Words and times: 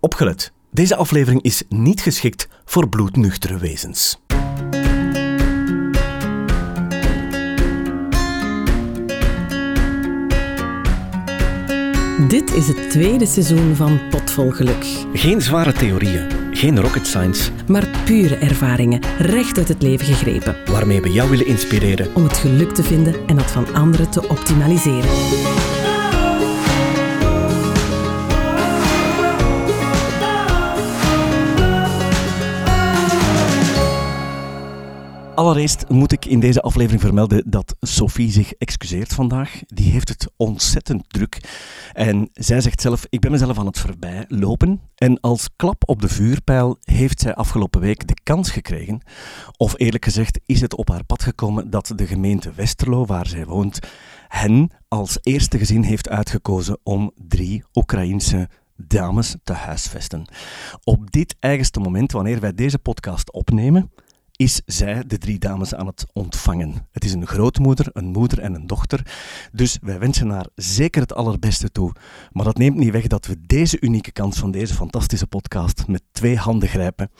Opgelet. 0.00 0.52
Deze 0.70 0.96
aflevering 0.96 1.42
is 1.42 1.62
niet 1.68 2.00
geschikt 2.00 2.48
voor 2.64 2.88
bloednuchtere 2.88 3.58
wezens. 3.58 4.18
Dit 12.28 12.54
is 12.54 12.68
het 12.68 12.90
tweede 12.90 13.26
seizoen 13.26 13.76
van 13.76 14.00
Potvol 14.10 14.50
Geluk. 14.50 14.84
Geen 15.12 15.42
zware 15.42 15.72
theorieën, 15.72 16.26
geen 16.52 16.80
rocket 16.80 17.06
science, 17.06 17.50
maar 17.68 17.86
pure 18.04 18.36
ervaringen, 18.36 19.00
recht 19.18 19.58
uit 19.58 19.68
het 19.68 19.82
leven 19.82 20.06
gegrepen. 20.06 20.56
Waarmee 20.64 21.00
we 21.00 21.12
jou 21.12 21.30
willen 21.30 21.46
inspireren 21.46 22.14
om 22.14 22.24
het 22.24 22.36
geluk 22.36 22.74
te 22.74 22.82
vinden 22.82 23.14
en 23.26 23.36
dat 23.36 23.50
van 23.50 23.74
anderen 23.74 24.10
te 24.10 24.28
optimaliseren. 24.28 25.10
Allereerst 35.48 35.88
moet 35.88 36.12
ik 36.12 36.24
in 36.24 36.40
deze 36.40 36.62
aflevering 36.62 37.00
vermelden 37.00 37.50
dat 37.50 37.76
Sophie 37.80 38.30
zich 38.30 38.52
excuseert 38.52 39.14
vandaag. 39.14 39.60
Die 39.66 39.90
heeft 39.90 40.08
het 40.08 40.30
ontzettend 40.36 41.04
druk. 41.08 41.40
En 41.92 42.30
zij 42.32 42.60
zegt 42.60 42.80
zelf, 42.80 43.06
ik 43.08 43.20
ben 43.20 43.30
mezelf 43.30 43.58
aan 43.58 43.66
het 43.66 43.78
voorbij 43.78 44.24
lopen. 44.28 44.80
En 44.94 45.20
als 45.20 45.48
klap 45.56 45.82
op 45.86 46.00
de 46.00 46.08
vuurpijl 46.08 46.76
heeft 46.80 47.20
zij 47.20 47.34
afgelopen 47.34 47.80
week 47.80 48.06
de 48.06 48.16
kans 48.22 48.50
gekregen. 48.50 49.00
Of 49.56 49.74
eerlijk 49.76 50.04
gezegd 50.04 50.40
is 50.46 50.60
het 50.60 50.74
op 50.74 50.88
haar 50.88 51.04
pad 51.04 51.22
gekomen 51.22 51.70
dat 51.70 51.92
de 51.94 52.06
gemeente 52.06 52.52
Westerlo, 52.52 53.06
waar 53.06 53.26
zij 53.26 53.46
woont, 53.46 53.78
hen 54.28 54.70
als 54.88 55.18
eerste 55.22 55.58
gezin 55.58 55.82
heeft 55.82 56.08
uitgekozen 56.08 56.78
om 56.82 57.12
drie 57.28 57.64
Oekraïense 57.74 58.48
dames 58.76 59.36
te 59.44 59.52
huisvesten. 59.52 60.24
Op 60.84 61.10
dit 61.10 61.36
eigenste 61.40 61.80
moment, 61.80 62.12
wanneer 62.12 62.40
wij 62.40 62.54
deze 62.54 62.78
podcast 62.78 63.32
opnemen, 63.32 63.90
is 64.38 64.60
zij 64.66 65.04
de 65.06 65.18
drie 65.18 65.38
dames 65.38 65.74
aan 65.74 65.86
het 65.86 66.06
ontvangen. 66.12 66.86
Het 66.92 67.04
is 67.04 67.12
een 67.12 67.26
grootmoeder, 67.26 67.86
een 67.92 68.06
moeder 68.06 68.38
en 68.40 68.54
een 68.54 68.66
dochter. 68.66 69.06
Dus 69.52 69.78
wij 69.80 69.98
wensen 69.98 70.30
haar 70.30 70.46
zeker 70.54 71.00
het 71.00 71.14
allerbeste 71.14 71.70
toe. 71.70 71.92
Maar 72.32 72.44
dat 72.44 72.58
neemt 72.58 72.76
niet 72.76 72.90
weg 72.90 73.06
dat 73.06 73.26
we 73.26 73.36
deze 73.46 73.80
unieke 73.80 74.12
kans 74.12 74.38
van 74.38 74.50
deze 74.50 74.74
fantastische 74.74 75.26
podcast 75.26 75.86
met 75.86 76.02
twee 76.12 76.36
handen 76.36 76.68
grijpen. 76.68 77.10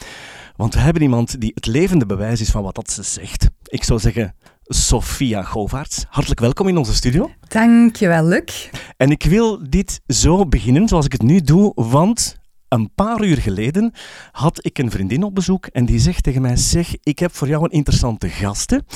Want 0.57 0.75
we 0.75 0.81
hebben 0.81 1.03
iemand 1.03 1.41
die 1.41 1.51
het 1.55 1.67
levende 1.67 2.07
bewijs 2.07 2.41
is 2.41 2.51
van 2.51 2.63
wat 2.63 2.75
dat 2.75 2.91
ze 2.91 3.03
zegt. 3.03 3.49
Ik 3.65 3.85
zou 3.85 4.01
zeggen, 4.01 4.35
Sophia 4.63 5.43
Govaerts. 5.43 6.05
Hartelijk 6.09 6.41
welkom 6.41 6.69
in 6.69 6.77
onze 6.77 6.95
studio. 6.95 7.31
Dankjewel, 7.49 8.25
Luc. 8.25 8.71
En 8.97 9.11
ik 9.11 9.23
wil 9.23 9.71
dit 9.71 10.01
zo 10.07 10.47
beginnen 10.47 10.89
zoals 10.89 11.05
ik 11.05 11.13
het 11.13 11.23
nu 11.23 11.41
doe, 11.41 11.73
want 11.75 12.38
een 12.69 12.91
paar 12.95 13.25
uur 13.25 13.37
geleden 13.37 13.93
had 14.33 14.65
ik 14.65 14.79
een 14.79 14.91
vriendin 14.91 15.23
op 15.23 15.35
bezoek 15.35 15.67
en 15.67 15.85
die 15.85 15.99
zegt 15.99 16.23
tegen 16.23 16.43
mij: 16.43 16.57
Zeg, 16.57 16.95
ik 17.03 17.19
heb 17.19 17.35
voor 17.35 17.49
jou 17.49 17.65
een 17.65 17.71
interessante 17.71 18.29
gasten. 18.29 18.87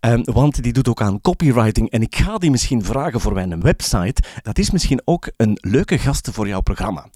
Um, 0.00 0.24
want 0.24 0.62
die 0.62 0.72
doet 0.72 0.88
ook 0.88 1.02
aan 1.02 1.20
copywriting 1.20 1.90
en 1.90 2.02
ik 2.02 2.16
ga 2.16 2.38
die 2.38 2.50
misschien 2.50 2.84
vragen 2.84 3.20
voor 3.20 3.32
mijn 3.32 3.60
website. 3.60 4.22
Dat 4.42 4.58
is 4.58 4.70
misschien 4.70 5.02
ook 5.04 5.30
een 5.36 5.58
leuke 5.60 5.98
gasten 5.98 6.32
voor 6.32 6.48
jouw 6.48 6.60
programma. 6.60 7.06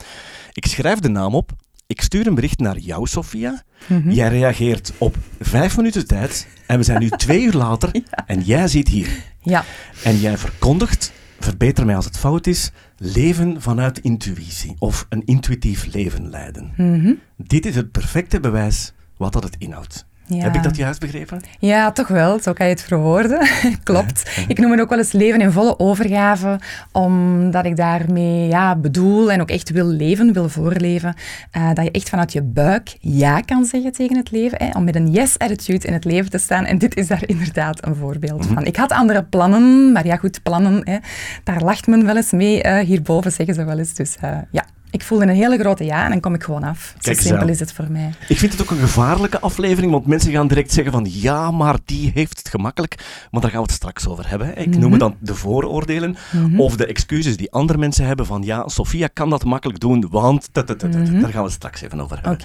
Ik 0.53 0.67
schrijf 0.67 0.99
de 0.99 1.09
naam 1.09 1.35
op. 1.35 1.53
Ik 1.87 2.01
stuur 2.01 2.27
een 2.27 2.35
bericht 2.35 2.59
naar 2.59 2.79
jou, 2.79 3.07
Sofia. 3.07 3.63
Mhm. 3.87 4.11
Jij 4.11 4.29
reageert 4.29 4.93
op 4.99 5.17
vijf 5.41 5.77
minuten 5.77 6.07
tijd. 6.07 6.47
En 6.67 6.79
we 6.79 6.85
zijn 6.85 7.01
nu 7.01 7.09
twee 7.09 7.43
uur 7.43 7.53
later 7.53 7.91
en 8.27 8.41
jij 8.41 8.69
zit 8.69 8.89
hier. 8.89 9.09
Ja. 9.43 9.65
En 10.03 10.19
jij 10.19 10.39
verkondigt 10.39 11.13
verbeter 11.41 11.87
mij 11.87 11.97
als 11.97 12.05
het 12.05 12.19
fout 12.19 12.47
is, 12.47 12.71
leven 12.97 13.63
vanuit 13.63 13.99
intuïtie 13.99 14.75
of 14.79 15.07
een 15.09 15.23
intuïtief 15.25 15.93
leven 15.93 16.31
leiden. 16.31 16.73
Mhm. 16.77 17.13
Dit 17.37 17.67
is 17.67 17.77
het 17.77 17.91
perfecte 17.91 18.41
bewijs 18.41 18.93
wat 19.17 19.33
dat 19.33 19.43
het 19.43 19.57
inhoudt. 19.59 20.07
Heb 20.35 20.55
ik 20.55 20.63
dat 20.63 20.77
juist 20.77 21.01
begrepen? 21.01 21.41
Ja, 21.59 21.93
toch 21.93 22.09
wel. 22.09 22.41
Zo 22.41 22.53
kan 22.53 22.67
je 22.67 22.73
het 22.73 22.83
verwoorden. 22.83 23.49
Klopt. 23.83 24.45
Ik 24.49 24.59
noem 24.59 24.71
het 24.71 24.81
ook 24.81 24.89
wel 24.89 24.99
eens 24.99 25.13
leven 25.13 25.41
in 25.41 25.51
volle 25.51 25.79
overgave, 25.79 26.61
omdat 26.93 27.65
ik 27.65 27.77
daarmee 27.77 28.49
ja, 28.49 28.77
bedoel 28.77 29.33
en 29.33 29.41
ook 29.41 29.51
echt 29.51 29.71
wil 29.71 29.87
leven, 29.87 30.33
wil 30.33 30.49
voorleven, 30.49 31.15
uh, 31.57 31.73
dat 31.75 31.85
je 31.85 31.91
echt 31.91 32.09
vanuit 32.09 32.33
je 32.33 32.43
buik 32.43 32.97
ja 33.01 33.41
kan 33.41 33.65
zeggen 33.65 33.93
tegen 33.93 34.17
het 34.17 34.31
leven, 34.31 34.59
hè, 34.59 34.71
om 34.79 34.85
met 34.85 34.95
een 34.95 35.11
yes-attitude 35.11 35.87
in 35.87 35.93
het 35.93 36.05
leven 36.05 36.31
te 36.31 36.39
staan. 36.39 36.65
En 36.65 36.79
dit 36.79 36.97
is 36.97 37.07
daar 37.07 37.23
inderdaad 37.27 37.87
een 37.87 37.95
voorbeeld 37.95 38.45
mhm. 38.45 38.55
van. 38.55 38.65
Ik 38.65 38.77
had 38.77 38.93
andere 38.93 39.25
plannen, 39.25 39.93
maar 39.93 40.07
ja 40.07 40.17
goed, 40.17 40.43
plannen, 40.43 40.81
hè, 40.85 40.97
daar 41.45 41.63
lacht 41.63 41.87
men 41.87 42.05
wel 42.05 42.17
eens 42.17 42.33
mee. 42.33 42.65
Uh, 42.65 42.79
hierboven 42.79 43.33
zeggen 43.33 43.55
ze 43.55 43.65
wel 43.65 43.79
eens. 43.79 43.95
Dus 43.95 44.17
uh, 44.25 44.39
ja, 44.51 44.65
ik 44.97 45.03
voelde 45.03 45.25
een 45.25 45.35
hele 45.35 45.59
grote 45.59 45.85
ja 45.85 46.05
en 46.05 46.11
dan 46.11 46.21
kom 46.21 46.35
ik 46.35 46.43
gewoon 46.43 46.63
af. 46.63 46.95
Zo 46.99 47.13
simpel 47.13 47.49
is 47.49 47.61
het 47.61 47.73
voor 47.73 47.91
mij. 47.91 48.13
Ik 48.29 48.39
vind 48.39 48.53
het 48.53 48.63
ook 48.63 48.71
een 48.71 48.79
gevaarlijke 48.79 49.41
aflevering, 49.41 49.93
want 49.93 50.07
mensen 50.07 50.33
gaan 50.33 50.49
direct 50.49 50.73
zeggen 50.73 50.93
van 50.93 51.07
ja, 51.09 51.51
maar 51.51 51.79
die 51.85 52.11
heeft 52.15 52.39
het 52.39 52.49
gemakkelijk. 52.49 52.95
Maar 53.31 53.41
daar 53.41 53.51
gaan 53.51 53.61
we 53.61 53.67
het 53.67 53.77
straks 53.77 54.09
over 54.09 54.29
hebben. 54.29 54.59
Ik 54.59 54.77
noem 54.77 54.91
het 54.91 55.01
dan 55.01 55.17
de 55.19 55.35
vooroordelen 55.35 56.17
mhm. 56.33 56.61
of 56.61 56.77
de 56.77 56.87
excuses 56.87 57.37
die 57.37 57.53
andere 57.53 57.79
mensen 57.79 58.07
hebben 58.07 58.27
van 58.27 58.43
ja, 58.43 58.69
Sofia 58.69 59.09
kan 59.13 59.31
dat 59.31 59.45
makkelijk 59.45 59.81
doen, 59.81 60.07
want 60.11 60.49
mhm. 60.53 61.21
daar 61.21 61.31
gaan 61.31 61.31
we 61.31 61.39
het 61.39 61.53
straks 61.53 61.81
even 61.81 62.01
over 62.01 62.19
hebben. 62.23 62.39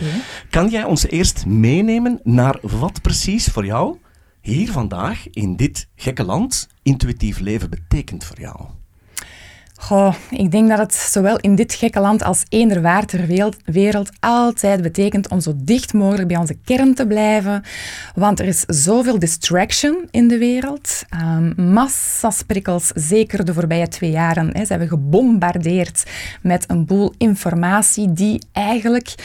Kan 0.50 0.69
jij 0.69 0.84
ons 0.84 1.07
eerst 1.07 1.45
meenemen 1.45 2.19
naar 2.23 2.57
wat 2.61 3.01
precies 3.01 3.47
voor 3.47 3.66
jou 3.66 3.97
hier 4.41 4.72
vandaag 4.72 5.29
in 5.29 5.56
dit 5.56 5.88
gekke 5.95 6.23
land 6.23 6.67
intuïtief 6.84 7.40
leven 7.40 7.69
betekent 7.69 8.23
voor 8.23 8.40
jou? 8.40 8.81
Goh, 9.81 10.14
ik 10.30 10.52
denk 10.52 10.69
dat 10.69 10.78
het 10.78 10.94
zowel 10.94 11.38
in 11.38 11.56
dit 11.56 11.74
gekke 11.74 12.00
land 12.00 12.24
als 12.24 12.44
eender 12.50 12.81
waar 12.81 13.06
ter 13.06 13.25
wereld 13.66 14.09
altijd 14.19 14.81
betekent 14.81 15.30
om 15.30 15.40
zo 15.40 15.53
dicht 15.56 15.94
mogelijk 15.94 16.28
bij 16.28 16.38
onze 16.38 16.58
kern 16.66 16.94
te 16.94 17.08
blijven. 17.08 17.64
Want 18.16 18.40
er 18.40 18.46
is 18.46 18.64
zoveel 18.68 19.20
distraction 19.20 20.08
in 20.12 20.28
de 20.28 20.38
wereld. 20.38 21.03
Um, 21.24 21.72
massa's 21.74 22.44
prikkels, 22.44 22.91
zeker 22.96 23.46
de 23.46 23.53
voorbije 23.53 23.88
twee 23.88 24.12
jaren. 24.12 24.50
Hè. 24.53 24.59
Ze 24.66 24.72
hebben 24.72 24.88
gebombardeerd 24.88 26.03
met 26.41 26.64
een 26.68 26.86
boel 26.86 27.14
informatie 27.18 28.14
die 28.14 28.41
eigenlijk 28.52 29.16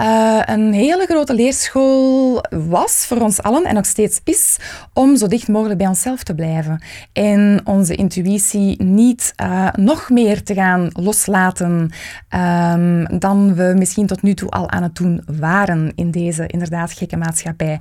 uh, 0.00 0.40
een 0.44 0.72
hele 0.72 1.06
grote 1.06 1.34
leerschool 1.34 2.44
was 2.50 3.06
voor 3.06 3.20
ons 3.20 3.42
allen 3.42 3.64
en 3.64 3.74
nog 3.74 3.86
steeds 3.86 4.20
is 4.24 4.58
om 4.92 5.16
zo 5.16 5.26
dicht 5.26 5.48
mogelijk 5.48 5.78
bij 5.78 5.88
onszelf 5.88 6.22
te 6.22 6.34
blijven. 6.34 6.82
En 7.12 7.60
onze 7.64 7.94
intuïtie 7.94 8.82
niet 8.82 9.32
uh, 9.42 9.68
nog 9.90 10.10
meer 10.10 10.42
te 10.42 10.54
gaan 10.54 10.90
loslaten 10.92 11.90
um, 12.34 13.18
dan 13.18 13.54
we 13.54 13.74
misschien 13.76 14.06
tot 14.06 14.22
nu 14.22 14.34
toe 14.34 14.50
al 14.50 14.70
aan 14.70 14.82
het 14.82 14.94
doen 14.94 15.22
waren 15.38 15.92
in 15.94 16.10
deze 16.10 16.46
inderdaad 16.46 16.92
gekke 16.92 17.16
maatschappij. 17.16 17.80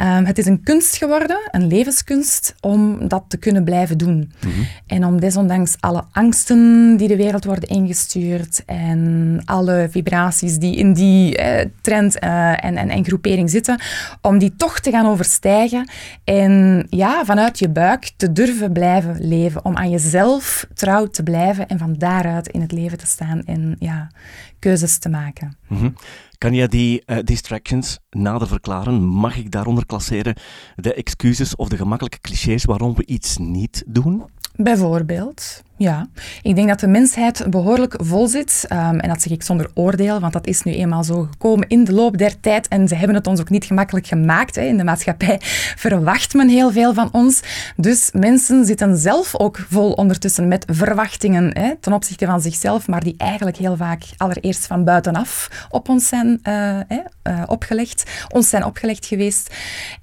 Um, 0.00 0.24
het 0.24 0.38
is 0.38 0.46
een 0.46 0.62
kunst 0.62 0.96
geworden, 0.96 1.38
een 1.50 1.66
levenskunst, 1.66 2.54
om 2.60 3.08
dat 3.08 3.24
te 3.28 3.36
kunnen 3.36 3.64
blijven 3.64 3.98
doen. 3.98 4.16
Mm 4.16 4.52
-hmm. 4.52 4.66
En 4.86 5.04
om 5.04 5.20
desondanks 5.20 5.76
alle 5.80 6.04
angsten 6.12 6.96
die 6.96 7.08
de 7.08 7.16
wereld 7.16 7.44
worden 7.44 7.68
ingestuurd 7.68 8.62
en 8.64 9.40
alle 9.44 9.88
vibraties 9.90 10.58
die 10.58 10.76
in 10.76 10.92
die 10.92 11.36
eh, 11.36 11.66
trend 11.80 12.24
uh, 12.24 12.64
en, 12.64 12.76
en, 12.76 12.88
en 12.88 13.04
groepering 13.04 13.50
zitten, 13.50 13.80
om 14.20 14.38
die 14.38 14.54
toch 14.56 14.80
te 14.80 14.90
gaan 14.90 15.06
overstijgen 15.06 15.88
en 16.24 16.86
ja, 16.90 17.24
vanuit 17.24 17.58
je 17.58 17.68
buik 17.68 18.10
te 18.16 18.32
durven 18.32 18.72
blijven 18.72 19.16
leven, 19.20 19.64
om 19.64 19.76
aan 19.76 19.90
jezelf 19.90 20.66
trouw 20.74 21.06
te 21.06 21.22
blijven 21.22 21.34
en 21.44 21.78
van 21.78 21.94
daaruit 21.94 22.48
in 22.48 22.60
het 22.60 22.72
leven 22.72 22.98
te 22.98 23.06
staan 23.06 23.42
en 23.42 23.76
ja, 23.78 24.10
keuzes 24.58 24.98
te 24.98 25.08
maken. 25.08 25.56
Mhm. 25.68 25.90
Kan 26.38 26.54
je 26.54 26.68
die 26.68 27.02
uh, 27.06 27.18
distractions 27.24 27.98
nader 28.10 28.48
verklaren? 28.48 29.04
Mag 29.04 29.36
ik 29.36 29.50
daaronder 29.50 29.86
klasseren 29.86 30.36
de 30.76 30.94
excuses 30.94 31.56
of 31.56 31.68
de 31.68 31.76
gemakkelijke 31.76 32.20
clichés 32.20 32.64
waarom 32.64 32.94
we 32.94 33.06
iets 33.06 33.36
niet 33.36 33.84
doen? 33.86 34.24
Bijvoorbeeld, 34.54 35.62
ja. 35.76 36.08
Ik 36.42 36.54
denk 36.54 36.68
dat 36.68 36.80
de 36.80 36.86
mensheid 36.86 37.50
behoorlijk 37.50 37.94
vol 37.98 38.26
zit. 38.26 38.66
Um, 38.72 39.00
en 39.00 39.08
dat 39.08 39.22
zeg 39.22 39.32
ik 39.32 39.42
zonder 39.42 39.70
oordeel, 39.74 40.20
want 40.20 40.32
dat 40.32 40.46
is 40.46 40.62
nu 40.62 40.72
eenmaal 40.72 41.04
zo 41.04 41.28
gekomen 41.30 41.68
in 41.68 41.84
de 41.84 41.92
loop 41.92 42.18
der 42.18 42.40
tijd. 42.40 42.68
En 42.68 42.88
ze 42.88 42.94
hebben 42.94 43.16
het 43.16 43.26
ons 43.26 43.40
ook 43.40 43.50
niet 43.50 43.64
gemakkelijk 43.64 44.06
gemaakt. 44.06 44.54
Hè. 44.54 44.62
In 44.62 44.76
de 44.76 44.84
maatschappij 44.84 45.40
verwacht 45.86 46.34
men 46.34 46.48
heel 46.48 46.72
veel 46.72 46.94
van 46.94 47.08
ons. 47.12 47.42
Dus 47.76 48.10
mensen 48.12 48.64
zitten 48.64 48.96
zelf 48.96 49.38
ook 49.38 49.66
vol 49.68 49.92
ondertussen 49.92 50.48
met 50.48 50.64
verwachtingen 50.70 51.58
hè, 51.58 51.76
ten 51.80 51.92
opzichte 51.92 52.26
van 52.26 52.40
zichzelf, 52.40 52.88
maar 52.88 53.02
die 53.02 53.14
eigenlijk 53.16 53.56
heel 53.56 53.76
vaak 53.76 54.02
allereerst 54.16 54.66
van 54.66 54.84
buitenaf 54.84 55.48
op 55.70 55.88
ons 55.88 56.08
zijn 56.08 56.40
uh, 56.48 56.78
uh, 56.78 57.42
opgelegd. 57.46 58.10
Ons 58.28 58.48
zijn 58.48 58.64
opgelegd 58.64 59.06
geweest. 59.06 59.54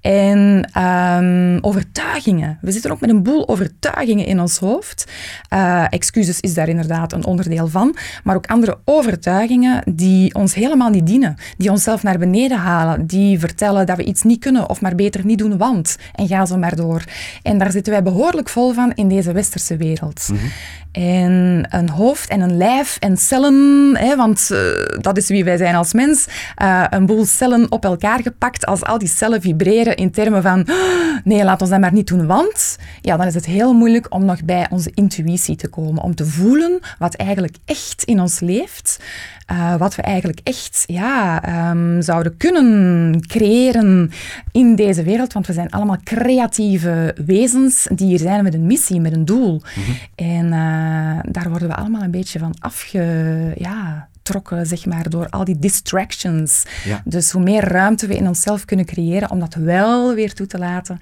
En 0.02 0.70
um, 0.78 1.58
overtuigingen. 1.62 2.58
We 2.62 2.72
zitten 2.72 2.92
ook 2.92 3.00
met 3.00 3.10
een 3.10 3.24
boel 3.24 3.48
overtuigingen 3.48 4.26
in 4.26 4.40
ons 4.40 4.58
hoofd. 4.58 5.12
Uh, 5.64 5.84
excuses 5.90 6.40
is 6.40 6.54
daar 6.54 6.68
inderdaad 6.68 7.14
een 7.14 7.26
onderdeel 7.26 7.68
van. 7.68 7.96
Maar 8.24 8.36
ook 8.36 8.48
andere 8.48 8.78
overtuigingen 8.86 9.84
die 9.86 10.34
ons 10.34 10.54
helemaal 10.54 10.90
niet 10.90 11.08
dienen. 11.08 11.36
Die 11.58 11.70
onszelf 11.70 12.04
naar 12.04 12.18
beneden 12.18 12.58
halen. 12.58 13.06
Die 13.06 13.40
vertellen 13.40 13.86
dat 13.86 13.98
we 13.98 14.04
iets 14.04 14.24
niet 14.24 14.40
kunnen 14.40 14.70
of 14.70 14.82
maar 14.82 14.96
beter 14.96 15.26
niet 15.26 15.38
doen, 15.38 15.58
want. 15.58 15.98
En 16.16 16.28
ga 16.28 16.46
zo 16.46 16.58
maar 16.58 16.76
door. 16.76 17.04
En 17.44 17.58
daar 17.58 17.72
zitten 17.72 17.94
wij 17.94 18.04
behoorlijk 18.04 18.50
vol 18.50 18.74
van 18.74 18.92
in 18.96 19.08
deze 19.08 19.32
westerse 19.32 19.78
wereld. 19.78 20.30
Mhm. 20.32 20.46
En 20.92 21.66
een 21.70 21.90
hoofd 21.90 22.30
en 22.30 22.42
een 22.42 22.58
lijf 22.58 22.98
en 23.00 23.18
cellen, 23.18 23.92
hè, 23.98 24.16
want 24.16 24.50
uh, 24.52 24.60
dat 25.02 25.18
is 25.18 25.28
wie 25.28 25.44
wij 25.44 25.58
zijn 25.58 25.76
als 25.76 25.94
mens. 25.94 26.28
Uh, 26.62 26.84
een 26.90 27.06
boel 27.06 27.26
cellen 27.26 27.72
op 27.72 27.84
elkaar 27.86 28.22
gepakt. 28.22 28.66
Als 28.66 28.84
al 28.84 28.98
die 28.98 29.08
cellen 29.08 29.42
vibreren 29.42 29.96
in 29.96 30.12
termen 30.12 30.42
van 30.42 30.68
nee, 31.24 31.44
laat 31.44 31.62
ons 31.62 31.70
dat 31.70 31.80
maar 31.80 31.94
niet 31.94 32.08
doen, 32.08 32.26
want 32.26 32.78
ja, 33.02 33.18
dan 33.18 33.28
is 33.28 33.34
het 33.34 33.46
heel 33.46 33.74
moeilijk 33.74 34.06
om 34.10 34.26
nog 34.26 34.44
bij 34.44 34.68
onze 34.70 34.92
intuïtie 34.94 35.53
te 35.56 35.68
komen. 35.68 36.04
Om 36.04 36.16
te 36.16 36.26
voelen 36.26 36.80
wat 37.00 37.16
eigenlijk 37.16 37.56
echt 37.66 38.04
in 38.04 38.20
ons 38.20 38.40
leeft. 38.40 39.00
Uh, 39.52 39.76
wat 39.76 39.96
we 39.96 40.02
eigenlijk 40.02 40.40
echt 40.44 40.84
ja, 40.88 41.44
um, 41.70 42.02
zouden 42.02 42.38
kunnen 42.38 43.28
creëren 43.28 44.12
in 44.52 44.76
deze 44.76 45.04
wereld. 45.04 45.34
Want 45.34 45.48
we 45.48 45.54
zijn 45.54 45.70
allemaal 45.70 45.98
creatieve 46.04 47.16
wezens 47.26 47.88
die 47.96 48.08
hier 48.08 48.20
zijn 48.20 48.44
met 48.44 48.54
een 48.54 48.66
missie, 48.66 49.00
met 49.00 49.14
een 49.14 49.26
doel. 49.26 49.52
Mm 49.52 49.84
-hmm. 49.84 49.96
En 50.16 50.46
uh, 50.46 51.32
daar 51.32 51.50
worden 51.50 51.68
we 51.68 51.76
allemaal 51.76 52.02
een 52.02 52.12
beetje 52.12 52.40
van 52.40 52.56
afge... 52.60 53.54
Ja, 53.58 54.08
getrokken 54.24 54.66
zeg 54.66 54.86
maar, 54.86 55.10
door 55.10 55.30
al 55.30 55.44
die 55.44 55.60
distractions. 55.60 56.64
Ja. 56.86 57.02
Dus 57.06 57.32
hoe 57.32 57.44
meer 57.44 57.64
ruimte 57.64 58.08
we 58.08 58.16
in 58.16 58.28
onszelf 58.28 58.66
kunnen 58.66 58.86
creëren 58.86 59.32
om 59.32 59.40
dat 59.40 59.54
wel 59.54 60.14
weer 60.16 60.34
toe 60.34 60.48
te 60.48 60.58
laten, 60.58 61.00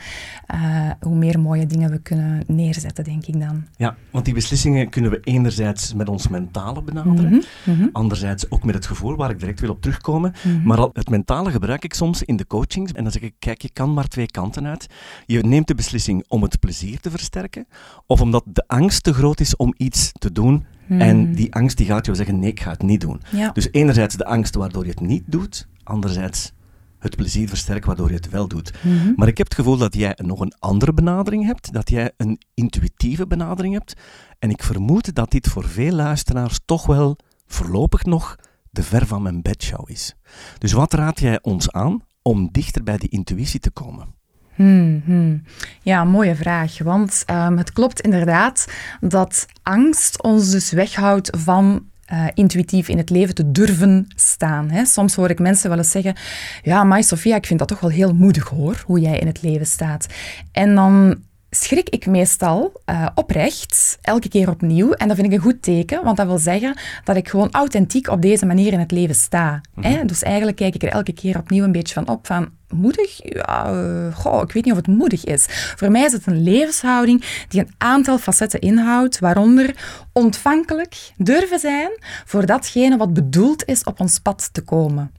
uh, 0.53 0.89
hoe 0.99 1.15
meer 1.15 1.39
mooie 1.39 1.65
dingen 1.65 1.91
we 1.91 1.99
kunnen 1.99 2.43
neerzetten, 2.47 3.03
denk 3.03 3.25
ik 3.25 3.39
dan. 3.39 3.65
Ja, 3.77 3.95
want 4.11 4.25
die 4.25 4.33
beslissingen 4.33 4.89
kunnen 4.89 5.11
we 5.11 5.19
enerzijds 5.23 5.93
met 5.93 6.09
ons 6.09 6.27
mentale 6.27 6.81
benaderen, 6.81 7.31
mm 7.31 7.75
-hmm. 7.75 7.89
anderzijds 7.91 8.51
ook 8.51 8.63
met 8.63 8.75
het 8.75 8.85
gevoel, 8.85 9.15
waar 9.15 9.29
ik 9.29 9.39
direct 9.39 9.59
wil 9.59 9.69
op 9.69 9.81
terugkomen. 9.81 10.33
Mm 10.43 10.51
-hmm. 10.51 10.67
Maar 10.67 10.77
al, 10.77 10.89
het 10.93 11.09
mentale 11.09 11.51
gebruik 11.51 11.83
ik 11.83 11.93
soms 11.93 12.23
in 12.23 12.37
de 12.37 12.47
coachings 12.47 12.91
en 12.91 13.03
dan 13.03 13.11
zeg 13.11 13.21
ik, 13.21 13.33
kijk, 13.39 13.61
je 13.61 13.69
kan 13.73 13.93
maar 13.93 14.07
twee 14.07 14.25
kanten 14.25 14.67
uit. 14.67 14.87
Je 15.25 15.43
neemt 15.43 15.67
de 15.67 15.75
beslissing 15.75 16.23
om 16.27 16.41
het 16.41 16.59
plezier 16.59 16.99
te 16.99 17.09
versterken, 17.09 17.67
of 18.05 18.21
omdat 18.21 18.43
de 18.45 18.63
angst 18.67 19.03
te 19.03 19.13
groot 19.13 19.39
is 19.39 19.55
om 19.55 19.73
iets 19.77 20.11
te 20.19 20.31
doen 20.31 20.65
en 20.99 21.17
hmm. 21.17 21.35
die 21.35 21.53
angst 21.53 21.77
die 21.77 21.85
gaat 21.85 22.05
jou 22.05 22.17
zeggen, 22.17 22.39
nee, 22.39 22.49
ik 22.49 22.59
ga 22.59 22.71
het 22.71 22.81
niet 22.81 23.01
doen. 23.01 23.21
Dus 23.53 23.67
enerzijds 23.71 24.15
de 24.15 24.25
angst 24.25 24.55
waardoor 24.55 24.83
je 24.83 24.89
het 24.89 24.99
niet 24.99 25.23
doet, 25.25 25.67
anderzijds 25.83 26.53
het 27.01 27.15
plezier 27.15 27.47
versterken 27.47 27.87
waardoor 27.87 28.09
je 28.09 28.15
het 28.15 28.29
wel 28.29 28.47
doet. 28.47 28.73
Mhm. 28.83 29.13
Maar 29.15 29.27
ik 29.27 29.37
heb 29.37 29.47
het 29.47 29.55
gevoel 29.55 29.77
dat 29.77 29.95
jij 29.95 30.17
nog 30.23 30.39
een 30.39 30.53
andere 30.59 30.93
benadering 30.93 31.45
hebt, 31.45 31.73
dat 31.73 31.89
jij 31.89 32.11
een 32.17 32.41
intuïtieve 32.53 33.27
benadering 33.27 33.73
hebt. 33.73 33.93
En 34.39 34.49
ik 34.49 34.63
vermoed 34.63 35.15
dat 35.15 35.31
dit 35.31 35.47
voor 35.47 35.63
veel 35.63 35.93
luisteraars 35.93 36.59
toch 36.65 36.85
wel 36.85 37.17
voorlopig 37.45 38.03
nog 38.03 38.35
de 38.69 38.83
ver 38.83 39.07
van 39.07 39.21
mijn 39.21 39.41
bedshow 39.41 39.89
is. 39.89 40.15
Dus 40.57 40.71
wat 40.71 40.93
raad 40.93 41.19
jij 41.19 41.41
ons 41.41 41.71
aan 41.71 42.01
om 42.21 42.49
dichter 42.51 42.83
bij 42.83 42.97
die 42.97 43.09
intuïtie 43.09 43.59
te 43.59 43.71
komen? 43.71 44.19
Hmm, 44.61 45.01
hmm. 45.05 45.43
Ja, 45.81 46.03
mooie 46.03 46.35
vraag. 46.35 46.77
Want 46.77 47.23
um, 47.29 47.57
het 47.57 47.73
klopt 47.73 48.01
inderdaad 48.01 48.67
dat 48.99 49.45
angst 49.63 50.21
ons 50.21 50.51
dus 50.51 50.71
weghoudt 50.71 51.37
van 51.37 51.85
uh, 52.13 52.25
intuïtief 52.33 52.87
in 52.87 52.97
het 52.97 53.09
leven 53.09 53.35
te 53.35 53.51
durven 53.51 54.07
staan. 54.15 54.69
Hè. 54.69 54.85
Soms 54.85 55.15
hoor 55.15 55.29
ik 55.29 55.39
mensen 55.39 55.69
wel 55.69 55.77
eens 55.77 55.91
zeggen: 55.91 56.15
Ja, 56.63 56.83
maar 56.83 57.03
Sofia, 57.03 57.35
ik 57.35 57.45
vind 57.45 57.59
dat 57.59 57.67
toch 57.67 57.79
wel 57.79 57.89
heel 57.89 58.13
moedig 58.13 58.47
hoor, 58.47 58.83
hoe 58.85 58.99
jij 58.99 59.19
in 59.19 59.27
het 59.27 59.41
leven 59.41 59.67
staat. 59.67 60.07
En 60.51 60.75
dan 60.75 61.17
schrik 61.53 61.89
ik 61.89 62.05
meestal 62.05 62.81
uh, 62.85 63.07
oprecht, 63.15 63.97
elke 64.01 64.29
keer 64.29 64.49
opnieuw. 64.49 64.91
En 64.91 65.07
dat 65.07 65.17
vind 65.17 65.27
ik 65.31 65.33
een 65.33 65.43
goed 65.43 65.61
teken, 65.61 66.03
want 66.03 66.17
dat 66.17 66.25
wil 66.25 66.37
zeggen 66.37 66.77
dat 67.03 67.15
ik 67.15 67.29
gewoon 67.29 67.51
authentiek 67.51 68.07
op 68.07 68.21
deze 68.21 68.45
manier 68.45 68.73
in 68.73 68.79
het 68.79 68.91
leven 68.91 69.15
sta. 69.15 69.61
hè? 69.81 69.95
Mhm. 69.97 70.07
Dus 70.07 70.23
eigenlijk 70.23 70.57
kijk 70.57 70.75
ik 70.75 70.83
er 70.83 70.89
elke 70.89 71.13
keer 71.13 71.37
opnieuw 71.37 71.63
een 71.63 71.71
beetje 71.71 71.93
van 71.93 72.07
op 72.07 72.27
van 72.27 72.49
moedig? 72.69 73.33
Ja, 73.33 73.73
uh, 73.73 74.15
goh, 74.15 74.41
ik 74.41 74.51
weet 74.51 74.63
niet 74.63 74.73
of 74.73 74.79
het 74.79 74.87
moedig 74.87 75.23
is. 75.23 75.45
Voor 75.49 75.91
mij 75.91 76.03
is 76.05 76.11
het 76.11 76.25
een 76.25 76.43
levenshouding 76.43 77.45
die 77.47 77.59
een 77.59 77.73
aantal 77.77 78.17
facetten 78.17 78.59
inhoudt, 78.59 79.19
waaronder 79.19 79.75
ontvankelijk 80.13 81.11
durven 81.17 81.59
zijn 81.59 81.89
voor 82.25 82.45
datgene 82.45 82.97
wat 82.97 83.13
bedoeld 83.13 83.65
is 83.65 83.83
op 83.83 83.99
ons 83.99 84.19
pad 84.19 84.49
te 84.51 84.61
komen. 84.61 85.11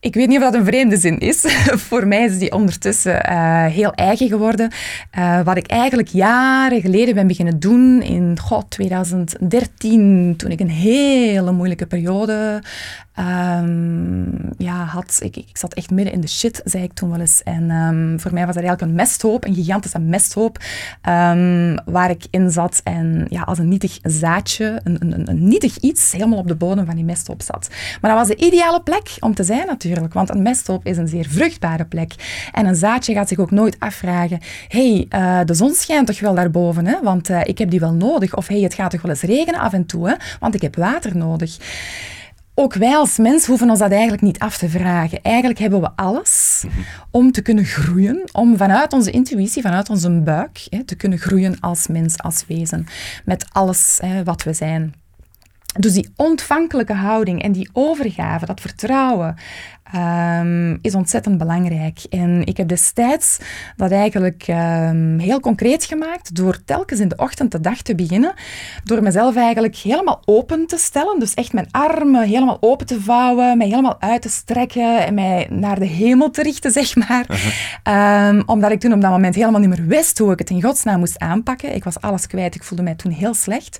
Ik 0.00 0.14
weet 0.14 0.28
niet 0.28 0.38
of 0.38 0.44
dat 0.44 0.54
een 0.54 0.64
vreemde 0.64 0.96
zin 0.96 1.18
is. 1.18 1.44
Voor 1.88 2.06
mij 2.06 2.24
is 2.24 2.38
die 2.38 2.52
ondertussen 2.52 3.30
uh, 3.30 3.64
heel 3.66 3.92
eigen 3.92 4.28
geworden. 4.28 4.72
Uh, 5.18 5.40
wat 5.42 5.56
ik 5.56 5.66
eigenlijk 5.66 6.08
jaren 6.08 6.80
geleden 6.80 7.14
ben 7.14 7.26
beginnen 7.26 7.60
doen 7.60 8.02
in 8.02 8.38
god, 8.38 8.70
2013, 8.70 10.34
toen 10.36 10.50
ik 10.50 10.60
een 10.60 10.70
hele 10.70 11.52
moeilijke 11.52 11.86
periode 11.86 12.62
um, 13.20 14.50
ja, 14.58 14.84
had. 14.84 15.18
Ik, 15.22 15.36
ik 15.36 15.56
zat 15.56 15.74
echt 15.74 15.90
midden 15.90 16.14
in 16.14 16.20
de 16.20 16.28
shit, 16.28 16.60
zei 16.64 16.82
ik 16.82 16.92
toen 16.92 17.10
wel 17.10 17.20
eens. 17.20 17.42
En 17.42 17.70
um, 17.70 18.20
voor 18.20 18.32
mij 18.32 18.46
was 18.46 18.54
dat 18.54 18.64
eigenlijk 18.64 18.92
een 18.92 18.96
mesthoop, 18.96 19.44
een 19.44 19.54
gigantische 19.54 19.98
mesthoop, 19.98 20.58
um, 21.08 21.78
waar 21.84 22.10
ik 22.10 22.24
in 22.30 22.50
zat. 22.50 22.80
En 22.84 23.26
ja, 23.28 23.42
als 23.42 23.58
een 23.58 23.68
nietig 23.68 23.98
zaadje, 24.02 24.80
een, 24.84 24.96
een, 25.00 25.28
een 25.28 25.48
nietig 25.48 25.76
iets, 25.76 26.12
helemaal 26.12 26.38
op 26.38 26.48
de 26.48 26.54
bodem 26.54 26.86
van 26.86 26.94
die 26.94 27.04
mesthoop 27.04 27.42
zat. 27.42 27.68
Maar 28.00 28.10
dat 28.10 28.26
was 28.26 28.36
de 28.36 28.44
ideale 28.44 28.82
plek 28.82 29.16
om 29.20 29.34
te 29.34 29.44
zijn 29.44 29.66
natuurlijk, 29.66 30.12
want 30.12 30.30
een 30.30 30.42
mesthoop 30.42 30.86
is 30.86 30.96
een 30.96 31.08
zeer 31.08 31.26
vruchtbare 31.28 31.84
plek. 31.84 32.14
En 32.52 32.66
een 32.66 32.74
zaadje 32.74 33.14
gaat 33.14 33.28
zich 33.28 33.38
ook 33.38 33.50
nooit 33.50 33.76
afvragen, 33.78 34.38
hey, 34.68 35.06
uh, 35.14 35.40
de 35.44 35.54
zon 35.54 35.74
schijnt 35.74 36.06
toch 36.06 36.20
wel 36.20 36.34
daarboven, 36.34 36.86
hè? 36.86 36.96
want 37.02 37.30
uh, 37.30 37.40
ik 37.44 37.58
heb 37.58 37.70
die 37.70 37.80
wel 37.80 37.92
nodig. 37.92 38.36
Of 38.36 38.46
hey, 38.46 38.60
het 38.60 38.74
gaat 38.74 38.90
toch 38.90 39.02
wel 39.02 39.10
eens 39.10 39.22
regenen 39.22 39.60
af 39.60 39.72
en 39.72 39.86
toe, 39.86 40.08
hè? 40.08 40.14
want 40.40 40.54
ik 40.54 40.62
heb 40.62 40.76
water 40.76 41.16
nodig 41.16 41.58
ook 42.60 42.74
wij 42.74 42.96
als 42.96 43.16
mens 43.16 43.46
hoeven 43.46 43.70
ons 43.70 43.78
dat 43.78 43.90
eigenlijk 43.90 44.22
niet 44.22 44.38
af 44.38 44.58
te 44.58 44.68
vragen. 44.68 45.22
Eigenlijk 45.22 45.58
hebben 45.58 45.80
we 45.80 45.90
alles 45.96 46.64
om 47.10 47.32
te 47.32 47.42
kunnen 47.42 47.64
groeien, 47.64 48.28
om 48.32 48.56
vanuit 48.56 48.92
onze 48.92 49.10
intuïtie, 49.10 49.62
vanuit 49.62 49.90
onze 49.90 50.10
buik, 50.10 50.66
hè, 50.70 50.84
te 50.84 50.94
kunnen 50.94 51.18
groeien 51.18 51.60
als 51.60 51.86
mens, 51.86 52.18
als 52.18 52.44
wezen, 52.48 52.86
met 53.24 53.46
alles 53.52 53.98
hè, 54.02 54.24
wat 54.24 54.42
we 54.42 54.52
zijn. 54.52 54.94
Dus 55.78 55.92
die 55.92 56.12
ontvankelijke 56.16 56.94
houding 56.94 57.42
en 57.42 57.52
die 57.52 57.70
overgave, 57.72 58.46
dat 58.46 58.60
vertrouwen, 58.60 59.36
um, 59.94 60.78
is 60.82 60.94
ontzettend 60.94 61.38
belangrijk. 61.38 61.98
En 62.10 62.44
ik 62.44 62.56
heb 62.56 62.68
destijds 62.68 63.38
dat 63.76 63.90
eigenlijk 63.90 64.44
um, 64.48 65.18
heel 65.18 65.40
concreet 65.40 65.84
gemaakt 65.84 66.34
door 66.34 66.64
telkens 66.64 67.00
in 67.00 67.08
de 67.08 67.16
ochtend 67.16 67.52
de 67.52 67.60
dag 67.60 67.82
te 67.82 67.94
beginnen, 67.94 68.34
door 68.84 69.02
mezelf 69.02 69.36
eigenlijk 69.36 69.76
helemaal 69.76 70.22
open 70.24 70.66
te 70.66 70.76
stellen. 70.76 71.18
Dus 71.18 71.34
echt 71.34 71.52
mijn 71.52 71.68
armen 71.70 72.28
helemaal 72.28 72.58
open 72.60 72.86
te 72.86 73.00
vouwen, 73.00 73.58
mij 73.58 73.66
helemaal 73.66 74.00
uit 74.00 74.22
te 74.22 74.28
strekken 74.28 75.06
en 75.06 75.14
mij 75.14 75.46
naar 75.50 75.78
de 75.78 75.86
hemel 75.86 76.30
te 76.30 76.42
richten, 76.42 76.70
zeg 76.70 76.96
maar. 76.96 77.26
um, 78.28 78.42
omdat 78.46 78.70
ik 78.70 78.80
toen 78.80 78.92
op 78.92 79.00
dat 79.00 79.10
moment 79.10 79.34
helemaal 79.34 79.60
niet 79.60 79.68
meer 79.68 79.86
wist 79.86 80.18
hoe 80.18 80.32
ik 80.32 80.38
het 80.38 80.50
in 80.50 80.62
godsnaam 80.62 80.98
moest 80.98 81.18
aanpakken. 81.18 81.74
Ik 81.74 81.84
was 81.84 82.00
alles 82.00 82.26
kwijt, 82.26 82.54
ik 82.54 82.64
voelde 82.64 82.84
mij 82.84 82.94
toen 82.94 83.12
heel 83.12 83.34
slecht 83.34 83.78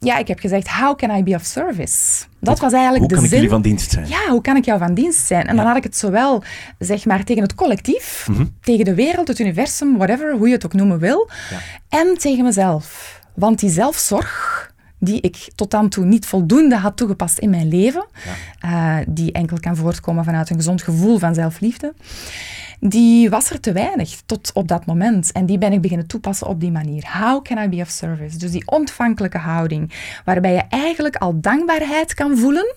ja, 0.00 0.18
ik 0.18 0.28
heb 0.28 0.38
gezegd, 0.38 0.68
how 0.68 0.96
can 0.96 1.10
I 1.10 1.22
be 1.22 1.34
of 1.34 1.44
service? 1.44 2.24
Dat 2.40 2.58
was 2.58 2.72
eigenlijk 2.72 3.08
de 3.08 3.14
zin. 3.14 3.18
Hoe 3.18 3.18
kan 3.18 3.24
ik 3.24 3.30
jullie 3.30 3.48
van 3.48 3.62
dienst 3.62 3.90
zijn? 3.90 4.08
Ja, 4.08 4.30
hoe 4.30 4.40
kan 4.40 4.56
ik 4.56 4.64
jou 4.64 4.78
van 4.78 4.94
dienst 4.94 5.26
zijn? 5.26 5.46
En 5.46 5.56
dan 5.56 5.66
had 5.66 5.76
ik 5.76 5.82
het 5.82 5.96
zowel, 5.96 6.42
zeg 6.78 7.04
maar, 7.04 7.24
tegen 7.24 7.42
het 7.42 7.54
collectief, 7.54 8.26
mhm. 8.30 8.44
tegen 8.60 8.84
de 8.84 8.94
wereld, 8.94 9.28
het 9.28 9.38
universum, 9.38 9.96
whatever, 9.96 10.32
hoe 10.32 10.48
je 10.48 10.54
het 10.54 10.64
ook 10.64 10.72
noemen 10.72 10.98
wil, 10.98 11.30
ja. 11.50 11.58
en 11.88 12.18
tegen 12.18 12.44
mezelf. 12.44 13.18
Want 13.34 13.58
die 13.58 13.70
zelfzorg, 13.70 14.69
die 15.00 15.20
ik 15.20 15.50
tot 15.54 15.70
dan 15.70 15.88
toe 15.88 16.04
niet 16.04 16.26
voldoende 16.26 16.76
had 16.76 16.96
toegepast 16.96 17.38
in 17.38 17.50
mijn 17.50 17.68
leven, 17.68 18.06
ja. 18.60 18.98
uh, 19.00 19.06
die 19.08 19.32
enkel 19.32 19.60
kan 19.60 19.76
voortkomen 19.76 20.24
vanuit 20.24 20.50
een 20.50 20.56
gezond 20.56 20.82
gevoel 20.82 21.18
van 21.18 21.34
zelfliefde, 21.34 21.94
die 22.80 23.30
was 23.30 23.50
er 23.50 23.60
te 23.60 23.72
weinig 23.72 24.20
tot 24.26 24.50
op 24.54 24.68
dat 24.68 24.86
moment. 24.86 25.32
En 25.32 25.46
die 25.46 25.58
ben 25.58 25.72
ik 25.72 25.80
beginnen 25.80 26.06
toepassen 26.06 26.46
op 26.46 26.60
die 26.60 26.70
manier. 26.70 27.08
How 27.18 27.42
can 27.42 27.58
I 27.58 27.68
be 27.68 27.76
of 27.76 27.88
service? 27.88 28.38
Dus 28.38 28.50
die 28.50 28.66
ontvankelijke 28.66 29.38
houding, 29.38 29.92
waarbij 30.24 30.52
je 30.52 30.62
eigenlijk 30.68 31.16
al 31.16 31.40
dankbaarheid 31.40 32.14
kan 32.14 32.38
voelen. 32.38 32.74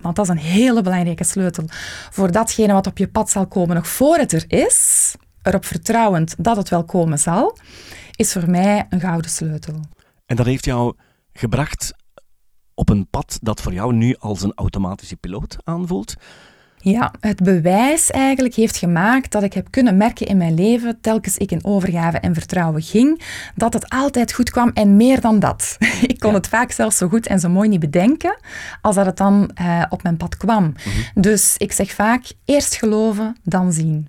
Want 0.00 0.16
dat 0.16 0.24
is 0.24 0.30
een 0.30 0.38
hele 0.38 0.82
belangrijke 0.82 1.24
sleutel 1.24 1.64
voor 2.10 2.32
datgene 2.32 2.72
wat 2.72 2.86
op 2.86 2.98
je 2.98 3.08
pad 3.08 3.30
zal 3.30 3.46
komen, 3.46 3.76
nog 3.76 3.88
voor 3.88 4.16
het 4.16 4.32
er 4.32 4.44
is, 4.48 5.14
erop 5.42 5.64
vertrouwend 5.64 6.34
dat 6.38 6.56
het 6.56 6.68
wel 6.68 6.84
komen 6.84 7.18
zal, 7.18 7.58
is 8.16 8.32
voor 8.32 8.50
mij 8.50 8.86
een 8.88 9.00
gouden 9.00 9.30
sleutel. 9.30 9.80
En 10.26 10.36
dat 10.36 10.46
heeft 10.46 10.64
jou 10.64 10.94
gebracht 11.34 11.94
op 12.74 12.88
een 12.88 13.06
pad 13.10 13.38
dat 13.42 13.60
voor 13.60 13.72
jou 13.72 13.92
nu 13.92 14.16
als 14.18 14.42
een 14.42 14.52
automatische 14.54 15.16
piloot 15.16 15.56
aanvoelt. 15.64 16.14
Ja, 16.76 17.12
het 17.20 17.42
bewijs 17.42 18.10
eigenlijk 18.10 18.54
heeft 18.54 18.76
gemaakt 18.76 19.32
dat 19.32 19.42
ik 19.42 19.52
heb 19.52 19.70
kunnen 19.70 19.96
merken 19.96 20.26
in 20.26 20.36
mijn 20.36 20.54
leven, 20.54 21.00
telkens 21.00 21.36
ik 21.36 21.50
in 21.50 21.64
overgave 21.64 22.18
en 22.18 22.34
vertrouwen 22.34 22.82
ging, 22.82 23.22
dat 23.54 23.72
het 23.72 23.88
altijd 23.88 24.32
goed 24.32 24.50
kwam 24.50 24.70
en 24.74 24.96
meer 24.96 25.20
dan 25.20 25.38
dat. 25.38 25.76
ik 26.12 26.18
kon 26.18 26.34
het 26.34 26.48
vaak 26.48 26.70
zelfs 26.70 26.96
zo 26.96 27.08
goed 27.08 27.26
en 27.26 27.40
zo 27.40 27.48
mooi 27.48 27.68
niet 27.68 27.80
bedenken, 27.80 28.38
als 28.80 28.94
dat 28.94 29.06
het 29.06 29.16
dan 29.16 29.50
uh, 29.60 29.84
op 29.88 30.02
mijn 30.02 30.16
pad 30.16 30.36
kwam. 30.36 30.62
Mhm. 30.64 31.20
Dus 31.20 31.56
ik 31.56 31.72
zeg 31.72 31.90
vaak, 31.90 32.32
eerst 32.44 32.74
geloven, 32.74 33.36
dan 33.42 33.72
zien. 33.72 34.08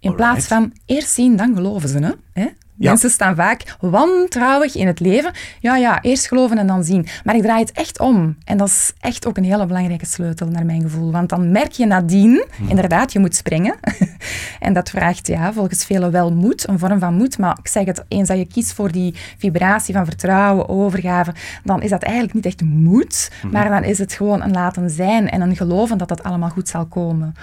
In 0.00 0.14
plaats 0.14 0.46
van 0.46 0.72
eerst 0.86 1.10
zien, 1.10 1.36
dan 1.36 1.54
geloven 1.54 1.88
ze. 1.88 2.16
Hè? 2.32 2.46
Ja. 2.78 2.88
Mensen 2.90 3.10
staan 3.10 3.34
vaak 3.36 3.76
wantrouwig 3.80 4.74
in 4.76 4.86
het 4.86 5.00
leven. 5.00 5.32
Ja, 5.60 5.76
ja, 5.76 6.02
eerst 6.02 6.26
geloven 6.28 6.58
en 6.58 6.66
dan 6.66 6.84
zien. 6.84 7.06
Maar 7.24 7.34
ik 7.34 7.42
draai 7.42 7.60
het 7.60 7.72
echt 7.72 8.00
om. 8.00 8.36
En 8.44 8.56
dat 8.56 8.68
is 8.68 8.92
echt 9.00 9.26
ook 9.26 9.36
een 9.36 9.44
hele 9.44 9.66
belangrijke 9.66 10.06
sleutel 10.06 10.46
naar 10.46 10.64
mijn 10.66 10.82
gevoel. 10.82 11.12
Want 11.12 11.28
dan 11.28 11.50
merk 11.50 11.72
je 11.72 11.86
nadien, 11.86 12.44
Mhm. 12.58 12.70
inderdaad, 12.70 13.12
je 13.12 13.18
moet 13.18 13.34
springen. 13.34 13.74
en 14.60 14.72
dat 14.72 14.90
vraagt 14.90 15.26
ja, 15.26 15.52
volgens 15.52 15.84
velen 15.84 16.10
wel 16.10 16.32
moed, 16.32 16.68
een 16.68 16.78
vorm 16.78 16.98
van 16.98 17.14
moed. 17.14 17.38
Maar 17.38 17.58
ik 17.62 17.68
zeg 17.68 17.84
het, 17.84 18.04
eens 18.08 18.28
dat 18.28 18.38
je 18.38 18.46
kiest 18.46 18.72
voor 18.72 18.92
die 18.92 19.14
vibratie 19.38 19.94
van 19.94 20.04
vertrouwen, 20.04 20.68
overgave, 20.68 21.32
dan 21.64 21.82
is 21.82 21.90
dat 21.90 22.02
eigenlijk 22.02 22.34
niet 22.34 22.46
echt 22.46 22.62
moed. 22.62 23.30
Mhm. 23.42 23.52
Maar 23.52 23.68
dan 23.68 23.84
is 23.84 23.98
het 23.98 24.12
gewoon 24.12 24.42
een 24.42 24.52
laten 24.52 24.90
zijn 24.90 25.30
en 25.30 25.40
een 25.40 25.56
geloven 25.56 25.98
dat 25.98 26.08
dat 26.08 26.22
allemaal 26.22 26.50
goed 26.50 26.68
zal 26.68 26.86
komen. 26.86 27.34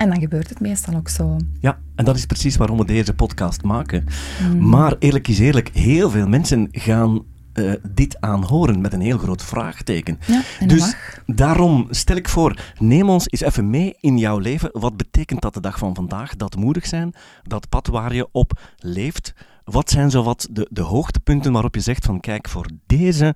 En 0.00 0.08
dan 0.08 0.20
gebeurt 0.20 0.48
het 0.48 0.60
meestal 0.60 0.94
ook 0.94 1.08
zo. 1.08 1.36
Ja, 1.60 1.78
en 1.94 2.04
dat 2.04 2.16
is 2.16 2.26
precies 2.26 2.56
waarom 2.56 2.78
we 2.78 2.84
deze 2.84 3.14
podcast 3.14 3.62
maken. 3.62 4.06
Mm. 4.42 4.68
Maar 4.68 4.96
eerlijk 4.98 5.28
is 5.28 5.38
eerlijk, 5.38 5.68
heel 5.68 6.10
veel 6.10 6.28
mensen 6.28 6.68
gaan 6.70 7.24
eh, 7.52 7.72
dit 7.90 8.20
aanhoren 8.20 8.80
met 8.80 8.92
een 8.92 9.00
heel 9.00 9.18
groot 9.18 9.42
vraagteken. 9.42 10.18
Ja, 10.26 10.66
dus 10.66 10.80
mag. 10.80 11.22
daarom 11.26 11.86
stel 11.90 12.16
ik 12.16 12.28
voor, 12.28 12.60
neem 12.78 13.08
ons 13.08 13.24
eens 13.30 13.40
even 13.40 13.70
mee 13.70 13.96
in 14.00 14.18
jouw 14.18 14.38
leven. 14.38 14.70
Wat 14.72 14.96
betekent 14.96 15.42
dat 15.42 15.54
de 15.54 15.60
dag 15.60 15.78
van 15.78 15.94
vandaag? 15.94 16.36
Dat 16.36 16.56
moedig 16.56 16.86
zijn, 16.86 17.14
dat 17.42 17.68
pad 17.68 17.86
waar 17.86 18.14
je 18.14 18.28
op 18.32 18.60
leeft. 18.76 19.34
Wat 19.64 19.90
zijn 19.90 20.10
zo 20.10 20.22
wat 20.22 20.48
de, 20.50 20.68
de 20.70 20.82
hoogtepunten 20.82 21.52
waarop 21.52 21.74
je 21.74 21.80
zegt 21.80 22.04
van 22.04 22.20
kijk, 22.20 22.48
voor 22.48 22.66
deze, 22.86 23.34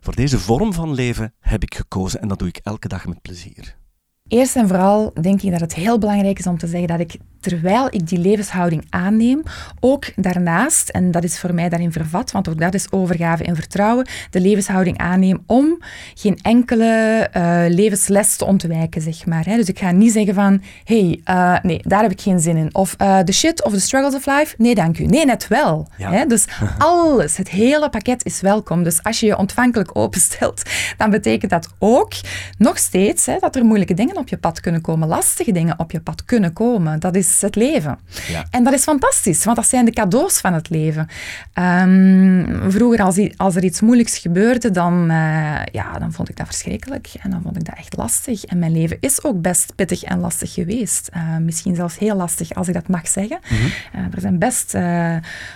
voor 0.00 0.14
deze 0.14 0.38
vorm 0.38 0.72
van 0.72 0.94
leven 0.94 1.34
heb 1.40 1.62
ik 1.62 1.74
gekozen 1.74 2.20
en 2.20 2.28
dat 2.28 2.38
doe 2.38 2.48
ik 2.48 2.60
elke 2.62 2.88
dag 2.88 3.06
met 3.06 3.22
plezier. 3.22 3.78
Eerst 4.30 4.56
en 4.56 4.68
vooral 4.68 5.12
denk 5.20 5.42
ik 5.42 5.50
dat 5.50 5.60
het 5.60 5.74
heel 5.74 5.98
belangrijk 5.98 6.38
is 6.38 6.46
om 6.46 6.58
te 6.58 6.66
zeggen 6.66 6.88
dat 6.88 7.00
ik, 7.00 7.16
terwijl 7.40 7.86
ik 7.90 8.08
die 8.08 8.18
levenshouding 8.18 8.86
aanneem, 8.90 9.42
ook 9.80 10.04
daarnaast, 10.16 10.88
en 10.88 11.10
dat 11.10 11.24
is 11.24 11.38
voor 11.38 11.54
mij 11.54 11.68
daarin 11.68 11.92
vervat, 11.92 12.30
want 12.30 12.48
ook 12.48 12.60
dat 12.60 12.74
is 12.74 12.92
overgave 12.92 13.44
en 13.44 13.54
vertrouwen, 13.54 14.08
de 14.30 14.40
levenshouding 14.40 14.98
aanneem 14.98 15.42
om 15.46 15.78
geen 16.14 16.38
enkele 16.42 17.28
eh, 17.32 17.64
levensles 17.68 18.36
te 18.36 18.44
ontwijken, 18.44 19.02
zeg 19.02 19.26
maar. 19.26 19.44
Hè. 19.44 19.56
Dus 19.56 19.68
ik 19.68 19.78
ga 19.78 19.90
niet 19.90 20.12
zeggen 20.12 20.34
van, 20.34 20.62
hey, 20.84 21.20
eh, 21.24 21.56
nee, 21.62 21.80
daar 21.82 22.02
heb 22.02 22.10
ik 22.10 22.20
geen 22.20 22.40
zin 22.40 22.56
in. 22.56 22.74
Of 22.74 22.94
eh, 22.98 23.18
de 23.24 23.32
shit 23.32 23.64
of 23.64 23.72
de 23.72 23.80
struggles 23.80 24.14
of 24.14 24.26
life, 24.26 24.54
nee, 24.58 24.74
dank 24.74 24.98
u. 24.98 25.06
Nee, 25.06 25.24
net 25.24 25.48
wel. 25.48 25.88
Ja. 25.96 26.10
Hè. 26.10 26.26
Dus 26.26 26.44
alles, 26.78 27.36
het 27.36 27.48
hele 27.48 27.90
pakket 27.90 28.24
is 28.24 28.40
welkom. 28.40 28.82
Dus 28.82 29.02
als 29.02 29.20
je 29.20 29.26
je 29.26 29.36
ontvankelijk 29.36 29.90
openstelt, 29.92 30.62
dan 30.96 31.10
betekent 31.10 31.50
dat 31.50 31.68
ook 31.78 32.12
nog 32.58 32.78
steeds 32.78 33.26
hè, 33.26 33.36
dat 33.38 33.56
er 33.56 33.64
moeilijke 33.64 33.94
dingen 33.94 34.18
op 34.20 34.28
je 34.28 34.38
pad 34.38 34.60
kunnen 34.60 34.80
komen, 34.80 35.08
lastige 35.08 35.52
dingen 35.52 35.78
op 35.78 35.90
je 35.90 36.00
pad 36.00 36.24
kunnen 36.24 36.52
komen. 36.52 37.00
Dat 37.00 37.16
is 37.16 37.40
het 37.40 37.56
leven. 37.56 37.98
Ja. 38.28 38.44
En 38.50 38.64
dat 38.64 38.72
is 38.72 38.82
fantastisch, 38.82 39.44
want 39.44 39.56
dat 39.56 39.66
zijn 39.66 39.84
de 39.84 39.90
cadeaus 39.90 40.38
van 40.38 40.52
het 40.52 40.70
leven. 40.70 41.06
Ehm, 41.52 42.70
vroeger, 42.70 43.02
als, 43.02 43.36
als 43.36 43.56
er 43.56 43.64
iets 43.64 43.80
moeilijks 43.80 44.18
gebeurde, 44.18 44.70
dan, 44.70 45.10
eh, 45.10 45.62
ja, 45.72 45.98
dan 45.98 46.12
vond 46.12 46.28
ik 46.28 46.36
dat 46.36 46.46
verschrikkelijk. 46.46 47.08
En 47.22 47.30
dan 47.30 47.42
vond 47.42 47.56
ik 47.56 47.64
dat 47.64 47.76
echt 47.78 47.96
lastig. 47.96 48.44
En 48.44 48.58
mijn 48.58 48.72
leven 48.72 48.96
is 49.00 49.24
ook 49.24 49.40
best 49.40 49.74
pittig 49.74 50.02
en 50.02 50.18
lastig 50.18 50.52
geweest. 50.52 51.08
Eh, 51.12 51.36
misschien 51.36 51.74
zelfs 51.74 51.98
heel 51.98 52.16
lastig, 52.16 52.54
als 52.54 52.68
ik 52.68 52.74
dat 52.74 52.88
mag 52.88 53.08
zeggen. 53.08 53.38
Eh, 53.92 54.00
er 54.00 54.20
zijn 54.20 54.38
best 54.38 54.74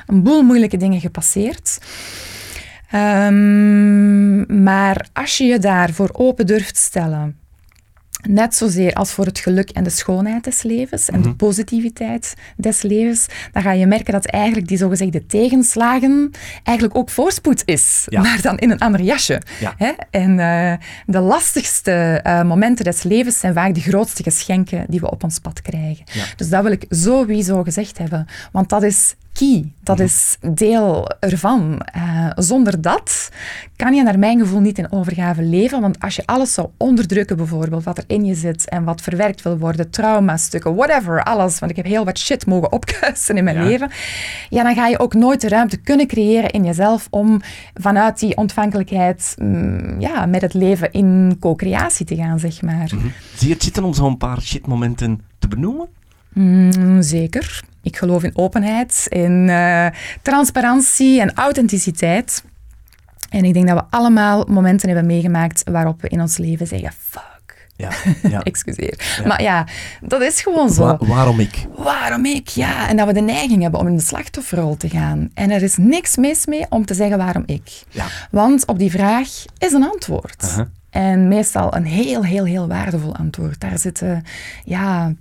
een 0.07 0.23
boel 0.23 0.43
moeilijke 0.43 0.77
dingen 0.77 1.01
gepasseerd. 1.01 1.79
Ehm, 2.91 4.63
maar 4.63 5.07
als 5.13 5.39
je 5.39 5.45
je 5.45 5.59
daarvoor 5.59 6.11
open 6.13 6.47
durft 6.47 6.77
stellen, 6.77 7.39
net 8.29 8.55
zozeer 8.55 8.93
als 8.93 9.11
voor 9.13 9.27
het 9.27 9.39
geluk 9.39 9.71
en 9.71 9.85
de 9.85 9.91
schoonheid 9.91 10.45
des 10.45 10.63
levens 10.63 11.09
en 11.11 11.23
de 11.23 11.35
positiviteit 11.35 12.35
des 12.57 12.83
levens, 12.83 13.27
dan 13.53 13.63
ga 13.63 13.73
je 13.73 13.87
merken 13.87 14.13
dat 14.13 14.27
eigenlijk 14.27 14.69
die 14.69 14.79
zogezegde 14.79 15.27
tegenslagen 15.27 16.31
eigenlijk 16.63 16.97
ook 16.99 17.11
voorspoed 17.11 17.63
is, 17.65 18.05
Ja. 18.09 18.21
maar 18.21 18.41
dan 18.43 18.59
in 18.59 18.71
een 18.71 18.79
ander 18.79 19.01
jasje. 19.03 19.41
Ja. 19.61 19.75
Hè? 19.77 19.93
En 20.11 20.39
eh, 20.39 20.73
de 21.07 21.21
lastigste 21.21 21.93
eh, 22.23 22.43
momenten 22.43 22.85
des 22.85 23.03
levens 23.03 23.39
zijn 23.39 23.55
vaak 23.55 23.75
de 23.75 23.81
grootste 23.81 24.23
geschenken 24.23 24.85
die 24.89 25.01
we 25.01 25.11
op 25.11 25.25
ons 25.25 25.39
pad 25.39 25.63
krijgen. 25.63 26.05
Ja. 26.13 26.25
Dus 26.37 26.49
dat 26.49 26.63
wil 26.63 26.73
ik 26.73 26.85
sowieso 26.89 27.63
gezegd 27.63 27.99
hebben, 27.99 28.27
want 28.53 28.69
dat 28.69 28.83
is 28.83 29.15
key, 29.39 29.73
dat 29.83 30.01
is 30.01 30.37
deel 30.41 31.09
ervan. 31.21 31.81
Eh, 31.81 32.31
zonder 32.35 32.81
dat 32.81 33.29
kan 33.77 33.95
je 33.95 34.03
naar 34.03 34.19
mijn 34.19 34.39
gevoel 34.39 34.61
niet 34.61 34.79
in 34.79 34.93
overgave 34.93 35.43
leven, 35.43 35.81
want 35.81 36.01
als 36.01 36.17
je 36.17 36.23
alles 36.27 36.53
zou 36.53 36.69
onderdrukken 36.77 37.37
bijvoorbeeld, 37.37 37.85
wat 37.85 37.99
er 37.99 38.05
in 38.07 38.25
je 38.25 38.35
zit 38.35 38.69
en 38.69 38.85
wat 38.85 39.01
verwerkt 39.01 39.43
wil 39.43 39.59
worden, 39.59 39.91
traumastukken, 39.91 40.75
whatever, 40.75 41.23
alles, 41.23 41.59
want 41.59 41.71
ik 41.71 41.77
heb 41.77 41.87
heel 41.87 42.05
wat 42.05 42.19
shit 42.19 42.47
mogen 42.47 42.73
opkuisen 42.73 43.37
in 43.37 43.45
mijn 43.45 43.57
Ja. 43.57 43.65
leven, 43.65 43.91
ja, 44.51 44.63
dan 44.63 44.75
ga 44.75 44.87
je 44.87 44.99
ook 44.99 45.15
nooit 45.15 45.41
de 45.41 45.49
ruimte 45.49 45.77
kunnen 45.77 46.07
creëren 46.07 46.51
in 46.51 46.65
jezelf 46.65 47.07
om 47.11 47.41
vanuit 47.75 48.19
die 48.19 48.37
ontvankelijkheid 48.37 49.35
mm, 49.39 50.01
ja, 50.01 50.27
met 50.27 50.41
het 50.41 50.55
leven 50.55 50.93
in 50.93 51.37
co-creatie 51.41 52.07
te 52.07 52.17
gaan, 52.17 52.39
zeg 52.39 52.63
maar. 52.63 52.89
Zie 53.37 53.49
je 53.49 53.55
het 53.55 53.63
zitten 53.63 53.85
om 53.85 53.95
zo'n 53.95 54.17
paar 54.17 54.41
shitmomenten 54.41 55.21
te 55.39 55.49
benoemen? 55.49 55.87
Mm, 56.33 57.03
zeker. 57.03 57.63
Ik 57.85 57.97
geloof 57.97 58.23
in 58.23 58.37
openheid, 58.37 59.07
in 59.09 59.49
eh, 59.49 59.87
transparantie 60.23 61.21
en 61.21 61.35
authenticiteit. 61.35 62.45
En 63.31 63.45
ik 63.45 63.55
denk 63.55 63.67
dat 63.69 63.77
we 63.79 63.85
allemaal 63.97 64.45
momenten 64.49 64.89
hebben 64.89 65.07
meegemaakt 65.07 65.63
waarop 65.71 66.01
we 66.03 66.09
in 66.09 66.21
ons 66.21 66.37
leven 66.37 66.67
zeggen, 66.67 66.93
fuck, 67.09 67.69
Ja, 67.77 67.91
ja. 68.31 68.43
excuseer. 68.43 69.23
Maar 69.27 69.43
ja, 69.43 69.67
dat 70.01 70.23
is 70.23 70.41
gewoon 70.43 70.71
zo. 70.71 70.83
Wa- 70.87 70.99
waarom 71.07 71.41
ik? 71.41 71.67
Waarom 71.77 72.25
ik? 72.27 72.49
Ja, 72.49 72.89
en 72.89 72.97
dat 72.97 73.07
we 73.07 73.13
de 73.13 73.21
neiging 73.21 73.63
hebben 73.63 73.81
om 73.81 73.87
in 73.87 73.97
de 73.97 74.03
slachtofferrol 74.03 74.77
te 74.77 74.89
gaan. 74.89 75.31
En 75.35 75.51
er 75.51 75.63
is 75.63 75.77
niks 75.77 76.17
mis 76.17 76.47
mee 76.47 76.67
om 76.69 76.85
te 76.87 76.95
zeggen 76.95 77.19
waarom 77.19 77.43
ik. 77.47 77.83
Ja. 77.89 78.07
Want 78.31 78.67
op 78.67 78.79
die 78.79 78.91
vraag 78.91 79.29
is 79.59 79.73
een 79.73 79.85
antwoord. 79.91 80.67
En 80.91 81.29
meestal 81.29 81.75
een 81.77 81.85
heel, 81.87 82.25
heel, 82.25 82.45
heel 82.45 82.69
waardevol 82.69 83.17
antwoord. 83.17 83.61
Daar 83.61 83.79
zitten, 83.79 84.23
ja, 84.65 85.13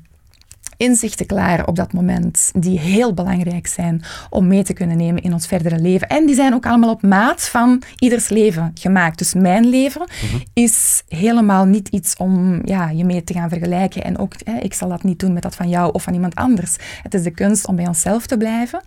inzichten 0.84 1.26
klaar 1.26 1.68
op 1.68 1.76
dat 1.76 1.94
moment 1.94 2.52
die 2.56 2.80
heel 2.80 3.14
belangrijk 3.14 3.68
zijn 3.68 4.02
om 4.30 4.48
mee 4.48 4.64
te 4.64 4.74
kunnen 4.74 4.98
nemen 4.98 5.24
in 5.24 5.34
ons 5.34 5.48
verdere 5.48 5.80
leven. 5.80 6.08
En 6.08 6.26
die 6.26 6.36
zijn 6.36 6.54
ook 6.54 6.66
allemaal 6.66 6.90
op 6.90 7.02
maat 7.02 7.48
van 7.48 7.82
ieders 8.00 8.30
leven 8.30 8.72
gemaakt. 8.74 9.18
Dus 9.18 9.34
mijn 9.34 9.66
leven 9.66 10.08
is 10.54 11.04
helemaal 11.08 11.66
niet 11.66 11.88
iets 11.88 12.16
om 12.18 12.62
ja, 12.66 12.90
je 12.90 13.06
mee 13.06 13.24
te 13.24 13.34
gaan 13.34 13.50
vergelijken. 13.50 14.04
En 14.04 14.18
ook, 14.18 14.34
hè, 14.44 14.58
ik 14.58 14.74
zal 14.74 14.90
dat 14.90 15.04
niet 15.04 15.20
doen 15.20 15.34
met 15.34 15.44
dat 15.44 15.56
van 15.56 15.70
jou 15.70 15.92
of 15.94 16.04
van 16.04 16.14
iemand 16.14 16.36
anders. 16.36 16.76
Het 17.04 17.14
is 17.14 17.24
de 17.24 17.32
kunst 17.32 17.68
om 17.68 17.76
bij 17.76 17.88
onszelf 17.88 18.26
te 18.26 18.38
blijven 18.38 18.82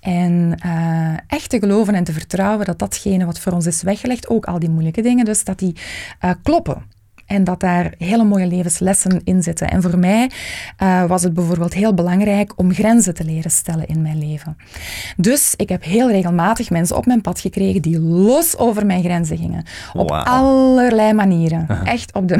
en 0.00 0.54
eh, 0.58 1.16
echt 1.26 1.50
te 1.50 1.58
geloven 1.58 1.94
en 1.94 2.04
te 2.04 2.12
vertrouwen 2.12 2.66
dat 2.66 2.78
datgene 2.78 3.24
wat 3.24 3.38
voor 3.38 3.52
ons 3.52 3.66
is 3.66 3.82
weggelegd, 3.82 4.28
ook 4.28 4.46
al 4.46 4.58
die 4.58 4.70
moeilijke 4.70 5.02
dingen 5.02 5.24
dus, 5.24 5.44
dat 5.44 5.58
die 5.58 5.76
eh, 6.20 6.30
kloppen. 6.42 6.96
En 7.28 7.44
dat 7.44 7.60
daar 7.60 7.92
hele 7.98 8.24
mooie 8.24 8.46
levenslessen 8.46 9.20
in 9.24 9.42
zitten. 9.42 9.68
En 9.70 9.82
voor 9.82 9.98
mij 9.98 10.30
eh, 10.76 11.04
was 11.04 11.22
het 11.22 11.34
bijvoorbeeld 11.34 11.74
heel 11.74 11.94
belangrijk 11.94 12.52
om 12.56 12.72
grenzen 12.72 13.14
te 13.14 13.24
leren 13.24 13.50
stellen 13.50 13.86
in 13.86 14.02
mijn 14.02 14.18
leven. 14.18 14.56
Dus 15.16 15.54
ik 15.56 15.68
heb 15.68 15.84
heel 15.84 16.10
regelmatig 16.10 16.70
mensen 16.70 16.96
op 16.96 17.06
mijn 17.06 17.20
pad 17.20 17.40
gekregen 17.40 17.82
die 17.82 18.00
los 18.00 18.56
over 18.56 18.86
mijn 18.86 19.02
grenzen 19.02 19.36
gingen. 19.36 19.64
Op 19.94 20.10
allerlei 20.10 21.12
manieren. 21.12 21.66
Echt 21.84 22.12
op 22.14 22.28
de 22.28 22.36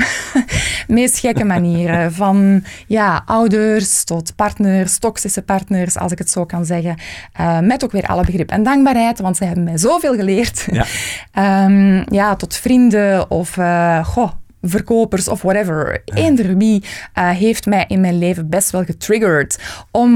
meest 0.88 1.18
gekke 1.18 1.44
manieren. 1.44 2.12
Van 2.12 2.64
ja, 2.86 3.22
ouders 3.26 4.04
tot 4.04 4.34
partners, 4.36 4.98
toxische 4.98 5.42
partners, 5.42 5.96
als 5.96 6.12
ik 6.12 6.18
het 6.18 6.30
zo 6.30 6.44
kan 6.44 6.64
zeggen. 6.64 6.96
Eh, 7.32 7.58
met 7.60 7.84
ook 7.84 7.92
weer 7.92 8.06
alle 8.06 8.24
begrip 8.24 8.50
en 8.50 8.62
dankbaarheid, 8.62 9.20
want 9.20 9.36
ze 9.36 9.44
hebben 9.44 9.64
mij 9.64 9.78
zoveel 9.78 10.14
geleerd. 10.14 10.66
Ja. 10.70 10.84
Ehm, 11.32 12.14
ja, 12.14 12.36
tot 12.36 12.56
vrienden 12.56 13.30
of 13.30 13.56
eh, 13.56 14.04
goh, 14.04 14.30
verkopers 14.62 15.28
of 15.28 15.42
whatever. 15.42 16.02
Eender 16.04 16.56
wie 16.56 16.84
eh, 17.12 17.30
heeft 17.30 17.66
mij 17.66 17.84
in 17.88 18.00
mijn 18.00 18.18
leven 18.18 18.48
best 18.48 18.70
wel 18.70 18.84
getriggerd 18.84 19.58
om 19.90 20.12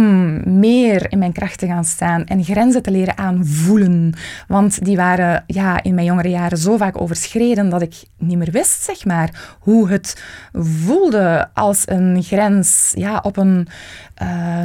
meer 0.58 1.10
in 1.10 1.18
mijn 1.18 1.32
kracht 1.32 1.58
te 1.58 1.66
gaan 1.66 1.84
staan 1.84 2.24
en 2.26 2.44
grenzen 2.44 2.82
te 2.82 2.90
leren 2.90 3.18
aanvoelen. 3.18 4.14
Want 4.48 4.84
die 4.84 4.96
waren 4.96 5.44
ja, 5.46 5.82
in 5.82 5.94
mijn 5.94 6.06
jongere 6.06 6.28
jaren 6.28 6.58
zo 6.58 6.76
vaak 6.76 7.00
overschreden 7.00 7.68
dat 7.68 7.82
ik 7.82 7.94
niet 8.18 8.38
meer 8.38 8.50
wist, 8.50 8.82
zeg 8.82 9.04
maar, 9.04 9.56
hoe 9.60 9.88
het 9.88 10.22
voelde 10.52 11.48
als 11.54 11.82
een 11.86 12.22
grens 12.22 12.92
ja, 12.94 13.20
op 13.22 13.36
een 13.36 13.68
eh, 14.14 14.62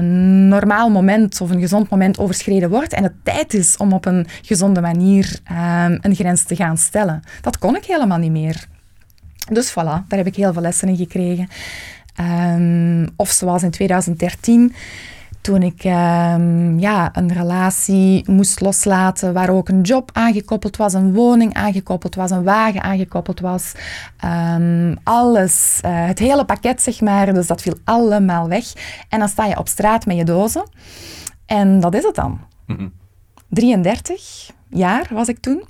normaal 0.47 0.89
moment 0.89 1.41
of 1.41 1.49
een 1.49 1.59
gezond 1.59 1.89
moment 1.89 2.19
overschreden 2.19 2.69
wordt 2.69 2.93
en 2.93 3.03
het 3.03 3.13
tijd 3.23 3.53
is 3.53 3.77
om 3.77 3.93
op 3.93 4.05
een 4.05 4.27
gezonde 4.41 4.81
manier 4.81 5.39
ehm, 5.43 5.97
een 6.01 6.15
grens 6.15 6.43
te 6.43 6.55
gaan 6.55 6.77
stellen. 6.77 7.21
Dat 7.41 7.57
kon 7.57 7.75
ik 7.75 7.85
helemaal 7.85 8.17
niet 8.17 8.31
meer. 8.31 8.67
Dus 9.51 9.71
voilà, 9.71 10.07
daar 10.07 10.17
heb 10.17 10.27
ik 10.27 10.35
heel 10.35 10.53
veel 10.53 10.61
lessen 10.61 10.87
in 10.87 10.95
gekregen. 10.95 11.47
Ehm, 12.15 13.07
of 13.15 13.29
zoals 13.29 13.63
in 13.63 13.71
2013, 13.71 14.73
toen 15.41 15.63
ik 15.63 15.83
ehm, 15.83 16.79
ja, 16.79 17.09
een 17.13 17.33
relatie 17.33 18.31
moest 18.31 18.59
loslaten 18.61 19.33
waar 19.33 19.49
ook 19.49 19.69
een 19.69 19.81
job 19.81 20.09
aangekoppeld 20.13 20.77
was, 20.77 20.93
een 20.93 21.13
woning 21.13 21.53
aangekoppeld 21.53 22.15
was, 22.15 22.31
een 22.31 22.43
wagen 22.43 22.81
aangekoppeld 22.81 23.39
was. 23.39 23.71
Ehm, 24.17 24.95
alles, 25.03 25.79
eh, 25.81 26.05
het 26.05 26.19
hele 26.19 26.45
pakket 26.45 26.81
zeg 26.81 27.01
maar, 27.01 27.33
dus 27.33 27.47
dat 27.47 27.61
viel 27.61 27.77
allemaal 27.83 28.47
weg. 28.47 28.65
En 29.09 29.19
dan 29.19 29.27
sta 29.27 29.45
je 29.45 29.57
op 29.57 29.67
straat 29.67 30.05
met 30.05 30.17
je 30.17 30.25
dozen. 30.25 30.69
En 31.45 31.79
dat 31.79 31.95
is 31.95 32.03
het 32.03 32.15
dan. 32.15 32.39
33 33.49 34.51
jaar 34.69 35.07
was 35.11 35.27
ik 35.27 35.39
toen. 35.39 35.63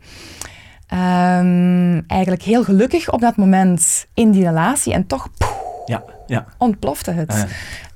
Ehm, 0.87 2.01
eigenlijk 2.07 2.41
heel 2.41 2.63
gelukkig 2.63 3.11
op 3.11 3.21
dat 3.21 3.35
moment 3.35 4.07
in 4.13 4.31
die 4.31 4.43
relatie 4.43 4.93
en 4.93 5.07
toch 5.07 5.27
poeh, 5.37 5.51
Ja, 5.85 6.03
ja. 6.27 6.45
ontplofte 6.57 7.11
het 7.11 7.31
Ah, 7.31 7.43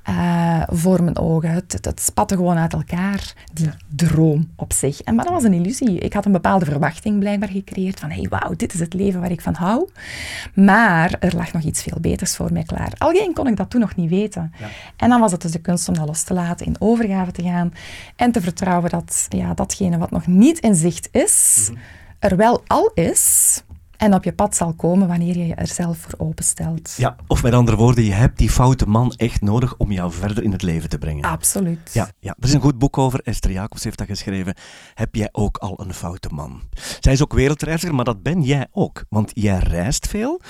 eh, 0.02 0.62
voor 0.68 1.02
mijn 1.02 1.18
ogen. 1.18 1.50
Het, 1.50 1.72
het, 1.72 1.84
het 1.84 2.00
spatte 2.00 2.36
gewoon 2.36 2.56
uit 2.56 2.72
elkaar, 2.72 3.32
die 3.52 3.70
droom 3.88 4.50
op 4.56 4.72
zich. 4.72 5.00
En, 5.00 5.14
maar 5.14 5.24
dat 5.24 5.34
was 5.34 5.42
een 5.42 5.52
illusie. 5.52 5.98
Ik 5.98 6.12
had 6.12 6.24
een 6.24 6.32
bepaalde 6.32 6.64
verwachting 6.64 7.18
blijkbaar 7.18 7.48
gecreëerd 7.48 8.00
van 8.00 8.10
hey, 8.10 8.26
wauw, 8.28 8.54
dit 8.56 8.74
is 8.74 8.80
het 8.80 8.94
leven 8.94 9.20
waar 9.20 9.30
ik 9.30 9.40
van 9.40 9.54
hou. 9.54 9.88
Maar 10.54 11.16
er 11.20 11.36
lag 11.36 11.52
nog 11.52 11.62
iets 11.62 11.82
veel 11.82 11.98
beters 12.00 12.36
voor 12.36 12.52
mij 12.52 12.62
klaar. 12.62 12.92
Alleen 12.98 13.32
kon 13.34 13.46
ik 13.46 13.56
dat 13.56 13.70
toen 13.70 13.80
nog 13.80 13.96
niet 13.96 14.10
weten. 14.10 14.52
Ja. 14.58 14.66
En 14.96 15.08
dan 15.08 15.20
was 15.20 15.32
het 15.32 15.42
dus 15.42 15.52
de 15.52 15.60
kunst 15.60 15.88
om 15.88 15.94
dat 15.94 16.06
los 16.06 16.22
te 16.22 16.34
laten, 16.34 16.66
in 16.66 16.76
overgave 16.78 17.32
te 17.32 17.42
gaan 17.42 17.72
en 18.16 18.32
te 18.32 18.40
vertrouwen 18.40 18.90
dat 18.90 19.26
ja, 19.28 19.54
datgene 19.54 19.98
wat 19.98 20.10
nog 20.10 20.26
niet 20.26 20.58
in 20.58 20.74
zicht 20.74 21.08
is, 21.12 21.70
er 22.22 22.36
wel 22.36 22.62
al 22.66 22.90
is 22.94 23.62
en 23.96 24.14
op 24.14 24.24
je 24.24 24.32
pad 24.32 24.56
zal 24.56 24.72
komen 24.72 25.08
wanneer 25.08 25.36
je 25.38 25.46
je 25.46 25.54
er 25.54 25.66
zelf 25.66 25.98
voor 25.98 26.14
openstelt. 26.16 26.94
Ja, 26.96 27.16
of 27.26 27.42
met 27.42 27.52
andere 27.52 27.76
woorden, 27.76 28.04
je 28.04 28.12
hebt 28.12 28.38
die 28.38 28.50
foute 28.50 28.88
man 28.88 29.12
echt 29.12 29.40
nodig 29.40 29.76
om 29.76 29.92
jou 29.92 30.12
verder 30.12 30.42
in 30.44 30.52
het 30.52 30.62
leven 30.62 30.88
te 30.88 30.98
brengen. 30.98 31.24
Absoluut. 31.24 31.90
Ja, 31.92 32.10
ja, 32.18 32.36
er 32.38 32.48
is 32.48 32.52
een 32.52 32.60
goed 32.60 32.78
boek 32.78 32.98
over. 32.98 33.20
Esther 33.20 33.50
Jacobs 33.50 33.84
heeft 33.84 33.98
dat 33.98 34.06
geschreven. 34.06 34.54
Heb 34.94 35.14
jij 35.14 35.28
ook 35.32 35.56
al 35.56 35.80
een 35.80 35.94
foute 35.94 36.28
man? 36.32 36.60
Zij 37.00 37.12
is 37.12 37.22
ook 37.22 37.32
wereldreiziger, 37.32 37.94
maar 37.94 38.04
dat 38.04 38.22
ben 38.22 38.42
jij 38.42 38.66
ook. 38.72 39.04
Want 39.08 39.30
jij 39.34 39.58
reist 39.58 40.06
veel. 40.06 40.40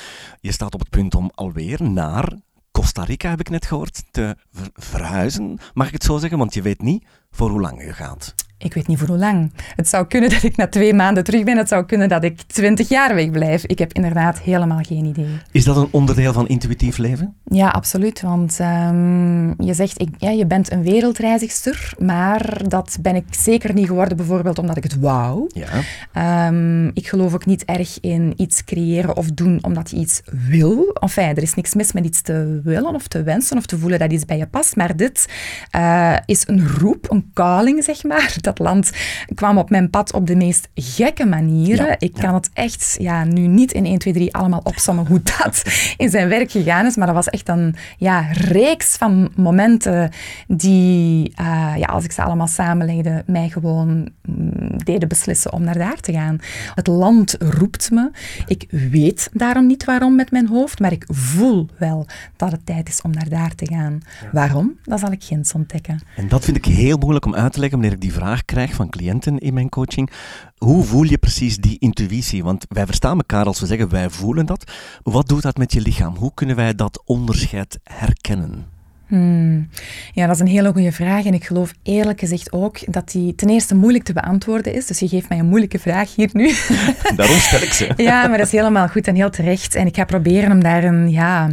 Je 0.40 0.52
staat 0.52 0.74
op 0.74 0.80
het 0.80 0.90
punt 0.90 1.14
om 1.14 1.30
alweer 1.34 1.82
naar 1.82 2.32
Costa 2.70 3.04
Rica, 3.04 3.28
heb 3.30 3.40
ik 3.40 3.50
net 3.50 3.66
gehoord, 3.66 4.02
te 4.10 4.36
ver- 4.52 4.70
verhuizen. 4.72 5.58
Mag 5.74 5.86
ik 5.86 5.92
het 5.92 6.04
zo 6.04 6.18
zeggen? 6.18 6.38
Want 6.38 6.54
je 6.54 6.62
weet 6.62 6.82
niet 6.82 7.04
voor 7.32 7.50
hoe 7.50 7.60
lang 7.60 7.84
je 7.84 7.92
gaat. 7.92 8.34
Ik 8.62 8.74
weet 8.74 8.86
niet 8.86 8.98
voor 8.98 9.08
hoe 9.08 9.16
lang. 9.16 9.52
Het 9.76 9.88
zou 9.88 10.06
kunnen 10.06 10.30
dat 10.30 10.42
ik 10.42 10.56
na 10.56 10.68
twee 10.68 10.94
maanden 10.94 11.24
terug 11.24 11.44
ben. 11.44 11.56
Het 11.56 11.68
zou 11.68 11.84
kunnen 11.84 12.08
dat 12.08 12.24
ik 12.24 12.42
twintig 12.42 12.88
jaar 12.88 13.14
weg 13.14 13.30
blijf. 13.30 13.64
Ik 13.64 13.78
heb 13.78 13.92
inderdaad 13.92 14.40
helemaal 14.40 14.80
geen 14.82 15.04
idee. 15.04 15.38
Is 15.50 15.64
dat 15.64 15.76
een 15.76 15.88
onderdeel 15.90 16.32
van 16.32 16.48
intuïtief 16.48 16.98
leven? 16.98 17.34
Ja, 17.44 17.68
absoluut. 17.68 18.20
Want 18.20 18.60
ehm, 18.60 19.62
je 19.62 19.74
zegt, 19.74 20.00
ik, 20.00 20.08
ja, 20.18 20.30
je 20.30 20.46
bent 20.46 20.72
een 20.72 20.82
wereldreizigster, 20.82 21.94
maar 21.98 22.68
dat 22.68 22.98
ben 23.00 23.14
ik 23.14 23.24
zeker 23.30 23.74
niet 23.74 23.86
geworden 23.86 24.16
bijvoorbeeld 24.16 24.58
omdat 24.58 24.76
ik 24.76 24.82
het 24.82 24.98
wou. 24.98 25.50
Ja. 25.52 25.68
Ehm, 26.12 26.86
ik 26.86 27.08
geloof 27.08 27.34
ook 27.34 27.46
niet 27.46 27.64
erg 27.64 28.00
in 28.00 28.32
iets 28.36 28.64
creëren 28.64 29.16
of 29.16 29.30
doen 29.30 29.58
omdat 29.62 29.90
je 29.90 29.96
iets 29.96 30.22
wil. 30.48 30.96
Enfin, 31.00 31.28
er 31.28 31.42
is 31.42 31.54
niks 31.54 31.74
mis 31.74 31.92
met 31.92 32.04
iets 32.04 32.20
te 32.20 32.60
willen 32.64 32.94
of 32.94 33.08
te 33.08 33.22
wensen 33.22 33.56
of 33.56 33.66
te 33.66 33.78
voelen 33.78 33.98
dat 33.98 34.12
iets 34.12 34.24
bij 34.24 34.38
je 34.38 34.46
past. 34.46 34.76
Maar 34.76 34.96
dit 34.96 35.28
eh, 35.70 36.16
is 36.26 36.48
een 36.48 36.68
roep, 36.68 37.10
een 37.10 37.21
calling, 37.34 37.84
zeg 37.84 38.04
maar. 38.04 38.36
Dat 38.40 38.58
land 38.58 38.90
kwam 39.34 39.58
op 39.58 39.70
mijn 39.70 39.90
pad 39.90 40.12
op 40.12 40.26
de 40.26 40.36
meest 40.36 40.68
gekke 40.74 41.24
manieren. 41.24 41.86
Ja, 41.86 41.98
ik 41.98 42.16
ja. 42.16 42.22
kan 42.22 42.34
het 42.34 42.50
echt 42.52 42.96
ja, 42.98 43.24
nu 43.24 43.46
niet 43.46 43.72
in 43.72 43.86
1, 43.86 43.98
2, 43.98 44.12
3 44.12 44.34
allemaal 44.34 44.60
opsommen 44.62 45.06
hoe 45.06 45.20
dat 45.38 45.62
in 45.96 46.10
zijn 46.10 46.28
werk 46.28 46.50
gegaan 46.50 46.86
is. 46.86 46.96
Maar 46.96 47.06
dat 47.06 47.16
was 47.16 47.28
echt 47.28 47.48
een 47.48 47.74
ja, 47.96 48.26
reeks 48.32 48.96
van 48.96 49.32
momenten 49.36 50.10
die, 50.46 51.32
eh, 51.34 51.72
ja, 51.76 51.86
als 51.86 52.04
ik 52.04 52.12
ze 52.12 52.22
allemaal 52.22 52.46
samenlegde, 52.46 53.22
mij 53.26 53.48
gewoon 53.48 54.08
mm, 54.22 54.84
deden 54.84 55.08
beslissen 55.08 55.52
om 55.52 55.62
naar 55.62 55.78
daar 55.78 56.00
te 56.00 56.12
gaan. 56.12 56.38
Het 56.74 56.86
land 56.86 57.36
roept 57.38 57.90
me. 57.90 58.10
Ik 58.46 58.66
weet 58.90 59.30
daarom 59.32 59.66
niet 59.66 59.84
waarom 59.84 60.16
met 60.16 60.30
mijn 60.30 60.46
hoofd, 60.46 60.80
maar 60.80 60.92
ik 60.92 61.04
voel 61.08 61.68
wel 61.78 62.06
dat 62.36 62.52
het 62.52 62.66
tijd 62.66 62.88
is 62.88 63.02
om 63.02 63.10
naar 63.10 63.28
daar 63.28 63.54
te 63.54 63.66
gaan. 63.66 64.00
Waarom? 64.32 64.78
Dat 64.84 65.00
zal 65.00 65.12
ik 65.12 65.24
ginds 65.24 65.52
ontdekken. 65.52 66.00
En 66.16 66.28
dat 66.28 66.44
vind 66.44 66.56
ik 66.56 66.64
heel 66.64 66.96
moeilijk 66.96 67.12
om 67.21 67.35
uit 67.35 67.52
te 67.52 67.61
leggen 67.61 67.78
wanneer 67.78 67.97
ik 67.97 68.02
die 68.02 68.12
vraag 68.12 68.45
krijg 68.45 68.75
van 68.75 68.90
cliënten 68.90 69.38
in 69.38 69.54
mijn 69.54 69.69
coaching. 69.69 70.11
Hoe 70.57 70.85
voel 70.85 71.02
je 71.02 71.19
precies 71.19 71.57
die 71.57 71.76
intuïtie? 71.78 72.45
Want 72.45 72.66
wij 72.69 72.87
verstaan 72.87 73.16
elkaar 73.16 73.45
als 73.45 73.61
we 73.61 73.66
zeggen 73.66 73.88
wij 73.88 74.11
voelen 74.11 74.47
dat. 74.47 74.73
Wat 75.02 75.28
doet 75.28 75.42
dat 75.42 75.57
met 75.57 75.73
je 75.73 75.81
lichaam? 75.81 76.16
Hoe 76.16 76.35
kunnen 76.35 76.57
wij 76.57 76.75
dat 76.75 77.02
onderscheid 77.04 77.78
herkennen? 77.85 78.66
Hmm. 79.12 79.69
Ja, 80.12 80.26
dat 80.26 80.35
is 80.35 80.40
een 80.40 80.47
hele 80.47 80.73
goede 80.73 80.92
vraag. 80.92 81.25
En 81.25 81.35
ik 81.35 81.45
geloof 81.45 81.73
eerlijk 81.83 82.21
gezegd 82.21 82.52
ook 82.52 82.92
dat 82.92 83.11
die 83.11 83.35
ten 83.35 83.49
eerste 83.49 83.75
moeilijk 83.75 84.04
te 84.04 84.12
beantwoorden 84.12 84.75
is. 84.75 84.87
Dus 84.87 84.99
je 84.99 85.09
geeft 85.09 85.28
mij 85.28 85.38
een 85.38 85.49
moeilijke 85.49 85.78
vraag 85.78 86.14
hier 86.14 86.31
nu. 86.33 86.54
Daarom 87.16 87.38
stel 87.38 87.62
ik 87.62 87.73
ze. 87.73 87.92
Ja, 87.97 88.26
maar 88.28 88.38
dat 88.38 88.47
is 88.47 88.52
helemaal 88.52 88.88
goed 88.88 89.07
en 89.07 89.14
heel 89.14 89.31
terecht. 89.31 89.75
En 89.75 89.87
ik 89.87 89.97
ga 89.97 90.04
proberen 90.04 90.52
om 90.52 90.62
daar 90.62 90.85
een, 90.85 91.11
ja, 91.11 91.49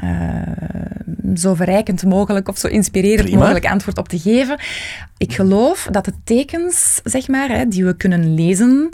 eh, 0.00 1.36
zo 1.36 1.54
verrijkend 1.54 2.04
mogelijk 2.04 2.48
of 2.48 2.58
zo 2.58 2.66
inspirerend 2.66 3.22
Prima. 3.22 3.38
mogelijk 3.38 3.66
antwoord 3.66 3.98
op 3.98 4.08
te 4.08 4.18
geven. 4.18 4.58
Ik 5.16 5.32
geloof 5.32 5.88
dat 5.90 6.04
de 6.04 6.12
tekens, 6.24 7.00
zeg 7.04 7.28
maar, 7.28 7.48
hè, 7.48 7.68
die 7.68 7.84
we 7.84 7.96
kunnen 7.96 8.34
lezen, 8.34 8.88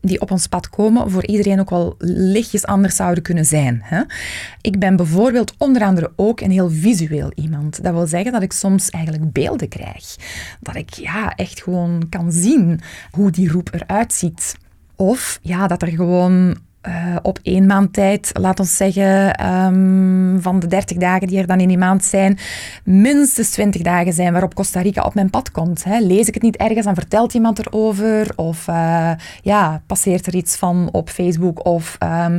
die 0.00 0.20
op 0.20 0.30
ons 0.30 0.46
pad 0.46 0.70
komen, 0.70 1.10
voor 1.10 1.26
iedereen 1.26 1.60
ook 1.60 1.70
wel 1.70 1.94
lichtjes 1.98 2.66
anders 2.66 2.96
zouden 2.96 3.22
kunnen 3.22 3.44
zijn. 3.44 3.80
Hè. 3.84 4.02
Ik 4.60 4.78
ben 4.78 4.96
bijvoorbeeld 4.96 5.54
onder 5.58 5.82
andere 5.82 6.12
ook 6.16 6.40
een 6.40 6.50
heel 6.50 6.70
visueel 6.70 7.32
iemand. 7.34 7.82
Dat 7.82 7.92
wil 7.92 8.06
zeggen 8.06 8.32
dat 8.32 8.42
ik 8.42 8.52
soms 8.52 8.90
eigenlijk 8.90 9.32
beelden 9.32 9.68
krijg. 9.68 10.16
Dat 10.60 10.76
ik 10.76 10.94
ja, 10.94 11.34
echt 11.34 11.62
gewoon 11.62 12.06
kan 12.08 12.32
zien 12.32 12.80
hoe 13.10 13.30
die 13.30 13.50
roep 13.50 13.70
eruit 13.72 14.12
ziet. 14.12 14.56
Of 14.96 15.38
ja, 15.42 15.66
dat 15.66 15.82
er 15.82 15.88
gewoon 15.88 16.56
eh, 16.88 17.16
op 17.22 17.38
één 17.42 17.66
maand 17.66 17.92
tijd, 17.92 18.30
laat 18.32 18.60
ons 18.60 18.76
zeggen, 18.76 19.34
ehm, 19.34 20.40
van 20.40 20.58
de 20.58 20.66
30 20.66 20.96
dagen 20.96 21.26
die 21.26 21.38
er 21.38 21.46
dan 21.46 21.60
in 21.60 21.68
die 21.68 21.78
maand 21.78 22.04
zijn, 22.04 22.38
minstens 22.84 23.50
20 23.50 23.82
dagen 23.82 24.12
zijn 24.12 24.32
waarop 24.32 24.54
Costa 24.54 24.80
Rica 24.80 25.02
op 25.02 25.14
mijn 25.14 25.30
pad 25.30 25.50
komt. 25.50 25.84
Hè. 25.84 25.98
Lees 25.98 26.28
ik 26.28 26.34
het 26.34 26.42
niet 26.42 26.56
ergens, 26.56 26.84
dan 26.84 26.94
vertelt 26.94 27.34
iemand 27.34 27.58
erover. 27.58 28.32
Of 28.36 28.68
eh, 28.68 29.10
ja, 29.42 29.82
passeert 29.86 30.26
er 30.26 30.34
iets 30.34 30.56
van 30.56 30.88
op 30.92 31.10
Facebook. 31.10 31.66
Of 31.66 31.96
ehm, 31.98 32.38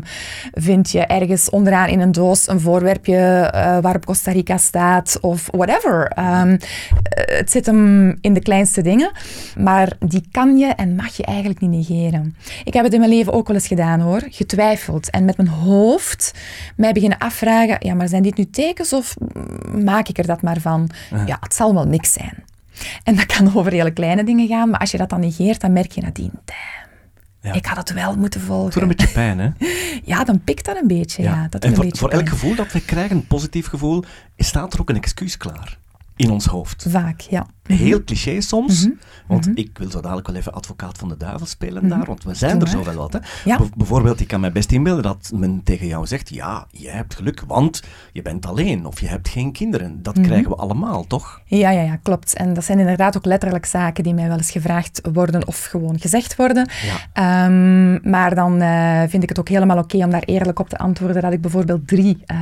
vind 0.52 0.92
je 0.92 1.06
ergens 1.06 1.50
onderaan 1.50 1.88
in 1.88 2.00
een 2.00 2.12
doos 2.12 2.48
een 2.48 2.60
voorwerpje 2.60 3.18
eh, 3.18 3.78
waarop 3.82 4.06
Costa 4.06 4.32
Rica 4.32 4.58
staat. 4.58 5.18
Of 5.22 5.48
whatever. 5.52 6.08
Ehm, 6.08 6.58
eh, 7.04 7.38
het 7.38 7.52
zit 7.52 7.66
hem 7.66 8.18
in 8.22 8.34
de 8.34 8.42
kleinste 8.42 8.82
dingen. 8.82 9.12
Maar 9.58 9.92
die 10.00 10.28
kan 10.32 10.58
je 10.58 10.68
en 10.68 10.96
mag 10.96 11.18
je 11.18 11.26
eigenlijk 11.26 11.60
niet 11.60 11.70
negeren. 11.70 12.36
Ik 12.64 12.74
heb 12.74 12.84
het 12.84 12.94
in 12.94 13.00
mijn 13.00 13.12
leven 13.12 13.34
ook 13.34 13.48
wel 13.48 13.56
eens 13.56 13.68
gedaan 13.68 14.00
hoor. 14.00 14.22
Getwijfeld. 14.40 15.10
En 15.10 15.26
met 15.26 15.38
mijn 15.38 15.50
hoofd 15.50 16.34
mij 16.76 16.94
beginnen 16.94 17.18
afvragen. 17.18 17.78
Ja, 17.80 17.94
maar 17.94 18.08
zijn 18.08 18.24
dit 18.24 18.38
nu 18.38 18.50
tekens 18.50 18.94
of 18.94 19.16
maak 19.84 20.08
ik 20.08 20.18
er 20.18 20.26
dat 20.28 20.42
maar 20.42 20.60
van? 20.60 20.90
Ja, 21.26 21.38
het 21.40 21.54
zal 21.54 21.74
wel 21.74 21.86
niks 21.86 22.14
zijn. 22.14 22.44
En 23.04 23.16
dat 23.16 23.26
kan 23.26 23.56
over 23.56 23.72
hele 23.72 23.92
kleine 23.92 24.24
dingen 24.24 24.48
gaan. 24.48 24.70
Maar 24.70 24.80
als 24.80 24.92
je 24.92 24.98
dat 24.98 25.10
dan 25.10 25.20
negeert, 25.20 25.62
dan 25.62 25.74
merk 25.74 25.92
je 25.92 26.02
nadien. 26.02 26.32
Ja. 27.42 27.54
Ik 27.54 27.66
had 27.66 27.78
het 27.78 27.94
wel 27.94 28.16
moeten 28.16 28.40
Het 28.40 28.50
doet 28.50 28.58
volgen. 28.58 28.82
een 28.82 28.88
beetje 28.88 29.08
pijn, 29.08 29.40
hè? 29.40 29.50
Ja, 30.04 30.24
dan 30.24 30.44
pikt 30.44 30.66
dat 30.66 30.78
een 30.82 30.88
beetje. 30.88 31.24
Ja. 31.24 31.48
dat 31.50 31.64
en 31.64 31.70
een 31.70 31.76
voor, 31.76 31.84
beetje 31.86 32.00
voor 32.00 32.10
elk 32.10 32.30
gevoel 32.30 32.56
dat 32.56 32.72
we 32.72 32.82
krijgen, 32.86 33.16
een 33.16 33.28
positief 33.28 33.68
gevoel, 33.68 34.04
staat 34.38 34.74
er 34.74 34.82
ook 34.82 34.90
een 34.90 34.96
excuus 34.96 35.38
klaar. 35.38 35.78
In 36.16 36.32
ons 36.32 36.46
hoofd. 36.46 36.86
Vaak, 36.90 37.20
ja. 37.20 37.48
Heel 37.78 38.04
cliché 38.04 38.42
soms, 38.42 38.86
Mhm. 38.86 38.94
want 39.28 39.46
Mhm. 39.48 39.58
ik 39.58 39.78
wil 39.78 39.90
zo 39.92 40.02
dadelijk 40.02 40.28
wel 40.28 40.36
even 40.36 40.54
advocaat 40.54 40.98
van 40.98 41.10
de 41.10 41.18
duivel 41.18 41.46
spelen 41.48 41.90
daar, 41.90 42.06
want 42.06 42.24
we 42.24 42.34
zijn 42.34 42.60
Doe 42.60 42.68
er 42.68 42.74
zo 42.74 42.84
wel 42.84 42.94
wat. 42.96 43.14
Hè. 43.14 43.20
Ja. 43.46 43.60
Bijvoorbeeld, 43.78 44.20
ik 44.20 44.28
kan 44.28 44.40
mij 44.40 44.52
best 44.52 44.72
inbeelden 44.72 45.04
dat 45.04 45.32
men 45.36 45.62
tegen 45.64 45.88
jou 45.88 46.06
zegt, 46.08 46.30
ja, 46.30 46.68
je 46.72 46.90
hebt 46.90 47.16
geluk, 47.16 47.44
want 47.48 47.84
je 48.14 48.22
bent 48.22 48.46
alleen 48.46 48.86
of 48.86 49.00
je 49.00 49.08
hebt 49.08 49.30
geen 49.30 49.52
kinderen. 49.52 50.00
Dat 50.04 50.16
Mhm. 50.16 50.26
krijgen 50.26 50.50
we 50.50 50.56
allemaal, 50.56 51.08
toch? 51.08 51.42
Ja, 51.46 51.70
ja, 51.72 51.82
ja, 51.82 51.96
klopt. 51.96 52.34
En 52.36 52.54
dat 52.54 52.64
zijn 52.64 52.80
inderdaad 52.80 53.18
ook 53.18 53.26
letterlijk 53.26 53.66
zaken 53.66 54.04
die 54.04 54.14
mij 54.14 54.28
wel 54.28 54.38
eens 54.38 54.52
gevraagd 54.52 55.02
worden 55.14 55.48
of 55.48 55.66
gewoon 55.66 56.00
gezegd 56.00 56.36
worden. 56.36 56.70
Ja. 57.14 57.46
Ehm, 57.46 58.10
maar 58.10 58.36
dan 58.36 58.62
eh, 58.62 59.02
vind 59.08 59.24
ik 59.24 59.30
het 59.30 59.40
ook 59.40 59.50
helemaal 59.50 59.78
oké 59.78 59.98
om 60.04 60.10
daar 60.10 60.24
eerlijk 60.26 60.60
op 60.60 60.70
te 60.70 60.78
antwoorden 60.78 61.22
dat 61.22 61.34
ik 61.34 61.42
bijvoorbeeld 61.42 61.88
drie 61.88 62.18
eh, 62.26 62.38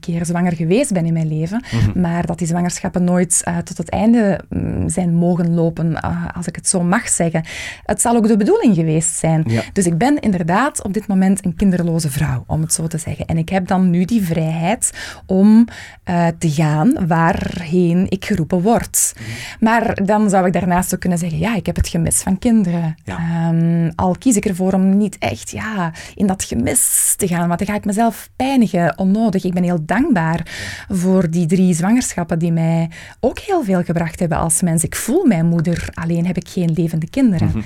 keer 0.00 0.26
zwanger 0.26 0.52
geweest 0.56 0.92
ben 0.92 1.06
in 1.06 1.12
mijn 1.12 1.28
leven, 1.38 1.64
Mhm. 1.72 2.00
maar 2.00 2.26
dat 2.26 2.38
die 2.38 2.46
zwangerschappen 2.46 3.04
nooit 3.04 3.42
eh, 3.44 3.56
tot 3.58 3.76
het 3.78 3.88
einde 3.90 4.40
mm, 4.48 4.68
zijn 4.86 5.14
mogen 5.14 5.54
lopen, 5.54 6.00
eh, 6.00 6.26
als 6.36 6.46
ik 6.46 6.56
het 6.56 6.68
zo 6.68 6.82
mag 6.82 7.08
zeggen. 7.08 7.44
Het 7.84 8.00
zal 8.00 8.16
ook 8.16 8.28
de 8.28 8.36
bedoeling 8.36 8.74
geweest 8.74 9.14
zijn. 9.14 9.44
Ja. 9.46 9.62
Dus 9.72 9.86
ik 9.86 9.98
ben 9.98 10.20
inderdaad 10.20 10.82
op 10.82 10.92
dit 10.92 11.06
moment 11.06 11.44
een 11.44 11.56
kinderloze 11.56 12.10
vrouw, 12.10 12.44
om 12.46 12.60
het 12.60 12.72
zo 12.72 12.86
te 12.86 12.98
zeggen. 12.98 13.26
En 13.26 13.38
ik 13.38 13.48
heb 13.48 13.66
dan 13.66 13.90
nu 13.90 14.04
die 14.04 14.22
vrijheid 14.22 14.90
om 15.26 15.66
eh, 16.04 16.26
te 16.38 16.50
gaan 16.50 17.06
waarheen 17.06 18.06
ik 18.08 18.24
geroepen 18.24 18.62
word. 18.62 19.14
Maar 19.60 20.04
dan 20.04 20.30
zou 20.30 20.46
ik 20.46 20.52
daarnaast 20.52 20.94
ook 20.94 21.00
kunnen 21.00 21.18
zeggen, 21.18 21.38
ja, 21.38 21.54
ik 21.54 21.66
heb 21.66 21.76
het 21.76 21.88
gemis 21.88 22.22
van 22.22 22.38
kinderen. 22.38 22.96
Ja. 23.04 23.16
Ehm, 23.18 23.90
al 23.94 24.14
kies 24.18 24.36
ik 24.36 24.44
ervoor 24.44 24.72
om 24.72 24.96
niet 24.96 25.18
echt 25.18 25.50
ja, 25.50 25.92
in 26.14 26.26
dat 26.26 26.44
gemis 26.44 27.14
te 27.16 27.26
gaan, 27.28 27.46
want 27.46 27.58
dan 27.58 27.68
ga 27.68 27.74
ik 27.74 27.84
mezelf 27.84 28.30
pijnigen, 28.36 28.98
onnodig. 28.98 29.44
Ik 29.44 29.54
ben 29.54 29.62
heel 29.62 29.84
dankbaar 29.84 30.46
voor 30.88 31.30
die 31.30 31.46
drie 31.46 31.74
zwangerschappen 31.74 32.38
die 32.38 32.52
mij 32.52 32.90
ook 33.20 33.38
heel 33.38 33.64
veel 33.64 33.82
gebracht 33.82 34.20
hebben 34.20 34.38
als 34.38 34.59
mens. 34.62 34.84
Ik 34.84 34.96
voel 34.96 35.24
mijn 35.24 35.46
moeder, 35.46 35.88
alleen 35.94 36.26
heb 36.26 36.36
ik 36.36 36.48
geen 36.48 36.72
levende 36.72 37.10
kinderen. 37.10 37.64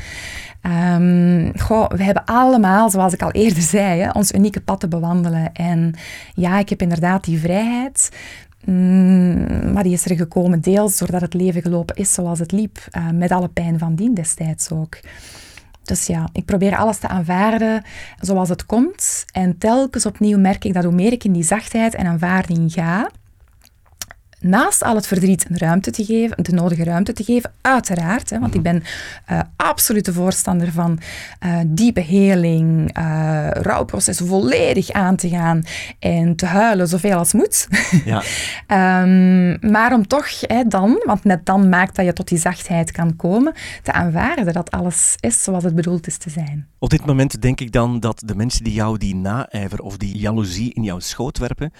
Ehm, 0.61 1.59
goh, 1.59 1.89
we 1.89 2.05
hebben 2.05 2.25
allemaal, 2.25 2.91
zoals 2.91 3.13
ik 3.13 3.23
al 3.23 3.31
eerder 3.31 3.63
zei, 3.63 4.01
hè, 4.01 4.11
ons 4.11 4.33
unieke 4.33 4.61
pad 4.61 4.81
te 4.81 4.89
bewandelen. 4.89 5.53
En 5.53 5.95
ja, 6.35 6.59
ik 6.59 6.69
heb 6.69 6.83
inderdaad 6.83 7.25
die 7.25 7.39
vrijheid. 7.39 8.11
Mm, 8.65 9.73
maar 9.73 9.83
die 9.83 9.93
is 9.93 10.05
er 10.05 10.17
gekomen 10.17 10.61
deels 10.61 10.99
doordat 10.99 11.21
het 11.21 11.35
leven 11.35 11.63
gelopen 11.63 11.97
is 11.97 12.13
zoals 12.13 12.39
het 12.39 12.53
liep, 12.53 12.79
uh, 12.97 13.11
met 13.11 13.31
alle 13.31 13.49
pijn 13.49 13.79
van 13.79 13.95
dien 13.95 14.15
destijds 14.15 14.71
ook. 14.71 14.99
Dus 15.83 16.07
ja, 16.07 16.29
ik 16.33 16.45
probeer 16.45 16.77
alles 16.77 16.99
te 16.99 17.09
aanvaarden 17.09 17.83
zoals 18.21 18.49
het 18.49 18.67
komt. 18.67 19.25
En 19.33 19.59
telkens 19.59 20.07
opnieuw 20.07 20.39
merk 20.39 20.65
ik 20.65 20.75
dat 20.75 20.85
hoe 20.85 20.93
meer 20.93 21.13
ik 21.13 21.25
in 21.25 21.33
die 21.33 21.43
zachtheid 21.43 21.95
en 21.95 22.07
aanvaarding 22.07 22.73
ga, 22.73 23.11
naast 24.45 24.83
al 24.83 24.95
het 24.95 25.07
verdriet 25.07 25.47
een 25.51 25.59
ruimte 25.59 25.91
te 25.91 26.05
geven, 26.05 26.43
de 26.43 26.53
nodige 26.53 26.85
ruimte 26.85 27.13
te 27.13 27.25
geven, 27.25 27.53
uiteraard. 27.61 28.31
Hè, 28.31 28.39
want 28.39 28.55
ik 28.55 28.63
ben 28.63 28.83
uh, 29.31 29.41
absolute 29.57 30.13
voorstander 30.13 30.73
van 30.73 30.99
uh, 31.47 31.59
diepe 31.67 32.01
heling, 32.01 32.99
uh, 32.99 33.49
rouwprocessen 33.51 34.27
volledig 34.27 34.91
aan 34.91 35.17
te 35.17 35.29
gaan 35.29 35.63
en 35.99 36.37
te 36.37 36.47
huilen 36.47 36.89
zoveel 36.89 37.17
als 37.17 37.33
moet. 37.33 37.69
Ja. 38.05 38.23
um, 39.03 39.71
maar 39.71 39.93
om 39.93 40.07
toch 40.07 40.41
hè, 40.41 40.65
dan, 40.65 41.03
want 41.05 41.25
net 41.25 41.47
dan 41.47 41.69
maakt 41.69 41.97
dat 41.97 42.05
je 42.05 42.13
tot 42.13 42.29
die 42.29 42.39
zachtheid 42.39 42.91
kan 42.91 43.17
komen, 43.17 43.55
te 43.83 43.93
aanvaarden 43.93 44.53
dat 44.53 44.71
alles 44.71 45.15
is 45.21 45.43
zoals 45.43 45.65
het 45.65 45.75
bedoeld 45.75 46.07
is 46.07 46.17
te 46.17 46.31
zijn. 46.31 46.67
Op 46.85 46.91
dit 46.91 47.07
moment 47.07 47.43
denk 47.43 47.61
ik 47.61 47.73
dan 47.73 48.01
dat 48.01 48.23
de 48.27 48.35
mensen 48.35 48.65
die 48.65 48.73
jou 48.73 48.99
die 48.99 49.15
naijver 49.15 49.81
of 49.81 49.97
die 49.97 50.19
jaloezie 50.19 50.75
in 50.75 50.83
jouw 50.83 50.99
schoot 50.99 51.39
werpen, 51.39 51.73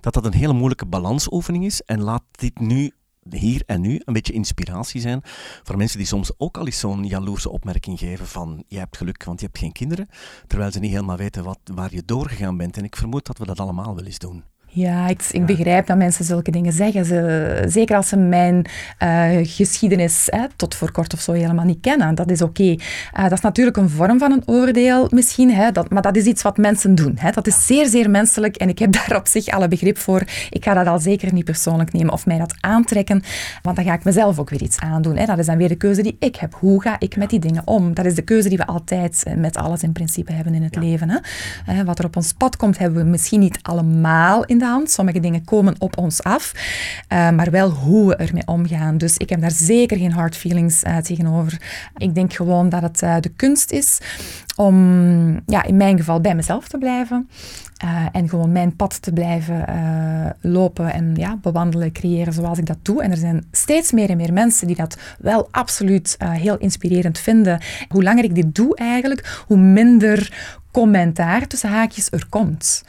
dat 0.00 0.14
dat 0.14 0.24
een 0.24 0.34
hele 0.34 0.52
moeilijke 0.52 0.86
balansoefening 0.86 1.64
is 1.64 1.82
en 1.82 2.00
laat 2.00 2.22
dit 2.30 2.58
nu 2.58 2.92
hier 3.30 3.62
en 3.66 3.80
nu 3.80 4.00
een 4.04 4.12
beetje 4.12 4.32
inspiratie 4.32 5.00
zijn 5.00 5.20
voor 5.62 5.76
mensen 5.76 5.98
die 5.98 6.06
soms 6.06 6.32
ook 6.36 6.56
al 6.56 6.66
eens 6.66 6.78
zo'n 6.78 7.04
jaloerse 7.04 7.50
opmerking 7.50 7.98
geven 7.98 8.26
van 8.26 8.64
je 8.66 8.78
hebt 8.78 8.96
geluk, 8.96 9.24
want 9.24 9.40
je 9.40 9.46
hebt 9.46 9.58
geen 9.58 9.72
kinderen, 9.72 10.08
terwijl 10.46 10.72
ze 10.72 10.78
niet 10.78 10.90
helemaal 10.90 11.16
weten 11.16 11.44
wat, 11.44 11.58
waar 11.74 11.94
je 11.94 12.04
doorgegaan 12.04 12.56
bent. 12.56 12.76
En 12.76 12.84
ik 12.84 12.96
vermoed 12.96 13.26
dat 13.26 13.38
we 13.38 13.46
dat 13.46 13.60
allemaal 13.60 13.94
wel 13.94 14.04
eens 14.04 14.18
doen. 14.18 14.44
Ja, 14.72 15.08
ik, 15.08 15.22
ik 15.30 15.46
begrijp 15.46 15.86
dat 15.86 15.96
mensen 15.96 16.24
zulke 16.24 16.50
dingen 16.50 16.72
zeggen. 16.72 17.04
Ze, 17.04 17.62
zeker 17.66 17.96
als 17.96 18.08
ze 18.08 18.16
mijn 18.16 18.66
uh, 19.02 19.28
geschiedenis 19.42 20.26
hè, 20.30 20.46
tot 20.56 20.74
voor 20.74 20.92
kort 20.92 21.12
of 21.12 21.20
zo 21.20 21.32
helemaal 21.32 21.64
niet 21.64 21.80
kennen. 21.80 22.14
Dat 22.14 22.30
is 22.30 22.42
oké. 22.42 22.62
Okay. 22.62 22.80
Uh, 23.16 23.22
dat 23.22 23.32
is 23.32 23.40
natuurlijk 23.40 23.76
een 23.76 23.88
vorm 23.88 24.18
van 24.18 24.32
een 24.32 24.42
oordeel 24.46 25.08
misschien, 25.10 25.52
hè, 25.54 25.72
dat, 25.72 25.90
maar 25.90 26.02
dat 26.02 26.16
is 26.16 26.24
iets 26.24 26.42
wat 26.42 26.56
mensen 26.56 26.94
doen. 26.94 27.16
Hè. 27.18 27.30
Dat 27.30 27.46
is 27.46 27.66
zeer, 27.66 27.86
zeer 27.86 28.10
menselijk 28.10 28.56
en 28.56 28.68
ik 28.68 28.78
heb 28.78 28.92
daar 29.06 29.16
op 29.16 29.26
zich 29.26 29.48
alle 29.48 29.68
begrip 29.68 29.98
voor. 29.98 30.22
Ik 30.50 30.64
ga 30.64 30.74
dat 30.74 30.86
al 30.86 30.98
zeker 30.98 31.32
niet 31.32 31.44
persoonlijk 31.44 31.92
nemen 31.92 32.12
of 32.12 32.26
mij 32.26 32.38
dat 32.38 32.54
aantrekken, 32.60 33.22
want 33.62 33.76
dan 33.76 33.84
ga 33.84 33.92
ik 33.92 34.04
mezelf 34.04 34.38
ook 34.38 34.50
weer 34.50 34.62
iets 34.62 34.78
aandoen. 34.78 35.16
Hè. 35.16 35.26
Dat 35.26 35.38
is 35.38 35.46
dan 35.46 35.56
weer 35.56 35.68
de 35.68 35.76
keuze 35.76 36.02
die 36.02 36.16
ik 36.18 36.36
heb. 36.36 36.54
Hoe 36.54 36.82
ga 36.82 36.96
ik 36.98 37.16
met 37.16 37.30
die 37.30 37.38
dingen 37.40 37.62
om? 37.64 37.94
Dat 37.94 38.04
is 38.04 38.14
de 38.14 38.22
keuze 38.22 38.48
die 38.48 38.58
we 38.58 38.66
altijd 38.66 39.22
eh, 39.22 39.34
met 39.34 39.56
alles 39.56 39.82
in 39.82 39.92
principe 39.92 40.32
hebben 40.32 40.54
in 40.54 40.62
het 40.62 40.74
ja. 40.74 40.80
leven. 40.80 41.22
Hè. 41.64 41.84
wat 41.84 41.98
er 41.98 42.04
op 42.04 42.16
ons 42.16 42.32
pad 42.32 42.56
komt, 42.56 42.78
hebben 42.78 43.04
we 43.04 43.10
misschien 43.10 43.40
niet 43.40 43.58
allemaal 43.62 44.44
in 44.44 44.59
de 44.60 44.66
hand. 44.66 44.90
Sommige 44.90 45.20
dingen 45.20 45.44
komen 45.44 45.74
op 45.78 45.98
ons 45.98 46.22
af, 46.22 46.52
uh, 47.12 47.30
maar 47.30 47.50
wel 47.50 47.70
hoe 47.70 48.08
we 48.08 48.16
ermee 48.16 48.46
omgaan. 48.46 48.98
Dus 48.98 49.16
ik 49.16 49.30
heb 49.30 49.40
daar 49.40 49.50
zeker 49.50 49.96
geen 49.96 50.12
hard 50.12 50.36
feelings 50.36 50.84
uh, 50.84 50.96
tegenover. 50.96 51.60
Ik 51.96 52.14
denk 52.14 52.32
gewoon 52.32 52.68
dat 52.68 52.82
het 52.82 53.02
uh, 53.02 53.16
de 53.20 53.28
kunst 53.28 53.72
is 53.72 53.98
om, 54.56 55.40
ja, 55.46 55.62
in 55.64 55.76
mijn 55.76 55.96
geval, 55.96 56.20
bij 56.20 56.34
mezelf 56.34 56.68
te 56.68 56.78
blijven. 56.78 57.28
en 58.12 58.28
gewoon 58.28 58.52
mijn 58.52 58.76
pad 58.76 59.02
te 59.02 59.12
blijven 59.12 59.64
lopen 60.40 60.92
en 60.92 61.14
ja, 61.14 61.36
bewandelen, 61.36 61.92
creëren 61.92 62.32
zoals 62.32 62.58
ik 62.58 62.66
dat 62.66 62.78
doe. 62.82 63.02
En 63.02 63.10
er 63.10 63.16
zijn 63.16 63.46
steeds 63.52 63.92
meer 63.92 64.10
en 64.10 64.16
meer 64.16 64.32
mensen 64.32 64.66
die 64.66 64.76
dat 64.76 64.96
wel 65.18 65.48
absoluut 65.50 66.16
heel 66.18 66.58
inspirerend 66.58 67.18
vinden. 67.18 67.60
Hoe 67.88 68.02
langer 68.02 68.24
ik 68.24 68.34
dit 68.34 68.54
doe 68.54 68.76
eigenlijk, 68.76 69.42
hoe 69.46 69.56
minder 69.56 70.32
commentaar 70.70 71.46
tussen 71.46 71.70
haakjes 71.70 72.10
er 72.10 72.26
komt. 72.28 72.84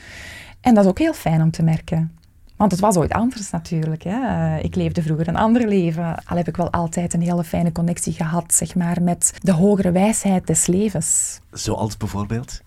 En 0.61 0.73
dat 0.73 0.83
is 0.83 0.89
ook 0.89 0.99
heel 0.99 1.13
fijn 1.13 1.41
om 1.41 1.51
te 1.51 1.63
merken. 1.63 2.11
Want 2.55 2.71
het 2.71 2.81
was 2.81 2.95
ooit 2.95 3.11
anders 3.11 3.49
natuurlijk. 3.49 4.03
Hè. 4.03 4.55
Eh, 4.55 4.63
ik 4.63 4.75
leefde 4.75 5.01
vroeger 5.01 5.27
een 5.27 5.35
ander 5.35 5.67
leven. 5.67 6.23
Al 6.25 6.37
heb 6.37 6.47
ik 6.47 6.57
wel 6.57 6.71
altijd 6.71 7.13
een 7.13 7.21
hele 7.21 7.43
fijne 7.43 7.71
connectie 7.71 8.13
gehad 8.13 8.53
zeg 8.53 8.75
maar, 8.75 9.01
met 9.01 9.33
de 9.41 9.51
hogere 9.51 9.91
wijsheid 9.91 10.47
des 10.47 10.65
levens. 10.67 11.39
Zoals 11.51 11.97
bijvoorbeeld? 11.97 12.61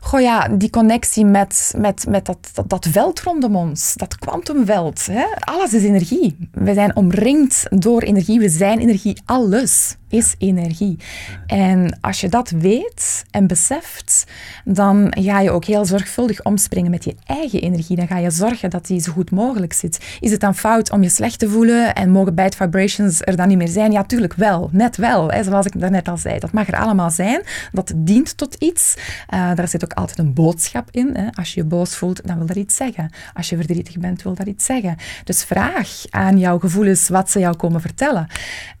Goh 0.00 0.20
ja, 0.20 0.48
die 0.48 0.70
connectie 0.70 1.24
met, 1.24 1.74
met, 1.76 2.06
met 2.08 2.26
dat, 2.26 2.50
dat, 2.54 2.68
dat 2.68 2.86
veld 2.90 3.20
rondom 3.20 3.56
ons, 3.56 3.94
dat 3.94 4.18
kwantumveld. 4.18 5.08
Alles 5.38 5.74
is 5.74 5.82
energie. 5.82 6.48
We 6.52 6.74
zijn 6.74 6.96
omringd 6.96 7.66
door 7.70 8.02
energie, 8.02 8.40
we 8.40 8.48
zijn 8.48 8.78
energie, 8.78 9.22
alles 9.24 9.96
is 10.12 10.34
energie. 10.38 10.98
En 11.46 11.98
als 12.00 12.20
je 12.20 12.28
dat 12.28 12.50
weet 12.50 13.24
en 13.30 13.46
beseft, 13.46 14.24
dan 14.64 15.14
ga 15.20 15.40
je 15.40 15.50
ook 15.50 15.64
heel 15.64 15.84
zorgvuldig 15.84 16.44
omspringen 16.44 16.90
met 16.90 17.04
je 17.04 17.14
eigen 17.26 17.60
energie. 17.60 17.96
Dan 17.96 18.06
ga 18.06 18.18
je 18.18 18.30
zorgen 18.30 18.70
dat 18.70 18.86
die 18.86 19.00
zo 19.00 19.12
goed 19.12 19.30
mogelijk 19.30 19.72
zit. 19.72 20.00
Is 20.20 20.30
het 20.30 20.40
dan 20.40 20.54
fout 20.54 20.90
om 20.90 21.02
je 21.02 21.08
slecht 21.08 21.38
te 21.38 21.48
voelen 21.48 21.94
en 21.94 22.10
mogen 22.10 22.34
bad 22.34 22.54
vibrations 22.54 23.20
er 23.20 23.36
dan 23.36 23.48
niet 23.48 23.58
meer 23.58 23.68
zijn? 23.68 23.92
Ja, 23.92 24.04
tuurlijk 24.04 24.34
wel. 24.34 24.68
Net 24.72 24.96
wel. 24.96 25.30
Hè, 25.30 25.44
zoals 25.44 25.66
ik 25.66 25.80
daarnet 25.80 26.08
al 26.08 26.16
zei. 26.16 26.38
Dat 26.38 26.52
mag 26.52 26.68
er 26.68 26.76
allemaal 26.76 27.10
zijn. 27.10 27.42
Dat 27.72 27.92
dient 27.96 28.36
tot 28.36 28.54
iets. 28.54 28.94
Uh, 29.34 29.54
daar 29.54 29.68
zit 29.68 29.84
ook 29.84 29.92
altijd 29.92 30.18
een 30.18 30.34
boodschap 30.34 30.88
in. 30.90 31.10
Hè. 31.16 31.26
Als 31.32 31.54
je 31.54 31.60
je 31.60 31.66
boos 31.66 31.96
voelt, 31.96 32.26
dan 32.26 32.36
wil 32.36 32.46
dat 32.46 32.56
iets 32.56 32.76
zeggen. 32.76 33.10
Als 33.34 33.48
je 33.48 33.56
verdrietig 33.56 33.98
bent, 33.98 34.22
wil 34.22 34.34
dat 34.34 34.46
iets 34.46 34.64
zeggen. 34.64 34.96
Dus 35.24 35.44
vraag 35.44 36.04
aan 36.10 36.38
jouw 36.38 36.58
gevoelens 36.58 37.08
wat 37.08 37.30
ze 37.30 37.38
jou 37.38 37.56
komen 37.56 37.80
vertellen. 37.80 38.26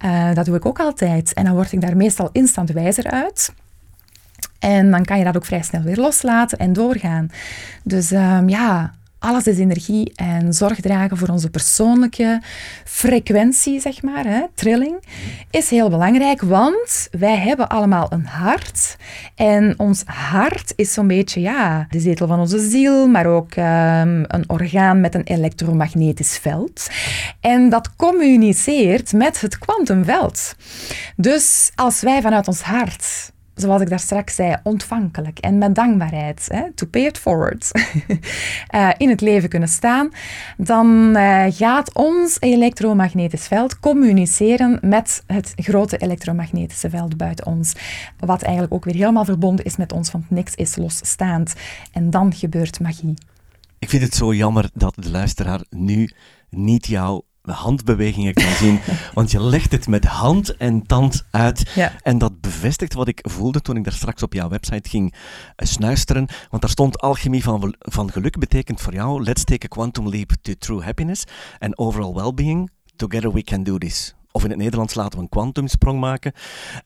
Uh, 0.04 0.34
dat 0.34 0.44
doe 0.44 0.56
ik 0.56 0.66
ook 0.66 0.80
altijd. 0.80 1.21
En 1.30 1.44
dan 1.44 1.54
word 1.54 1.72
ik 1.72 1.80
daar 1.80 1.96
meestal 1.96 2.28
instant 2.32 2.70
wijzer 2.70 3.10
uit. 3.10 3.52
En 4.58 4.90
dan 4.90 5.04
kan 5.04 5.18
je 5.18 5.24
dat 5.24 5.36
ook 5.36 5.44
vrij 5.44 5.62
snel 5.62 5.82
weer 5.82 5.96
loslaten 5.96 6.58
en 6.58 6.72
doorgaan. 6.72 7.30
Dus 7.84 8.10
um, 8.10 8.48
ja, 8.48 8.94
alles 9.22 9.46
is 9.46 9.58
energie 9.58 10.12
en 10.14 10.52
zorg 10.52 10.80
dragen 10.80 11.16
voor 11.16 11.28
onze 11.28 11.50
persoonlijke 11.50 12.42
frequentie, 12.84 13.80
zeg 13.80 14.02
maar, 14.02 14.24
hè, 14.24 14.42
trilling, 14.54 15.02
is 15.50 15.70
heel 15.70 15.88
belangrijk, 15.88 16.40
want 16.40 17.08
wij 17.10 17.36
hebben 17.36 17.68
allemaal 17.68 18.06
een 18.10 18.26
hart. 18.26 18.96
En 19.34 19.74
ons 19.78 20.02
hart 20.06 20.72
is 20.76 20.92
zo'n 20.92 21.06
beetje 21.06 21.40
ja, 21.40 21.86
de 21.90 22.00
zetel 22.00 22.26
van 22.26 22.40
onze 22.40 22.58
ziel, 22.58 23.08
maar 23.08 23.26
ook 23.26 23.56
um, 23.56 24.24
een 24.26 24.44
orgaan 24.46 25.00
met 25.00 25.14
een 25.14 25.24
elektromagnetisch 25.24 26.38
veld. 26.38 26.90
En 27.40 27.68
dat 27.68 27.96
communiceert 27.96 29.12
met 29.12 29.40
het 29.40 29.58
kwantumveld. 29.58 30.54
Dus 31.16 31.70
als 31.74 32.00
wij 32.00 32.22
vanuit 32.22 32.48
ons 32.48 32.62
hart 32.62 33.32
zoals 33.54 33.82
ik 33.82 33.88
daar 33.88 33.98
straks 34.00 34.34
zei, 34.34 34.56
ontvankelijk 34.62 35.38
en 35.38 35.58
met 35.58 35.74
dankbaarheid, 35.74 36.48
hè, 36.52 36.72
to 36.72 36.86
pay 36.86 37.02
it 37.02 37.18
forward, 37.18 37.70
uh, 38.74 38.90
in 39.04 39.08
het 39.08 39.20
leven 39.20 39.48
kunnen 39.48 39.68
staan, 39.68 40.10
dan 40.56 41.16
uh, 41.16 41.44
gaat 41.48 41.94
ons 41.94 42.36
elektromagnetisch 42.40 43.46
veld 43.46 43.80
communiceren 43.80 44.78
met 44.82 45.22
het 45.26 45.52
grote 45.56 45.96
elektromagnetische 45.96 46.90
veld 46.90 47.16
buiten 47.16 47.46
ons. 47.46 47.72
Wat 48.18 48.42
eigenlijk 48.42 48.74
ook 48.74 48.84
weer 48.84 48.94
helemaal 48.94 49.24
verbonden 49.24 49.64
is 49.64 49.76
met 49.76 49.92
ons, 49.92 50.10
want 50.10 50.30
niks 50.30 50.54
is 50.54 50.76
losstaand. 50.76 51.54
En 51.92 52.10
dan 52.10 52.34
gebeurt 52.34 52.80
magie. 52.80 53.14
Ik 53.78 53.88
vind 53.88 54.02
het 54.02 54.14
zo 54.14 54.34
jammer 54.34 54.70
dat 54.74 54.94
de 54.94 55.10
luisteraar 55.10 55.60
nu 55.70 56.10
niet 56.50 56.86
jouw 56.86 57.24
handbewegingen 57.42 58.34
kan 58.34 58.52
zien. 58.52 58.80
Want 59.14 59.30
je 59.30 59.42
legt 59.42 59.72
het 59.72 59.88
met 59.88 60.04
hand 60.04 60.56
en 60.56 60.86
tand 60.86 61.24
uit. 61.30 61.76
En 62.02 62.18
dat 62.18 62.40
bevestigt 62.40 62.94
wat 62.94 63.08
ik 63.08 63.18
voelde 63.22 63.60
toen 63.60 63.76
ik 63.76 63.84
daar 63.84 63.92
straks 63.92 64.22
op 64.22 64.32
jouw 64.32 64.48
website 64.48 64.88
ging 64.88 65.14
eh, 65.56 65.66
snuisteren. 65.66 66.26
Want 66.50 66.62
daar 66.62 66.70
stond 66.70 67.00
alchemie 67.00 67.42
van, 67.42 67.74
van 67.78 68.12
geluk 68.12 68.38
betekent 68.38 68.80
voor 68.80 68.94
jou 68.94 69.22
let's 69.22 69.44
take 69.44 69.66
a 69.66 69.68
quantum 69.68 70.08
leap 70.08 70.30
to 70.42 70.52
true 70.58 70.82
happiness 70.82 71.24
and 71.58 71.78
overall 71.78 72.14
well-being. 72.14 72.70
Together 72.96 73.32
we 73.32 73.42
can 73.42 73.62
do 73.62 73.78
this 73.78 74.14
of 74.32 74.44
in 74.44 74.50
het 74.50 74.58
Nederlands 74.58 74.94
laten 74.94 75.18
we 75.18 75.24
een 75.24 75.28
kwantumsprong 75.28 76.00
maken, 76.00 76.32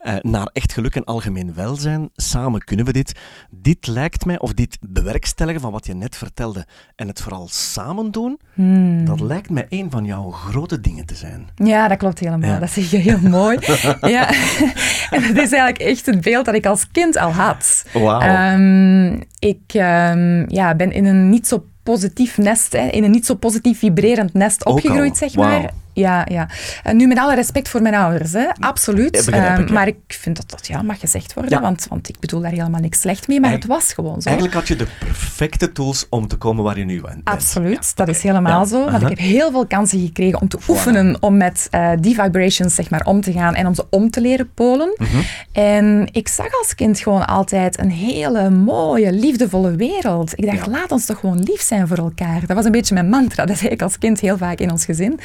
uh, 0.03 0.15
naar 0.21 0.51
echt 0.53 0.73
geluk 0.73 0.95
en 0.95 1.05
algemeen 1.05 1.55
welzijn. 1.55 2.11
Samen 2.15 2.65
kunnen 2.65 2.85
we 2.85 2.93
dit. 2.93 3.13
Dit 3.51 3.87
lijkt 3.87 4.25
mij, 4.25 4.39
of 4.39 4.53
dit 4.53 4.79
bewerkstelligen 4.81 5.61
van 5.61 5.73
wat 5.73 5.87
je 5.87 5.95
net 5.95 6.17
vertelde, 6.17 6.67
en 6.97 7.09
het 7.09 7.21
vooral 7.21 7.49
samen 7.49 8.11
doen, 8.11 8.39
hmm. 8.55 9.05
dat 9.05 9.21
lijkt 9.21 9.51
mij 9.51 9.67
een 9.69 9.91
van 9.91 10.05
jouw 10.05 10.31
grote 10.31 10.81
dingen 10.81 11.07
te 11.07 11.15
zijn. 11.15 11.49
Ja, 11.55 11.89
dat 11.89 11.99
klopt 11.99 12.19
helemaal. 12.19 12.61
Dat 12.61 12.71
zeg 12.71 12.91
je 12.91 12.97
heel 12.97 13.21
mooi. 13.21 13.59
ja. 14.01 14.29
en 15.15 15.23
dat 15.23 15.45
is 15.45 15.53
eigenlijk 15.53 15.79
echt 15.79 16.07
het 16.07 16.21
beeld 16.21 16.45
dat 16.45 16.55
ik 16.55 16.67
als 16.67 16.91
kind 16.91 17.17
al 17.17 17.33
had. 17.33 17.85
Wow. 17.93 18.23
Um, 18.23 19.23
ik 19.39 19.75
um, 19.75 20.51
ja, 20.51 20.75
ben 20.75 20.93
in 20.93 21.05
een 21.05 21.29
niet 21.29 21.47
zo 21.47 21.67
positief 21.83 22.39
nest, 22.39 22.73
hè, 22.73 22.87
in 22.87 23.05
een 23.05 23.11
niet 23.11 23.27
zo 23.27 23.35
positief 23.35 23.79
vibrerend 23.79 24.35
nest 24.35 24.65
opgegroeid, 24.65 25.17
zeg 25.17 25.35
maar. 25.35 25.73
Ja, 25.97 26.27
ja. 26.31 26.49
En 26.83 26.97
nu 26.97 27.07
met 27.07 27.19
alle 27.19 27.35
respect 27.35 27.69
voor 27.69 27.83
mijn 27.83 27.95
ouders, 27.95 28.33
hè. 28.33 28.47
absoluut. 28.61 29.17
Ja, 29.17 29.25
begrijp 29.25 29.53
ik, 29.59 29.61
Eh, 29.63 29.67
ja. 29.69 29.73
maar 29.73 29.87
ik 29.87 29.97
vind 30.07 30.37
dat 30.37 30.51
dat 30.51 30.67
ja, 30.67 30.83
mag 30.83 31.01
gezegd 31.01 31.35
worden, 31.35 31.53
Ja. 31.53 31.61
want, 31.61 31.87
want 31.89 32.09
ik 32.09 32.21
bedoel 32.21 32.41
daar 32.41 32.51
helemaal 32.51 32.81
niks 32.81 33.01
slecht 33.01 33.29
mee, 33.29 33.41
maar 33.41 33.51
Eigen- 33.51 33.69
het 33.71 33.79
was 33.81 33.93
gewoon 33.93 34.23
zo. 34.23 34.29
Eigenlijk 34.29 34.59
had 34.59 34.69
je 34.69 34.77
de 34.77 34.87
perfecte 34.99 35.73
tools 35.73 36.07
om 36.11 36.29
te 36.29 36.37
komen 36.37 36.65
waar 36.65 36.79
je 36.79 36.85
nu 36.85 37.01
bent. 37.01 37.21
Absoluut, 37.25 37.97
dat 37.97 38.09
is 38.09 38.23
helemaal 38.23 38.67
zo. 38.67 38.91
Want 38.91 39.03
ik 39.03 39.09
heb 39.09 39.19
heel 39.19 39.51
veel 39.51 39.67
kansen 39.67 40.01
gekregen 40.01 40.41
om 40.41 40.49
te 40.49 40.59
oefenen, 40.69 41.17
om 41.23 41.37
met 41.37 41.69
eh, 41.71 41.91
die 42.01 42.15
vibrations 42.15 42.75
zeg 42.75 42.91
maar, 42.91 43.05
om 43.05 43.21
te 43.21 43.33
gaan 43.33 43.55
en 43.55 43.67
om 43.67 43.75
ze 43.75 43.85
om 43.91 44.11
te 44.11 44.21
leren 44.21 44.51
polen. 44.55 44.95
Mhm. 44.97 45.17
En 45.53 46.09
ik 46.13 46.29
zag 46.29 46.59
als 46.59 46.75
kind 46.75 46.99
gewoon 47.01 47.27
altijd 47.27 47.79
een 47.79 47.91
hele 47.91 48.51
mooie, 48.51 49.13
liefdevolle 49.13 49.77
wereld. 49.77 50.33
Ik 50.39 50.47
dacht, 50.47 50.67
laat 50.67 50.93
ons 50.93 51.07
toch 51.07 51.19
gewoon 51.19 51.43
lief 51.43 51.61
zijn 51.61 51.89
voor 51.89 51.99
elkaar. 51.99 52.41
Dat 52.47 52.57
was 52.57 52.65
een 52.65 52.73
beetje 52.73 52.95
mijn 52.95 53.09
mantra. 53.09 53.45
Dat 53.57 53.59
zei 53.59 53.71
ik 53.71 53.83
als 53.83 53.99
kind 53.99 54.21
heel 54.21 54.37
vaak 54.39 54.59
in 54.59 54.71
ons 54.71 54.85
gezin. 54.85 55.21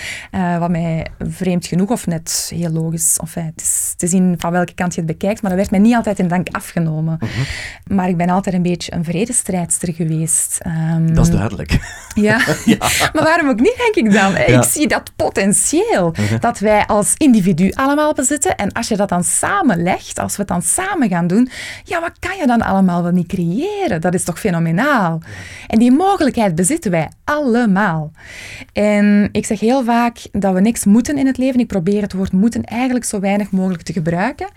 Eh, 0.62 0.68
wat 0.68 0.82
mij 0.82 1.08
vreemd 1.20 1.68
genoeg, 1.68 1.90
of 1.90 2.08
net 2.08 2.52
heel 2.56 2.70
logisch, 2.70 3.18
of 3.22 3.36
eh, 3.36 3.44
het 3.44 3.62
is 3.62 3.94
te 3.98 4.08
zien 4.08 4.36
van 4.38 4.52
welke 4.52 4.74
kant 4.74 4.96
je 4.96 5.02
het 5.02 5.10
bekijkt, 5.10 5.42
maar 5.42 5.52
dat 5.52 5.60
werd 5.60 5.72
mij 5.72 5.80
niet 5.80 5.96
altijd 5.96 6.20
in 6.20 6.28
dank 6.28 6.48
afgenomen. 6.52 7.18
Mhm. 7.20 7.96
Maar 7.96 8.10
ik 8.10 8.18
ben 8.18 8.30
altijd 8.30 8.56
een 8.56 8.62
beetje 8.62 8.94
een 8.94 9.04
vredestijdster 9.04 9.94
geweest. 9.94 10.60
Ehm, 10.62 11.14
Dat 11.14 11.26
is 11.26 11.32
duidelijk. 11.32 11.80
ja. 12.16 12.38
maar 13.14 13.24
waarom 13.24 13.50
ook 13.50 13.60
niet, 13.60 13.76
denk 13.78 14.08
ik 14.08 14.14
dan? 14.14 14.32
Ja. 14.32 14.40
Mhm. 14.40 14.52
Ik 14.52 14.64
zie 14.64 14.88
dat 14.88 15.12
potentieel 15.16 16.14
dat 16.40 16.60
wij 16.60 16.86
als 16.86 17.14
individu 17.18 17.72
allemaal 17.72 18.14
bezitten. 18.14 18.56
En 18.56 18.72
als 18.72 18.88
je 18.88 18.96
dat 18.98 19.10
dan 19.10 19.24
samenlegt, 19.24 20.20
als 20.20 20.36
we 20.36 20.40
het 20.42 20.52
dan 20.52 20.62
samen 20.62 21.10
gaan 21.10 21.28
doen, 21.28 21.50
ja, 21.84 22.02
wat 22.02 22.20
kan 22.20 22.38
je 22.38 22.48
dan 22.48 22.62
allemaal 22.62 23.04
wel 23.04 23.12
niet 23.12 23.28
creëren? 23.28 24.02
Dat 24.02 24.14
is 24.14 24.24
toch 24.24 24.40
fenomenaal? 24.40 25.22
En 25.68 25.80
die 25.80 25.92
mogelijkheid 25.92 26.56
bezitten 26.56 26.92
wij 26.92 27.10
allemaal. 27.24 28.12
En 28.74 29.30
ik 29.32 29.46
zeg 29.46 29.60
heel 29.60 29.84
vaak 29.84 30.18
dat 30.32 30.51
we 30.54 30.62
niks 30.62 30.86
moeten 30.86 31.18
in 31.18 31.28
het 31.28 31.38
leven. 31.38 31.60
Ik 31.60 31.68
probeer 31.68 32.02
het 32.02 32.14
woord 32.14 32.32
moeten 32.32 32.64
eigenlijk 32.64 33.06
zo 33.06 33.20
weinig 33.20 33.52
mogelijk 33.52 33.84
te 33.84 33.94
gebruiken. 33.94 34.48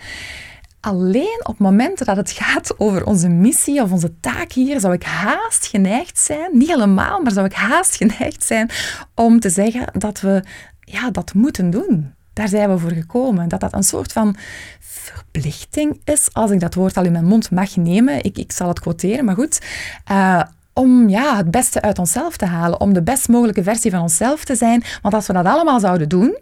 Alleen 0.81 1.41
op 1.43 1.59
momenten 1.59 2.07
dat 2.07 2.17
het 2.17 2.31
gaat 2.31 2.79
over 2.79 3.07
onze 3.07 3.29
missie 3.29 3.83
of 3.83 3.93
onze 3.93 4.21
taak 4.21 4.53
hier, 4.53 4.81
zou 4.81 4.93
ik 4.93 5.03
haast 5.03 5.67
geneigd 5.67 6.19
zijn, 6.19 6.51
niet 6.53 6.69
helemaal, 6.69 7.21
maar 7.21 7.33
zou 7.33 7.47
ik 7.47 7.53
haast 7.53 7.97
geneigd 8.03 8.45
zijn 8.45 8.71
om 9.15 9.41
te 9.41 9.51
zeggen 9.51 9.87
dat 9.93 10.21
we 10.21 10.43
ja, 10.81 11.11
dat 11.11 11.35
moeten 11.35 11.71
doen. 11.71 12.15
Daar 12.33 12.49
zijn 12.49 12.71
we 12.71 12.79
voor 12.79 12.91
gekomen. 12.93 13.49
Dat 13.49 13.61
dat 13.61 13.73
een 13.73 13.83
soort 13.83 14.13
van 14.13 14.37
verplichting 14.81 16.01
is, 16.05 16.29
als 16.33 16.51
ik 16.51 16.61
dat 16.61 16.75
woord 16.75 16.97
al 16.97 17.05
in 17.05 17.13
mijn 17.13 17.25
mond 17.25 17.51
mag 17.51 17.77
nemen. 17.77 18.25
Ik, 18.25 18.39
ik 18.39 18.53
zal 18.53 18.69
het 18.69 18.81
quoteren, 18.81 19.25
maar 19.25 19.35
goed. 19.35 19.61
Eh, 20.05 20.43
om 20.75 21.09
ja, 21.09 21.37
het 21.37 21.51
beste 21.51 21.83
uit 21.83 21.99
onszelf 21.99 22.37
te 22.37 22.47
halen, 22.47 22.81
om 22.81 22.93
de 22.93 23.03
best 23.03 23.29
mogelijke 23.29 23.63
versie 23.63 23.91
van 23.91 24.01
onszelf 24.01 24.45
te 24.45 24.55
zijn. 24.55 24.83
Want 25.03 25.15
als 25.15 25.27
we 25.27 25.33
dat 25.33 25.47
allemaal 25.47 25.81
zouden 25.81 26.09
doen, 26.09 26.39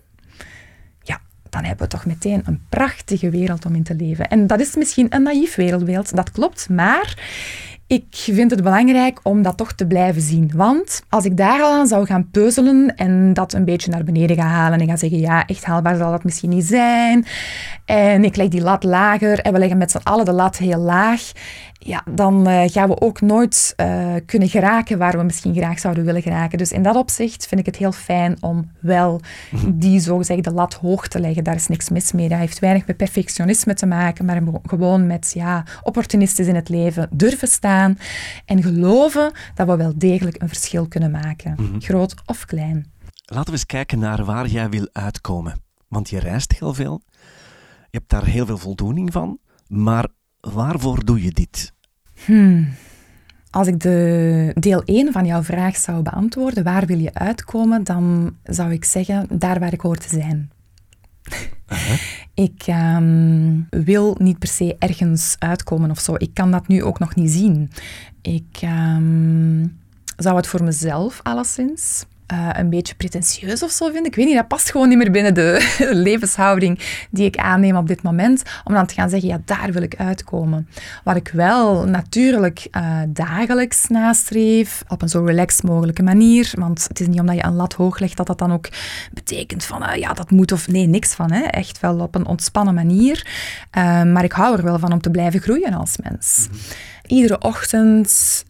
ja, 1.03 1.21
dan 1.51 1.65
hebben 1.65 1.85
we 1.85 1.93
toch 1.93 2.07
meteen 2.07 2.43
een 2.45 2.61
prachtige 2.69 3.31
wereld 3.31 3.67
om 3.67 3.75
in 3.75 3.83
te 3.83 3.95
leven. 3.95 4.29
En 4.29 4.47
dat 4.47 4.61
is 4.61 4.77
misschien 4.77 5.07
een 5.11 5.23
naïef 5.23 5.55
wereldbeeld, 5.55 6.17
dat 6.17 6.31
klopt, 6.31 6.69
maar 6.69 7.17
ik 7.87 8.05
vind 8.11 8.51
het 8.51 8.63
belangrijk 8.63 9.21
om 9.23 9.43
dat 9.43 9.57
toch 9.57 9.73
te 9.73 9.87
blijven 9.87 10.23
zien. 10.23 10.51
Want 10.55 11.03
als 11.09 11.25
ik 11.25 11.37
daar 11.37 11.63
al 11.63 11.73
aan 11.73 11.87
zou 11.87 12.07
gaan 12.07 12.31
peuzelen 12.31 12.97
en 12.97 13.35
dat 13.35 13.53
een 13.53 13.65
beetje 13.65 13.91
naar 13.91 14.05
beneden 14.05 14.37
ga 14.37 14.47
halen 14.47 14.81
en 14.81 14.87
ga 14.87 14.97
zeggen, 14.97 15.19
ja, 15.19 15.47
echt 15.47 15.65
haalbaar 15.65 15.97
zal 15.97 16.11
dat 16.11 16.25
misschien 16.25 16.51
niet 16.51 16.65
zijn, 16.65 17.27
en 17.85 18.25
ik 18.25 18.37
leg 18.37 18.49
die 18.49 18.61
lat 18.61 18.85
lager 18.85 19.41
en 19.41 19.53
we 19.53 19.59
leggen 19.59 19.79
met 19.79 19.91
z'n 19.91 20.01
allen 20.03 20.25
de 20.25 20.33
lat 20.33 20.57
heel 20.57 20.79
laag, 20.79 21.33
ja, 21.85 22.05
dan 22.11 22.47
eh, 22.47 22.71
gaan 22.71 22.89
we 22.89 23.01
ook 23.01 23.21
nooit 23.21 23.73
eh, 23.77 24.15
kunnen 24.27 24.49
geraken 24.49 24.99
waar 24.99 25.17
we 25.17 25.23
misschien 25.23 25.55
graag 25.55 25.79
zouden 25.79 26.05
willen 26.05 26.23
geraken. 26.23 26.59
Dus 26.59 26.73
in 26.73 26.83
dat 26.83 26.97
opzicht 26.97 27.47
vind 27.47 27.61
ik 27.61 27.67
het 27.67 27.77
heel 27.77 27.93
fijn 27.93 28.37
om 28.41 28.71
wel 28.81 29.21
die 29.75 30.01
zogezegde 30.01 30.53
lat 30.53 30.75
hoog 30.75 31.09
te 31.09 31.21
leggen. 31.21 31.45
Daar 31.45 31.55
is 31.55 31.67
niks 31.67 31.89
mis 31.89 32.13
mee. 32.13 32.29
Dat 32.29 32.39
heeft 32.39 32.59
weinig 32.59 32.87
met 32.87 32.97
perfectionisme 32.97 33.75
te 33.75 33.87
maken, 33.87 34.25
maar 34.25 34.43
gewoon 34.67 35.07
met 35.07 35.33
ja, 35.35 35.65
opportunistisch 35.83 36.47
in 36.47 36.55
het 36.55 36.69
leven 36.69 37.09
durven 37.13 37.49
staan 37.49 37.99
en 38.45 38.63
geloven 38.63 39.33
dat 39.55 39.67
we 39.67 39.77
wel 39.77 39.93
degelijk 39.97 40.43
een 40.43 40.49
verschil 40.49 40.89
kunnen 40.89 41.11
maken. 41.11 41.57
Groot 41.79 42.15
of 42.27 42.45
klein. 42.45 42.93
Laten 43.25 43.47
we 43.47 43.53
eens 43.53 43.67
kijken 43.67 43.99
naar 43.99 44.25
waar 44.25 44.47
jij 44.47 44.69
wil 44.69 44.89
uitkomen. 44.93 45.63
Want 45.89 46.11
je 46.11 46.19
reist 46.19 46.53
heel 46.59 46.75
veel. 46.75 47.03
Je 47.91 47.99
hebt 47.99 48.11
daar 48.11 48.25
heel 48.25 48.47
veel 48.47 48.59
voldoening 48.59 49.13
van. 49.13 49.39
Maar 49.67 50.09
waarvoor 50.41 51.05
doe 51.05 51.23
je 51.23 51.31
dit? 51.31 51.72
Als 53.51 53.67
ik 53.67 53.81
de 53.81 54.51
deel 54.55 54.83
1 54.85 55.13
van 55.13 55.27
jouw 55.27 55.43
vraag 55.43 55.77
zou 55.77 56.03
beantwoorden, 56.03 56.65
waar 56.65 56.87
wil 56.87 56.99
je 56.99 57.15
uitkomen, 57.15 57.85
dan 57.85 58.37
zou 58.45 58.73
ik 58.73 58.85
zeggen, 58.85 59.27
daar 59.31 59.61
waar 59.61 59.73
ik 59.73 59.81
hoor 59.81 59.97
te 59.97 60.09
zijn. 60.09 60.51
Ik 62.35 62.63
ehm, 62.67 63.61
wil 63.71 64.17
niet 64.19 64.39
per 64.39 64.49
se 64.49 64.77
ergens 64.79 65.37
uitkomen 65.39 65.91
of 65.91 66.01
zo. 66.01 66.15
Ik 66.19 66.35
kan 66.35 66.51
dat 66.51 66.69
nu 66.69 66.83
ook 66.83 66.99
nog 66.99 67.15
niet 67.15 67.31
zien. 67.31 67.71
Ik 68.23 68.59
ehm, 68.61 69.67
zou 70.17 70.37
het 70.37 70.47
voor 70.47 70.65
mezelf 70.65 71.21
alleszins 71.23 72.05
eh, 72.33 72.49
een 72.53 72.71
beetje 72.71 72.95
pretentieus 72.95 73.63
of 73.63 73.71
zo 73.71 73.85
vinden. 73.85 74.05
Ik 74.05 74.15
weet 74.15 74.27
niet, 74.27 74.35
dat 74.35 74.49
past 74.49 74.71
gewoon 74.71 74.89
niet 74.89 74.99
meer 74.99 75.11
binnen 75.11 75.35
de 75.35 75.75
levenshouding 76.09 76.79
die 77.11 77.25
ik 77.25 77.37
aanneem 77.37 77.77
op 77.77 77.87
dit 77.87 78.03
moment. 78.03 78.43
Om 78.65 78.75
dan 78.75 78.87
te 78.87 78.95
gaan 78.95 79.09
zeggen, 79.09 79.29
ja, 79.29 79.41
daar 79.45 79.73
wil 79.73 79.83
ik 79.83 79.97
uitkomen. 79.97 80.69
Wat 81.05 81.17
ik 81.17 81.29
wel 81.29 81.85
natuurlijk 81.85 82.67
eh, 82.71 82.99
dagelijks 83.09 83.89
nastreef, 83.89 84.83
op 84.89 85.03
een 85.03 85.09
zo 85.09 85.25
relaxed 85.25 85.63
mogelijke 85.63 86.03
manier. 86.03 86.53
Want 86.59 86.85
het 86.89 87.01
is 87.01 87.07
niet 87.07 87.21
omdat 87.21 87.37
je 87.37 87.45
een 87.45 87.55
lat 87.55 87.75
hoog 87.75 87.99
legt 87.99 88.17
dat 88.17 88.27
dat 88.27 88.39
dan 88.39 88.53
ook 88.53 88.69
betekent 89.13 89.65
van, 89.65 89.85
eh, 89.85 90.01
ja, 90.01 90.13
dat 90.13 90.31
moet 90.31 90.53
of 90.53 90.69
nee, 90.69 90.87
niks 90.87 91.15
van. 91.15 91.33
Hè. 91.33 91.43
Echt 91.43 91.81
wel 91.81 91.99
op 91.99 92.15
een 92.15 92.27
ontspannen 92.27 92.75
manier. 92.75 93.27
Maar 94.13 94.25
ik 94.25 94.33
hou 94.33 94.57
er 94.57 94.65
wel 94.65 94.79
van 94.79 94.93
om 94.93 95.01
te 95.01 95.11
blijven 95.11 95.41
groeien 95.41 95.73
als 95.73 95.97
mens. 96.03 96.49
Iedere 97.07 97.41
ochtend 97.41 98.45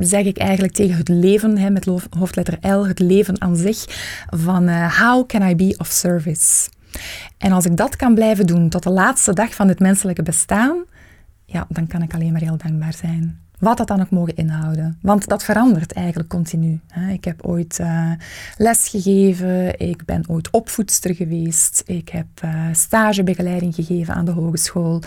zeg 0.00 0.24
ik 0.24 0.38
eigenlijk 0.38 0.74
tegen 0.74 0.96
het 0.96 1.08
leven, 1.08 1.58
hè, 1.58 1.70
met 1.70 1.88
hoofdletter 2.18 2.58
L, 2.60 2.86
het 2.86 2.98
leven 2.98 3.40
aan 3.40 3.56
zich, 3.56 3.84
van 4.26 4.68
eh, 4.68 5.00
how 5.00 5.26
can 5.26 5.48
I 5.48 5.56
be 5.56 5.74
of 5.78 5.86
service? 5.86 6.68
En 7.38 7.52
als 7.52 7.64
ik 7.64 7.76
dat 7.76 7.96
kan 7.96 8.14
blijven 8.14 8.46
doen 8.46 8.68
tot 8.68 8.82
de 8.82 8.90
laatste 8.90 9.32
dag 9.32 9.54
van 9.54 9.66
dit 9.66 9.78
menselijke 9.78 10.22
bestaan, 10.22 10.84
ja, 11.44 11.66
dan 11.68 11.86
kan 11.86 12.02
ik 12.02 12.14
alleen 12.14 12.32
maar 12.32 12.40
heel 12.40 12.56
dankbaar 12.56 12.94
zijn. 12.94 13.42
Wat 13.58 13.76
dat 13.76 13.88
dan 13.88 14.00
ook 14.00 14.10
mogen 14.10 14.36
inhouden. 14.36 14.98
Want 15.02 15.28
dat 15.28 15.44
verandert 15.44 15.92
eigenlijk 15.92 16.28
continu. 16.28 16.80
Ik 17.10 17.24
heb 17.24 17.46
ooit 17.46 17.78
eh, 17.78 18.12
les 18.56 18.88
gegeven, 18.88 19.78
ik 19.78 20.04
ben 20.04 20.24
ooit 20.28 20.50
opvoedster 20.50 21.14
geweest, 21.14 21.82
ik 21.86 22.08
heb 22.08 22.26
eh, 22.40 22.64
stagebegeleiding 22.72 23.74
gegeven 23.74 24.14
aan 24.14 24.24
de 24.24 24.30
hogeschool. 24.30 25.02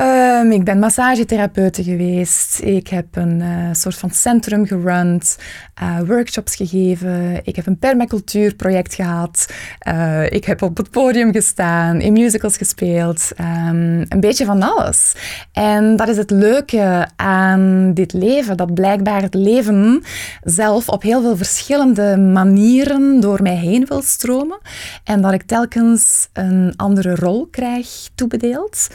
Ehm, 0.00 0.50
ik 0.50 0.64
ben 0.64 0.78
massagetherapeute 0.78 1.82
geweest. 1.82 2.60
Ik 2.62 2.88
heb 2.88 3.06
een 3.16 3.40
eh, 3.40 3.68
soort 3.72 3.94
van 3.94 4.10
centrum 4.10 4.66
gerund, 4.66 5.38
eh, 5.74 5.98
workshops 6.06 6.56
gegeven. 6.56 7.40
Ik 7.44 7.56
heb 7.56 7.66
een 7.66 7.78
permacultuurproject 7.78 8.94
gehad. 8.94 9.46
Eh, 9.78 10.30
ik 10.30 10.44
heb 10.44 10.62
op 10.62 10.76
het 10.76 10.90
podium 10.90 11.32
gestaan, 11.32 12.00
in 12.00 12.12
musicals 12.12 12.56
gespeeld. 12.56 13.30
Ehm, 13.36 14.04
een 14.08 14.20
beetje 14.20 14.44
van 14.44 14.62
alles. 14.62 15.14
En 15.52 15.96
dat 15.96 16.08
is 16.08 16.16
het 16.16 16.30
leuke 16.30 17.08
aan 17.16 17.94
dit 17.94 18.12
leven, 18.12 18.56
dat 18.56 18.74
blijkbaar 18.74 19.22
het 19.22 19.34
leven 19.34 20.02
zelf 20.42 20.88
op 20.88 21.02
heel 21.02 21.20
veel 21.22 21.36
verschillende 21.36 22.16
manieren 22.16 23.20
door 23.20 23.42
mij 23.42 23.56
heen 23.56 23.86
wil 23.86 24.02
stromen. 24.02 24.58
En 25.04 25.20
dat 25.20 25.32
ik 25.32 25.42
telkens 25.42 26.28
een 26.32 26.72
andere 26.76 27.14
rol 27.14 27.46
krijg 27.50 27.88
toebedeeld. 28.14 28.88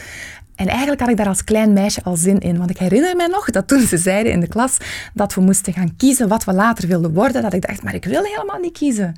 En 0.56 0.68
eigenlijk 0.68 1.00
had 1.00 1.10
ik 1.10 1.18
daar 1.18 1.28
als 1.28 1.44
klein 1.44 1.74
meisje 1.74 2.04
al 2.04 2.16
zin 2.16 2.40
in. 2.40 2.58
Want 2.58 2.70
ik 2.70 2.78
herinner 2.78 3.16
me 3.16 3.28
nog 3.28 3.50
dat 3.50 3.68
toen 3.68 3.82
ze 3.82 3.98
zeiden 3.98 4.32
in 4.32 4.40
de 4.40 4.48
klas 4.48 4.78
dat 5.14 5.34
we 5.34 5.42
moesten 5.42 5.74
gaan 5.74 5.96
kiezen 5.98 6.28
wat 6.28 6.44
we 6.44 6.54
later 6.54 6.88
wilden 6.88 7.14
worden, 7.14 7.42
dat 7.42 7.54
ik 7.54 7.68
dacht, 7.68 7.84
maar 7.84 7.94
ik 7.94 8.06
wil 8.06 8.24
helemaal 8.24 8.60
niet 8.60 8.78
kiezen. 8.78 9.16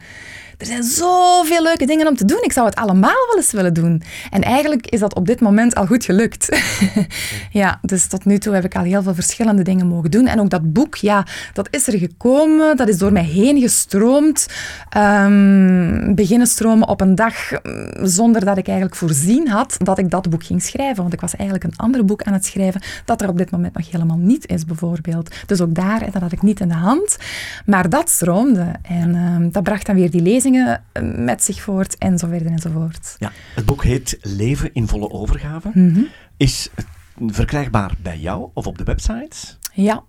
Er 0.57 0.65
zijn 0.65 0.83
zoveel 0.83 1.63
leuke 1.63 1.85
dingen 1.85 2.07
om 2.07 2.15
te 2.15 2.25
doen. 2.25 2.41
Ik 2.41 2.51
zou 2.51 2.65
het 2.65 2.75
allemaal 2.75 3.25
wel 3.27 3.35
eens 3.35 3.51
willen 3.51 3.73
doen. 3.73 4.01
En 4.29 4.41
eigenlijk 4.41 4.87
is 4.87 4.99
dat 4.99 5.15
op 5.15 5.25
dit 5.25 5.39
moment 5.39 5.75
al 5.75 5.85
goed 5.85 6.05
gelukt. 6.05 6.59
ja, 7.51 7.79
dus 7.81 8.07
tot 8.07 8.25
nu 8.25 8.37
toe 8.37 8.53
heb 8.53 8.63
ik 8.63 8.75
al 8.75 8.83
heel 8.83 9.03
veel 9.03 9.13
verschillende 9.13 9.61
dingen 9.61 9.87
mogen 9.87 10.11
doen. 10.11 10.27
En 10.27 10.39
ook 10.39 10.49
dat 10.49 10.73
boek, 10.73 10.95
ja, 10.95 11.25
dat 11.53 11.67
is 11.71 11.87
er 11.87 11.97
gekomen. 11.97 12.77
Dat 12.77 12.87
is 12.87 12.97
door 12.97 13.11
mij 13.11 13.23
heen 13.23 13.59
gestroomd. 13.59 14.47
Ehm, 14.89 16.15
beginnen 16.15 16.47
stromen 16.47 16.87
op 16.87 17.01
een 17.01 17.15
dag 17.15 17.51
mm, 17.51 17.89
zonder 18.07 18.45
dat 18.45 18.57
ik 18.57 18.67
eigenlijk 18.67 18.97
voorzien 18.97 19.47
had 19.47 19.75
dat 19.77 19.97
ik 19.97 20.09
dat 20.09 20.29
boek 20.29 20.43
ging 20.43 20.61
schrijven. 20.61 21.01
Want 21.01 21.13
ik 21.13 21.21
was 21.21 21.35
eigenlijk 21.35 21.63
een 21.63 21.77
ander 21.77 22.05
boek 22.05 22.23
aan 22.23 22.33
het 22.33 22.45
schrijven 22.45 22.81
dat 23.05 23.21
er 23.21 23.29
op 23.29 23.37
dit 23.37 23.51
moment 23.51 23.73
nog 23.73 23.91
helemaal 23.91 24.17
niet 24.17 24.47
is, 24.47 24.65
bijvoorbeeld. 24.65 25.35
Dus 25.45 25.61
ook 25.61 25.75
daar, 25.75 26.01
en 26.01 26.11
dat 26.11 26.21
had 26.21 26.31
ik 26.31 26.41
niet 26.41 26.59
in 26.59 26.67
de 26.67 26.73
hand. 26.73 27.17
Maar 27.65 27.89
dat 27.89 28.09
stroomde. 28.09 28.71
En 28.81 29.15
ehm, 29.15 29.49
dat 29.51 29.63
bracht 29.63 29.85
dan 29.85 29.95
weer 29.95 30.11
die 30.11 30.21
lezingen 30.21 30.45
eh, 30.55 31.03
met 31.15 31.43
zich 31.43 31.61
voort, 31.61 31.97
en 31.97 32.17
zo 32.17 32.27
verder 32.27 32.51
enzovoort. 32.51 33.15
Ja, 33.17 33.31
het 33.55 33.65
boek 33.65 33.83
heet 33.83 34.17
Leven 34.21 34.73
in 34.73 34.87
volle 34.87 35.09
overgave. 35.09 35.69
Mhm. 35.73 36.01
Is 36.37 36.69
het 36.75 36.85
verkrijgbaar 37.27 37.93
bij 38.01 38.19
jou 38.19 38.49
of 38.53 38.67
op 38.67 38.77
de 38.77 38.83
website? 38.83 39.37
Ja. 39.73 40.03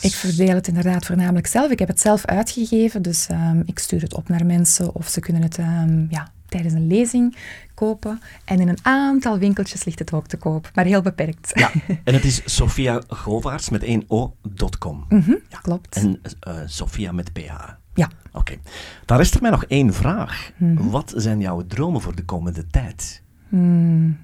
Ik 0.00 0.12
verdeel 0.12 0.54
het 0.54 0.68
inderdaad 0.68 1.06
voornamelijk 1.06 1.46
zelf. 1.46 1.70
Ik 1.70 1.78
heb 1.78 1.88
het 1.88 2.00
zelf 2.00 2.24
uitgegeven, 2.24 3.02
dus 3.02 3.26
ehm, 3.26 3.62
ik 3.64 3.78
stuur 3.78 4.00
het 4.00 4.14
op 4.14 4.28
naar 4.28 4.46
mensen 4.46 4.94
of 4.94 5.08
ze 5.08 5.20
kunnen 5.20 5.42
het 5.42 5.58
um, 5.58 6.06
ja, 6.10 6.32
tijdens 6.48 6.74
een 6.74 6.86
lezing 6.86 7.36
kopen. 7.74 8.20
En 8.44 8.60
in 8.60 8.68
een 8.68 8.78
aantal 8.82 9.38
winkeltjes 9.38 9.84
ligt 9.84 9.98
het 9.98 10.12
ook 10.12 10.26
te 10.26 10.36
koop, 10.36 10.70
maar 10.74 10.84
heel 10.84 11.02
beperkt. 11.02 11.50
Ja, 11.54 11.70
en 12.04 12.14
het 12.14 12.24
is 12.24 12.42
Sophia 12.44 13.02
Govaerts 13.08 13.68
met 13.70 13.82
1 13.82 14.04
o.com. 14.08 15.04
Mm 15.08 15.20
-hmm, 15.20 15.38
ja. 15.48 15.58
Klopt. 15.58 15.96
En 15.96 16.20
uh, 16.48 16.54
Sophia 16.66 17.12
met 17.12 17.32
ph. 17.32 17.83
Ja. 17.94 18.08
Oké. 18.26 18.38
Okay. 18.38 18.58
Dan 19.04 19.20
is 19.20 19.34
er 19.34 19.42
mij 19.42 19.50
nog 19.50 19.64
één 19.64 19.94
vraag. 19.94 20.50
Mm 20.56 20.76
-hmm. 20.76 20.90
Wat 20.90 21.12
zijn 21.16 21.40
jouw 21.40 21.62
dromen 21.66 22.00
voor 22.00 22.14
de 22.14 22.24
komende 22.24 22.66
tijd? 22.66 23.22
Mm 23.48 24.16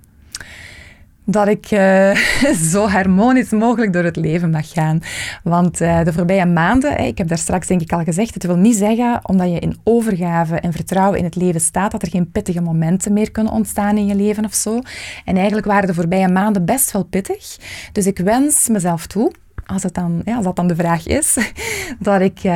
dat 1.32 1.48
ik 1.48 1.70
uh, 1.70 2.16
zo 2.72 2.88
harmonisch 2.88 3.50
mogelijk 3.50 3.92
door 3.92 4.04
het 4.04 4.16
leven 4.16 4.50
mag 4.50 4.72
gaan. 4.72 5.00
Want 5.42 5.80
uh, 5.80 6.04
de 6.04 6.12
voorbije 6.12 6.46
maanden, 6.46 6.98
ik 6.98 7.18
heb 7.18 7.28
daar 7.28 7.38
straks 7.38 7.66
denk 7.66 7.80
ik 7.80 7.92
al 7.92 8.04
gezegd, 8.04 8.34
het 8.34 8.46
wil 8.46 8.56
niet 8.56 8.76
zeggen 8.76 9.20
omdat 9.22 9.50
je 9.50 9.58
in 9.58 9.76
overgave 9.84 10.54
en 10.54 10.72
vertrouwen 10.72 11.18
in 11.18 11.24
het 11.24 11.36
leven 11.36 11.60
staat, 11.60 11.90
dat 11.90 12.02
er 12.02 12.08
geen 12.08 12.30
pittige 12.30 12.60
momenten 12.60 13.12
meer 13.12 13.30
kunnen 13.30 13.52
ontstaan 13.52 13.96
in 13.96 14.06
je 14.06 14.14
leven 14.14 14.44
of 14.44 14.54
zo. 14.54 14.80
En 15.24 15.36
eigenlijk 15.36 15.66
waren 15.66 15.86
de 15.86 15.94
voorbije 15.94 16.28
maanden 16.28 16.64
best 16.64 16.92
wel 16.92 17.04
pittig. 17.04 17.56
Dus 17.92 18.06
ik 18.06 18.18
wens 18.18 18.68
mezelf 18.68 19.06
toe 19.06 19.32
als, 19.70 19.82
het 19.82 19.94
dan, 19.94 20.22
ja, 20.24 20.36
als 20.36 20.44
dat 20.44 20.56
dan 20.56 20.66
de 20.66 20.74
vraag 20.74 21.06
is, 21.06 21.36
dat 21.98 22.20
ik 22.20 22.44
uh, 22.44 22.52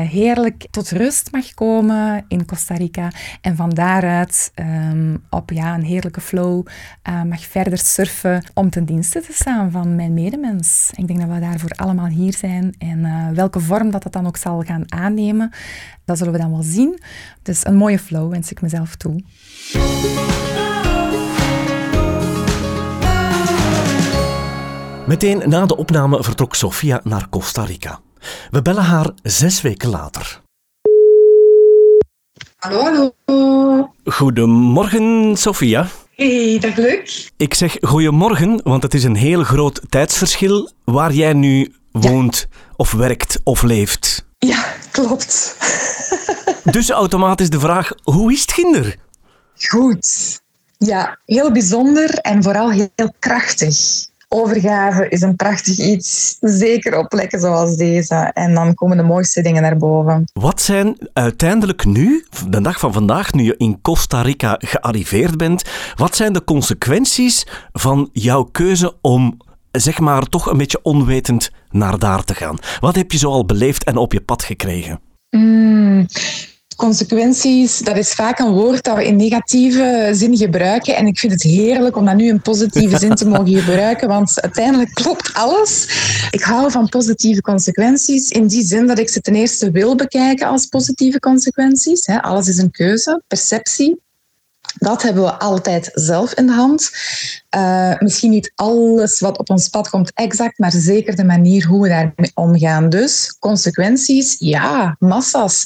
heerlijk 0.00 0.66
tot 0.70 0.90
rust 0.90 1.32
mag 1.32 1.54
komen 1.54 2.24
in 2.28 2.46
Costa 2.46 2.74
Rica 2.74 3.10
en 3.40 3.56
van 3.56 3.70
daaruit 3.70 4.52
um, 4.54 5.24
op 5.30 5.50
ja, 5.50 5.74
een 5.74 5.84
heerlijke 5.84 6.20
flow 6.20 6.66
uh, 7.08 7.22
mag 7.22 7.46
verder 7.46 7.78
surfen 7.78 8.42
om 8.54 8.70
ten 8.70 8.84
dienste 8.84 9.20
te 9.20 9.32
staan 9.32 9.70
van 9.70 9.96
mijn 9.96 10.14
medemens. 10.14 10.90
Ik 10.94 11.06
denk 11.06 11.20
dat 11.20 11.28
we 11.28 11.40
daarvoor 11.40 11.70
allemaal 11.70 12.06
hier 12.06 12.34
zijn 12.34 12.74
en 12.78 12.98
uh, 12.98 13.28
welke 13.28 13.60
vorm 13.60 13.90
dat 13.90 14.02
dat 14.02 14.12
dan 14.12 14.26
ook 14.26 14.36
zal 14.36 14.62
gaan 14.62 14.92
aannemen, 14.92 15.50
dat 16.04 16.18
zullen 16.18 16.32
we 16.32 16.38
dan 16.38 16.50
wel 16.50 16.62
zien. 16.62 17.00
Dus 17.42 17.66
een 17.66 17.76
mooie 17.76 17.98
flow 17.98 18.30
wens 18.30 18.50
ik 18.50 18.60
mezelf 18.60 18.96
toe. 18.96 19.22
Meteen 25.08 25.48
na 25.48 25.66
de 25.66 25.76
opname 25.76 26.22
vertrok 26.22 26.54
Sofia 26.54 27.00
naar 27.04 27.28
Costa 27.28 27.64
Rica. 27.64 28.00
We 28.50 28.62
bellen 28.62 28.82
haar 28.82 29.10
zes 29.22 29.60
weken 29.60 29.88
later. 29.88 30.40
Hallo, 32.56 33.12
hallo. 33.24 33.92
Goedemorgen, 34.04 35.36
Sofia. 35.36 35.88
Hey, 36.14 36.58
dag 36.60 36.76
Luc. 36.76 37.30
Ik 37.36 37.54
zeg 37.54 37.76
goedemorgen, 37.80 38.60
want 38.62 38.82
het 38.82 38.94
is 38.94 39.04
een 39.04 39.16
heel 39.16 39.44
groot 39.44 39.80
tijdsverschil 39.88 40.70
waar 40.84 41.12
jij 41.12 41.32
nu 41.32 41.74
woont, 41.92 42.46
ja. 42.50 42.56
of 42.76 42.92
werkt, 42.92 43.40
of 43.44 43.62
leeft. 43.62 44.24
Ja, 44.38 44.64
klopt. 44.90 45.56
dus 46.76 46.90
automatisch 46.90 47.50
de 47.50 47.60
vraag, 47.60 47.92
hoe 48.02 48.32
is 48.32 48.40
het 48.40 48.52
kinder? 48.52 48.96
Goed. 49.56 50.40
Ja, 50.78 51.18
heel 51.24 51.52
bijzonder 51.52 52.14
en 52.14 52.42
vooral 52.42 52.70
heel 52.70 53.14
krachtig. 53.18 54.07
Overgave 54.30 55.08
is 55.08 55.20
een 55.20 55.36
prachtig 55.36 55.78
iets, 55.78 56.36
zeker 56.40 56.98
op 56.98 57.08
plekken 57.08 57.40
zoals 57.40 57.76
deze. 57.76 58.14
En 58.14 58.54
dan 58.54 58.74
komen 58.74 58.96
de 58.96 59.02
mooiste 59.02 59.42
dingen 59.42 59.62
naar 59.62 59.76
boven. 59.76 60.30
Wat 60.32 60.60
zijn 60.62 60.96
uiteindelijk 61.12 61.84
nu, 61.84 62.24
de 62.48 62.60
dag 62.60 62.78
van 62.78 62.92
vandaag, 62.92 63.32
nu 63.32 63.44
je 63.44 63.54
in 63.56 63.80
Costa 63.80 64.22
Rica 64.22 64.56
gearriveerd 64.58 65.36
bent, 65.36 65.62
wat 65.96 66.16
zijn 66.16 66.32
de 66.32 66.44
consequenties 66.44 67.46
van 67.72 68.08
jouw 68.12 68.42
keuze 68.44 68.94
om, 69.00 69.36
zeg 69.70 69.98
maar, 69.98 70.22
toch 70.22 70.46
een 70.46 70.58
beetje 70.58 70.82
onwetend 70.82 71.50
naar 71.70 71.98
daar 71.98 72.24
te 72.24 72.34
gaan? 72.34 72.58
Wat 72.80 72.94
heb 72.94 73.12
je 73.12 73.18
zoal 73.18 73.44
beleefd 73.44 73.84
en 73.84 73.96
op 73.96 74.12
je 74.12 74.20
pad 74.20 74.42
gekregen? 74.42 75.00
Mm 75.30 76.06
consequenties, 76.78 77.78
dat 77.78 77.96
is 77.96 78.12
vaak 78.12 78.38
een 78.38 78.52
woord 78.52 78.84
dat 78.84 78.96
we 78.96 79.06
in 79.06 79.16
negatieve 79.16 80.10
zin 80.12 80.36
gebruiken. 80.36 80.96
En 80.96 81.06
ik 81.06 81.18
vind 81.18 81.32
het 81.32 81.42
heerlijk 81.42 81.96
om 81.96 82.04
dat 82.04 82.16
nu 82.16 82.28
in 82.28 82.40
positieve 82.40 82.98
zin 82.98 83.14
te 83.14 83.28
mogen 83.34 83.48
gebruiken, 83.48 84.08
want 84.08 84.40
uiteindelijk 84.40 84.94
klopt 84.94 85.34
alles. 85.34 85.88
Ik 86.30 86.42
hou 86.42 86.70
van 86.70 86.88
positieve 86.88 87.40
consequenties 87.40 88.30
in 88.30 88.46
die 88.46 88.62
zin 88.62 88.86
dat 88.86 88.98
ik 88.98 89.08
ze 89.08 89.20
ten 89.20 89.34
eerste 89.34 89.70
wil 89.70 89.94
bekijken 89.94 90.46
als 90.46 90.66
positieve 90.66 91.18
consequenties. 91.18 92.06
Alles 92.06 92.48
is 92.48 92.58
een 92.58 92.70
keuze, 92.70 93.22
perceptie. 93.26 94.00
Dat 94.74 95.02
hebben 95.02 95.22
we 95.22 95.32
altijd 95.32 95.90
zelf 95.92 96.34
in 96.34 96.46
de 96.46 96.52
hand. 96.52 96.90
Uh, 97.56 97.92
misschien 97.98 98.30
niet 98.30 98.52
alles 98.54 99.20
wat 99.20 99.38
op 99.38 99.50
ons 99.50 99.68
pad 99.68 99.88
komt 99.88 100.12
exact, 100.14 100.58
maar 100.58 100.72
zeker 100.72 101.16
de 101.16 101.24
manier 101.24 101.66
hoe 101.66 101.82
we 101.82 101.88
daarmee 101.88 102.30
omgaan. 102.34 102.88
Dus 102.88 103.36
consequenties, 103.38 104.36
ja, 104.38 104.96
massa's. 104.98 105.64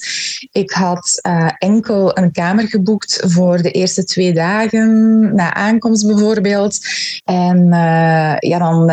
Ik 0.53 0.71
had 0.71 1.21
uh, 1.27 1.51
enkel 1.59 2.19
een 2.19 2.33
kamer 2.33 2.69
geboekt 2.69 3.23
voor 3.27 3.63
de 3.63 3.71
eerste 3.71 4.05
twee 4.05 4.33
dagen 4.33 5.35
na 5.35 5.55
aankomst 5.55 6.07
bijvoorbeeld. 6.07 6.79
En 7.25 7.59
uh, 7.59 8.37
ja, 8.39 8.59
dan 8.59 8.91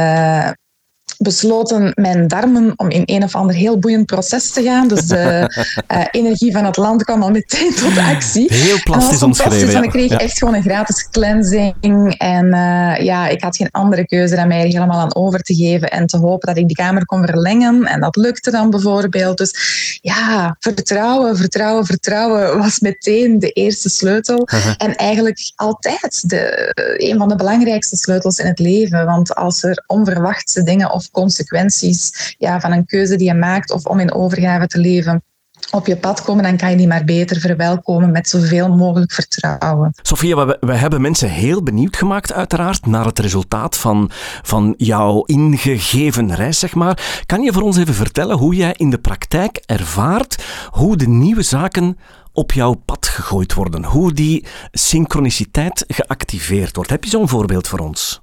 besloten 1.17 1.91
mijn 1.95 2.27
darmen 2.27 2.73
om 2.75 2.89
in 2.89 3.01
een 3.05 3.23
of 3.23 3.35
ander 3.35 3.55
heel 3.55 3.79
boeiend 3.79 4.05
proces 4.05 4.51
te 4.51 4.63
gaan. 4.63 4.87
Dus 4.87 5.05
de 5.05 5.51
uh, 5.91 6.03
energie 6.21 6.51
van 6.51 6.65
het 6.65 6.77
land 6.77 7.03
kwam 7.03 7.23
al 7.23 7.29
meteen 7.29 7.73
tot 7.75 7.97
actie. 7.97 8.53
Heel 8.53 8.79
plastisch 8.83 9.23
omschreven. 9.23 9.71
Ja. 9.71 9.81
Ik 9.81 9.89
kreeg 9.89 10.09
ja. 10.09 10.17
echt 10.17 10.37
gewoon 10.37 10.53
een 10.53 10.61
gratis 10.61 11.09
cleansing. 11.09 12.15
En 12.17 12.45
uh, 12.45 13.05
ja, 13.05 13.27
ik 13.27 13.41
had 13.41 13.55
geen 13.55 13.71
andere 13.71 14.05
keuze 14.05 14.35
dan 14.35 14.47
mij 14.47 14.59
er 14.59 14.65
helemaal 14.65 14.99
aan 14.99 15.15
over 15.15 15.41
te 15.41 15.55
geven 15.55 15.89
en 15.89 16.07
te 16.07 16.17
hopen 16.17 16.47
dat 16.47 16.57
ik 16.57 16.67
die 16.67 16.75
kamer 16.75 17.05
kon 17.05 17.25
verlengen. 17.25 17.85
En 17.85 18.01
dat 18.01 18.15
lukte 18.15 18.51
dan 18.51 18.69
bijvoorbeeld. 18.69 19.37
Dus 19.37 19.53
ja, 20.01 20.55
vertrouwen, 20.59 21.37
vertrouwen, 21.37 21.85
vertrouwen 21.85 22.57
was 22.57 22.79
meteen 22.79 23.39
de 23.39 23.49
eerste 23.49 23.89
sleutel. 23.89 24.47
Uh 24.59 24.65
-huh. 24.65 24.73
En 24.77 24.95
eigenlijk 24.95 25.51
altijd 25.55 26.29
de, 26.29 26.71
een 26.97 27.17
van 27.17 27.27
de 27.27 27.35
belangrijkste 27.35 27.95
sleutels 27.95 28.37
in 28.37 28.45
het 28.45 28.59
leven. 28.59 29.05
Want 29.05 29.35
als 29.35 29.63
er 29.63 29.83
onverwachte 29.87 30.63
dingen 30.63 30.91
of 30.99 31.12
consequenties 31.12 32.35
ja, 32.38 32.59
van 32.59 32.71
een 32.71 32.85
keuze 32.85 33.15
die 33.15 33.27
je 33.27 33.33
maakt 33.33 33.71
of 33.71 33.85
om 33.85 33.99
in 33.99 34.13
overgave 34.13 34.67
te 34.67 34.79
leven 34.79 35.23
op 35.71 35.88
je 35.88 35.97
pad 35.97 36.21
komen, 36.21 36.43
dan 36.43 36.57
kan 36.57 36.69
je 36.69 36.77
die 36.77 36.88
maar 36.88 37.03
beter 37.03 37.39
verwelkomen 37.39 38.12
met 38.12 38.29
zoveel 38.29 38.75
mogelijk 38.75 39.12
vertrouwen. 39.12 39.93
Sofia, 40.01 40.45
we, 40.45 40.57
we 40.59 40.73
hebben 40.73 41.01
mensen 41.01 41.29
heel 41.29 41.63
benieuwd 41.63 41.97
gemaakt 41.97 42.33
uiteraard 42.33 42.85
naar 42.85 43.05
het 43.05 43.19
resultaat 43.19 43.77
van, 43.77 44.09
van 44.41 44.73
jouw 44.77 45.23
ingegeven 45.23 46.35
reis, 46.35 46.59
zeg 46.59 46.75
maar. 46.75 47.23
Kan 47.25 47.41
je 47.41 47.53
voor 47.53 47.62
ons 47.62 47.77
even 47.77 47.93
vertellen 47.93 48.38
hoe 48.38 48.55
jij 48.55 48.73
in 48.77 48.89
de 48.89 48.99
praktijk 48.99 49.63
ervaart 49.65 50.43
hoe 50.69 50.97
de 50.97 51.07
nieuwe 51.07 51.41
zaken 51.41 51.97
op 52.33 52.51
jouw 52.51 52.73
pad 52.73 53.07
gegooid 53.07 53.53
worden, 53.53 53.83
hoe 53.83 54.13
die 54.13 54.45
synchroniciteit 54.71 55.83
geactiveerd 55.88 56.75
wordt? 56.75 56.89
Heb 56.89 57.03
je 57.03 57.09
zo'n 57.09 57.29
voorbeeld 57.29 57.67
voor 57.67 57.79
ons? 57.79 58.21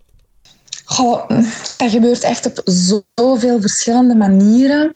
Goh, 0.88 1.29
dat 1.77 1.90
gebeurt 1.90 2.22
echt 2.22 2.46
op 2.46 2.61
zoveel 3.14 3.61
verschillende 3.61 4.14
manieren. 4.14 4.94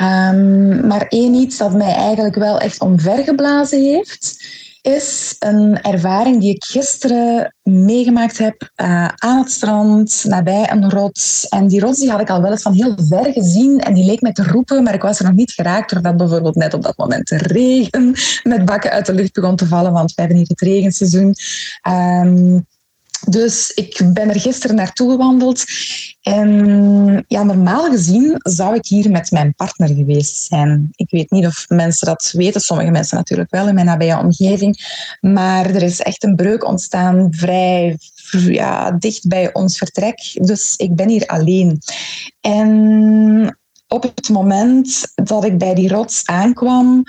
Um, 0.00 0.86
maar 0.86 1.06
één 1.08 1.34
iets 1.34 1.56
dat 1.56 1.72
mij 1.72 1.94
eigenlijk 1.94 2.34
wel 2.34 2.58
echt 2.58 2.80
omvergeblazen 2.80 3.80
heeft, 3.80 4.44
is 4.82 5.36
een 5.38 5.82
ervaring 5.82 6.40
die 6.40 6.54
ik 6.54 6.64
gisteren 6.64 7.54
meegemaakt 7.62 8.38
heb 8.38 8.70
uh, 8.76 9.08
aan 9.08 9.38
het 9.38 9.50
strand, 9.50 10.24
nabij 10.26 10.70
een 10.70 10.90
rots. 10.90 11.48
En 11.48 11.68
die 11.68 11.80
rots 11.80 11.98
die 11.98 12.10
had 12.10 12.20
ik 12.20 12.30
al 12.30 12.42
wel 12.42 12.50
eens 12.50 12.62
van 12.62 12.72
heel 12.72 12.94
ver 13.08 13.32
gezien 13.32 13.80
en 13.80 13.94
die 13.94 14.04
leek 14.04 14.20
mij 14.20 14.32
te 14.32 14.44
roepen, 14.44 14.82
maar 14.82 14.94
ik 14.94 15.02
was 15.02 15.18
er 15.18 15.24
nog 15.24 15.34
niet 15.34 15.52
geraakt 15.52 15.90
doordat 15.92 16.16
bijvoorbeeld 16.16 16.54
net 16.54 16.74
op 16.74 16.82
dat 16.82 16.96
moment 16.96 17.28
de 17.28 17.36
regen 17.36 18.14
met 18.42 18.64
bakken 18.64 18.90
uit 18.90 19.06
de 19.06 19.14
lucht 19.14 19.32
begon 19.32 19.56
te 19.56 19.66
vallen, 19.66 19.92
want 19.92 20.14
we 20.14 20.20
hebben 20.20 20.38
hier 20.38 20.48
het 20.48 20.60
regenseizoen. 20.60 21.34
Um, 21.88 22.66
dus 23.28 23.70
ik 23.70 24.00
ben 24.12 24.28
er 24.28 24.40
gisteren 24.40 24.76
naartoe 24.76 25.10
gewandeld. 25.10 25.64
En 26.22 27.24
ja, 27.28 27.42
normaal 27.42 27.90
gezien 27.90 28.34
zou 28.42 28.74
ik 28.74 28.86
hier 28.86 29.10
met 29.10 29.30
mijn 29.30 29.54
partner 29.54 29.88
geweest 29.88 30.36
zijn. 30.36 30.88
Ik 30.94 31.10
weet 31.10 31.30
niet 31.30 31.46
of 31.46 31.68
mensen 31.68 32.06
dat 32.06 32.32
weten, 32.36 32.60
sommige 32.60 32.90
mensen 32.90 33.16
natuurlijk 33.16 33.50
wel 33.50 33.68
in 33.68 33.74
mijn 33.74 33.86
nabije 33.86 34.18
omgeving. 34.18 34.78
Maar 35.20 35.66
er 35.66 35.82
is 35.82 36.00
echt 36.00 36.24
een 36.24 36.36
breuk 36.36 36.66
ontstaan 36.66 37.28
vrij 37.30 37.98
ja, 38.30 38.90
dicht 38.90 39.28
bij 39.28 39.52
ons 39.52 39.78
vertrek. 39.78 40.18
Dus 40.34 40.74
ik 40.76 40.94
ben 40.96 41.08
hier 41.08 41.26
alleen. 41.26 41.78
En 42.40 43.58
op 43.88 44.02
het 44.02 44.28
moment 44.28 45.12
dat 45.14 45.44
ik 45.44 45.58
bij 45.58 45.74
die 45.74 45.88
rots 45.88 46.26
aankwam, 46.26 47.02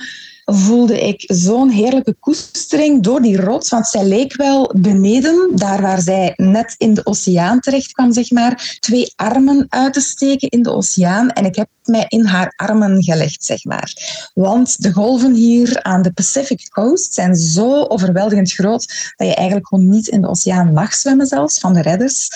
voelde 0.45 1.08
ik 1.08 1.23
zo'n 1.25 1.69
heerlijke 1.69 2.15
koestering 2.19 3.04
door 3.04 3.21
die 3.21 3.41
rots. 3.41 3.69
Want 3.69 3.88
zij 3.88 4.06
leek 4.06 4.36
wel 4.36 4.73
beneden, 4.77 5.51
daar 5.56 5.82
waar 5.82 6.01
zij 6.01 6.34
net 6.36 6.75
in 6.77 6.93
de 6.93 7.06
oceaan 7.06 7.60
terecht 7.60 7.91
kwam, 7.91 8.13
zeg 8.13 8.32
maar, 8.32 8.77
twee 8.80 9.13
armen 9.15 9.65
uit 9.69 9.93
te 9.93 10.01
steken 10.01 10.49
in 10.49 10.63
de 10.63 10.71
oceaan. 10.71 11.30
En 11.30 11.45
ik 11.45 11.56
heb 11.56 11.67
mij 11.84 12.06
in 12.08 12.25
haar 12.25 12.54
armen 12.56 13.04
gelegd, 13.04 13.43
zeg 13.43 13.63
maar. 13.63 13.93
Want 14.34 14.82
de 14.82 14.91
golven 14.91 15.34
hier 15.34 15.84
aan 15.84 16.01
de 16.01 16.13
Pacific 16.13 16.69
Coast 16.69 17.13
zijn 17.13 17.36
zo 17.36 17.84
overweldigend 17.84 18.51
groot 18.51 19.13
dat 19.15 19.27
je 19.27 19.36
eigenlijk 19.36 19.67
gewoon 19.67 19.89
niet 19.89 20.08
in 20.08 20.21
de 20.21 20.30
oceaan 20.30 20.73
mag 20.73 20.93
zwemmen 20.93 21.27
zelfs, 21.27 21.60
van 21.60 21.73
de 21.73 21.82
redders. 21.82 22.30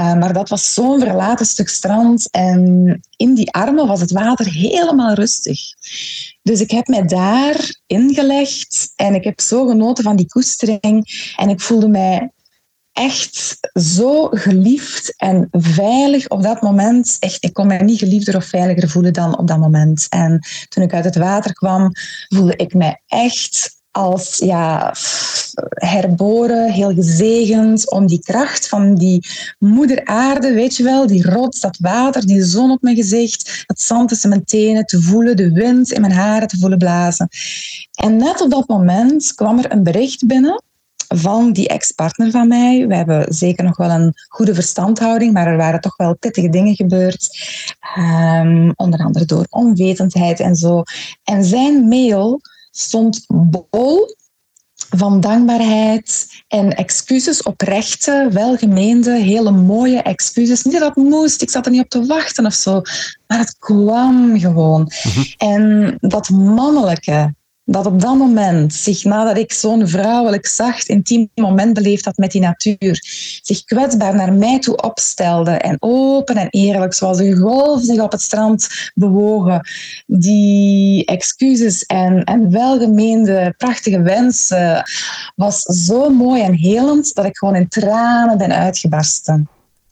Uh, 0.00 0.14
maar 0.14 0.32
dat 0.32 0.48
was 0.48 0.74
zo'n 0.74 1.00
verlaten 1.00 1.46
stuk 1.46 1.68
strand 1.68 2.30
en 2.30 3.00
in 3.16 3.34
die 3.34 3.52
armen 3.52 3.86
was 3.86 4.00
het 4.00 4.10
water 4.10 4.46
helemaal 4.46 5.14
rustig. 5.14 5.60
Dus 6.42 6.60
ik 6.60 6.70
heb 6.70 6.86
mij 6.86 7.02
daar 7.02 7.80
ingelegd 7.86 8.92
en 8.96 9.14
ik 9.14 9.24
heb 9.24 9.40
zo 9.40 9.66
genoten 9.66 10.04
van 10.04 10.16
die 10.16 10.28
koestering 10.28 11.32
en 11.36 11.48
ik 11.48 11.60
voelde 11.60 11.88
mij 11.88 12.30
echt 12.92 13.58
zo 13.72 14.26
geliefd 14.26 15.14
en 15.16 15.48
veilig 15.50 16.28
op 16.28 16.42
dat 16.42 16.62
moment. 16.62 17.16
Echt, 17.20 17.44
ik 17.44 17.52
kon 17.52 17.66
mij 17.66 17.82
niet 17.82 17.98
geliefder 17.98 18.36
of 18.36 18.44
veiliger 18.44 18.88
voelen 18.88 19.12
dan 19.12 19.38
op 19.38 19.46
dat 19.46 19.58
moment. 19.58 20.06
En 20.08 20.46
toen 20.68 20.82
ik 20.82 20.94
uit 20.94 21.04
het 21.04 21.16
water 21.16 21.52
kwam, 21.52 21.90
voelde 22.28 22.56
ik 22.56 22.74
mij 22.74 23.02
echt 23.06 23.79
als 23.90 24.38
ja, 24.38 24.94
herboren, 25.70 26.70
heel 26.70 26.94
gezegend, 26.94 27.90
om 27.90 28.06
die 28.06 28.22
kracht 28.22 28.68
van 28.68 28.94
die 28.94 29.26
moeder 29.58 30.04
aarde, 30.04 30.52
weet 30.52 30.76
je 30.76 30.82
wel, 30.82 31.06
die 31.06 31.30
rots, 31.30 31.60
dat 31.60 31.78
water, 31.80 32.26
die 32.26 32.44
zon 32.44 32.70
op 32.70 32.82
mijn 32.82 32.96
gezicht, 32.96 33.64
het 33.66 33.80
zand 33.80 34.08
tussen 34.08 34.28
mijn 34.28 34.44
tenen 34.44 34.84
te 34.84 35.02
voelen, 35.02 35.36
de 35.36 35.52
wind 35.52 35.92
in 35.92 36.00
mijn 36.00 36.12
haren 36.12 36.48
te 36.48 36.58
voelen 36.58 36.78
blazen. 36.78 37.28
En 37.94 38.16
net 38.16 38.40
op 38.40 38.50
dat 38.50 38.68
moment 38.68 39.34
kwam 39.34 39.58
er 39.58 39.72
een 39.72 39.82
bericht 39.82 40.26
binnen 40.26 40.62
van 41.14 41.52
die 41.52 41.68
ex-partner 41.68 42.30
van 42.30 42.48
mij. 42.48 42.86
We 42.86 42.94
hebben 42.94 43.34
zeker 43.34 43.64
nog 43.64 43.76
wel 43.76 43.90
een 43.90 44.12
goede 44.28 44.54
verstandhouding, 44.54 45.32
maar 45.32 45.46
er 45.46 45.56
waren 45.56 45.80
toch 45.80 45.96
wel 45.96 46.16
pittige 46.16 46.48
dingen 46.48 46.74
gebeurd. 46.74 47.28
Um, 47.98 48.72
onder 48.76 49.04
andere 49.04 49.24
door 49.24 49.46
onwetendheid 49.48 50.40
en 50.40 50.56
zo. 50.56 50.82
En 51.24 51.44
zijn 51.44 51.88
mail 51.88 52.40
stond 52.80 53.24
bol 53.70 54.14
van 54.90 55.20
dankbaarheid 55.20 56.26
en 56.48 56.76
excuses, 56.76 57.42
oprechte, 57.42 58.28
welgemeende, 58.32 59.10
hele 59.10 59.50
mooie 59.50 60.02
excuses. 60.02 60.62
Niet 60.62 60.78
dat 60.78 60.96
moest, 60.96 61.42
ik 61.42 61.50
zat 61.50 61.66
er 61.66 61.72
niet 61.72 61.82
op 61.82 61.88
te 61.88 62.06
wachten 62.06 62.46
of 62.46 62.52
zo, 62.54 62.80
maar 63.26 63.38
het 63.38 63.58
kwam 63.58 64.38
gewoon. 64.38 64.92
Mhm. 65.02 65.20
En 65.36 65.96
dat 66.00 66.28
mannelijke, 66.30 67.34
dat 67.70 67.86
op 67.86 68.00
dat 68.00 68.16
moment, 68.16 68.74
zich 68.74 69.04
nadat 69.04 69.36
ik 69.36 69.52
zo'n 69.52 69.88
vrouwelijk 69.88 70.46
zacht, 70.46 70.88
intiem 70.88 71.30
moment 71.34 71.74
beleefd 71.74 72.04
had 72.04 72.16
met 72.16 72.30
die 72.30 72.40
natuur, 72.40 73.04
zich 73.42 73.64
kwetsbaar 73.64 74.14
naar 74.14 74.32
mij 74.32 74.58
toe 74.58 74.76
opstelde 74.76 75.50
en 75.50 75.76
open 75.78 76.36
en 76.36 76.48
eerlijk, 76.50 76.94
zoals 76.94 77.18
een 77.18 77.36
golf 77.36 77.82
zich 77.82 78.00
op 78.00 78.12
het 78.12 78.20
strand 78.20 78.68
bewogen, 78.94 79.68
die 80.06 81.04
excuses 81.04 81.84
en, 81.84 82.24
en 82.24 82.50
welgemeende 82.50 83.54
prachtige 83.56 84.02
wensen, 84.02 84.82
was 85.36 85.60
zo 85.60 86.08
mooi 86.08 86.42
en 86.42 86.54
helend 86.54 87.14
dat 87.14 87.24
ik 87.24 87.36
gewoon 87.36 87.56
in 87.56 87.68
tranen 87.68 88.38
ben 88.38 88.52
uitgebarsten. 88.52 89.48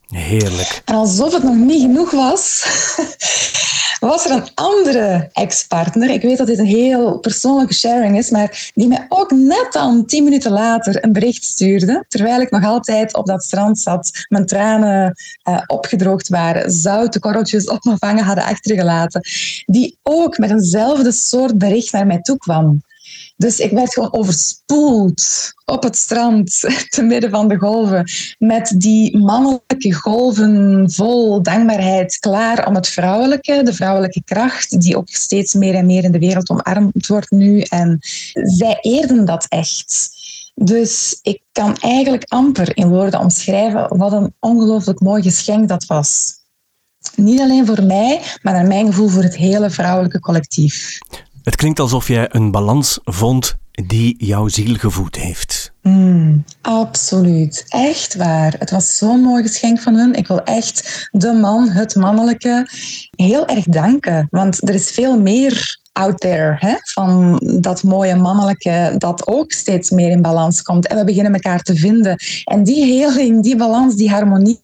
Heerlijk. 0.08 0.82
En 0.84 0.94
alsof 0.94 1.32
het 1.32 1.42
nog 1.42 1.56
niet 1.56 1.82
genoeg 1.82 2.10
was, 2.10 2.66
was 4.00 4.24
er 4.24 4.30
een 4.30 4.48
andere 4.54 5.28
ex-partner. 5.32 6.10
Ik 6.10 6.22
weet 6.22 6.38
dat 6.38 6.46
dit 6.46 6.58
een 6.58 6.66
heel 6.66 7.18
persoonlijke 7.18 7.74
sharing 7.74 8.18
is, 8.18 8.30
maar 8.30 8.70
die 8.74 8.88
mij 8.88 9.06
ook 9.08 9.30
net 9.30 9.68
dan 9.70 10.06
tien 10.06 10.24
minuten 10.24 10.52
later 10.52 11.04
een 11.04 11.12
bericht 11.12 11.44
stuurde, 11.44 12.04
terwijl 12.08 12.40
ik 12.40 12.50
nog 12.50 12.64
altijd 12.64 13.16
op 13.16 13.26
dat 13.26 13.44
strand 13.44 13.78
zat, 13.78 14.26
mijn 14.28 14.46
tranen 14.46 15.14
uh, 15.48 15.60
opgedroogd 15.66 16.28
waren, 16.28 16.70
zoute 16.70 17.18
korreltjes 17.18 17.68
op 17.68 17.84
mijn 17.84 17.98
vangen 17.98 18.24
hadden 18.24 18.44
achtergelaten, 18.44 19.20
die 19.66 19.98
ook 20.02 20.38
met 20.38 20.50
eenzelfde 20.50 21.12
soort 21.12 21.58
bericht 21.58 21.92
naar 21.92 22.06
mij 22.06 22.20
toe 22.20 22.38
kwam. 22.38 22.82
Dus 23.38 23.58
ik 23.58 23.70
werd 23.70 23.92
gewoon 23.92 24.12
overspoeld 24.12 25.52
op 25.64 25.82
het 25.82 25.96
strand, 25.96 26.60
te 26.88 27.02
midden 27.02 27.30
van 27.30 27.48
de 27.48 27.56
golven, 27.56 28.10
met 28.38 28.74
die 28.76 29.18
mannelijke 29.18 29.92
golven 29.92 30.84
vol 30.90 31.42
dankbaarheid, 31.42 32.18
klaar 32.18 32.66
om 32.66 32.74
het 32.74 32.88
vrouwelijke, 32.88 33.62
de 33.62 33.72
vrouwelijke 33.72 34.22
kracht, 34.24 34.80
die 34.80 34.96
ook 34.96 35.08
steeds 35.08 35.54
meer 35.54 35.74
en 35.74 35.86
meer 35.86 36.04
in 36.04 36.12
de 36.12 36.18
wereld 36.18 36.50
omarmd 36.50 37.06
wordt 37.06 37.30
nu. 37.30 37.60
En 37.60 37.98
zij 38.32 38.78
eerden 38.80 39.24
dat 39.24 39.46
echt. 39.48 40.10
Dus 40.54 41.18
ik 41.22 41.42
kan 41.52 41.76
eigenlijk 41.76 42.24
amper 42.24 42.76
in 42.76 42.88
woorden 42.88 43.20
omschrijven 43.20 43.96
wat 43.96 44.12
een 44.12 44.34
ongelooflijk 44.40 45.00
mooi 45.00 45.22
geschenk 45.22 45.68
dat 45.68 45.86
was. 45.86 46.36
Niet 47.14 47.40
alleen 47.40 47.66
voor 47.66 47.82
mij, 47.82 48.20
maar 48.42 48.52
naar 48.52 48.66
mijn 48.66 48.86
gevoel 48.86 49.08
voor 49.08 49.22
het 49.22 49.36
hele 49.36 49.70
vrouwelijke 49.70 50.20
collectief. 50.20 50.98
Het 51.48 51.56
klinkt 51.56 51.80
alsof 51.80 52.08
jij 52.08 52.26
een 52.34 52.50
balans 52.50 52.98
vond 53.04 53.56
die 53.70 54.24
jouw 54.24 54.48
ziel 54.48 54.74
gevoed 54.74 55.16
heeft. 55.16 55.72
Mm, 55.82 56.44
absoluut. 56.60 57.64
Echt 57.68 58.14
waar. 58.14 58.54
Het 58.58 58.70
was 58.70 58.96
zo'n 58.96 59.20
mooi 59.20 59.42
geschenk 59.42 59.80
van 59.80 59.94
hun. 59.94 60.14
Ik 60.14 60.26
wil 60.26 60.42
echt 60.42 61.08
de 61.10 61.32
man, 61.32 61.68
het 61.68 61.94
mannelijke, 61.94 62.66
heel 63.10 63.46
erg 63.46 63.64
danken. 63.64 64.26
Want 64.30 64.68
er 64.68 64.74
is 64.74 64.90
veel 64.90 65.20
meer 65.20 65.78
out 65.98 66.20
there, 66.20 66.56
hè? 66.58 66.74
van 66.82 67.40
dat 67.60 67.82
mooie 67.82 68.16
mannelijke 68.16 68.94
dat 68.98 69.26
ook 69.26 69.52
steeds 69.52 69.90
meer 69.90 70.10
in 70.10 70.22
balans 70.22 70.62
komt. 70.62 70.86
En 70.86 70.96
we 70.96 71.04
beginnen 71.04 71.32
elkaar 71.32 71.62
te 71.62 71.76
vinden. 71.76 72.16
En 72.44 72.64
die 72.64 72.84
heling, 72.84 73.42
die 73.42 73.56
balans, 73.56 73.94
die 73.94 74.10
harmonie, 74.10 74.62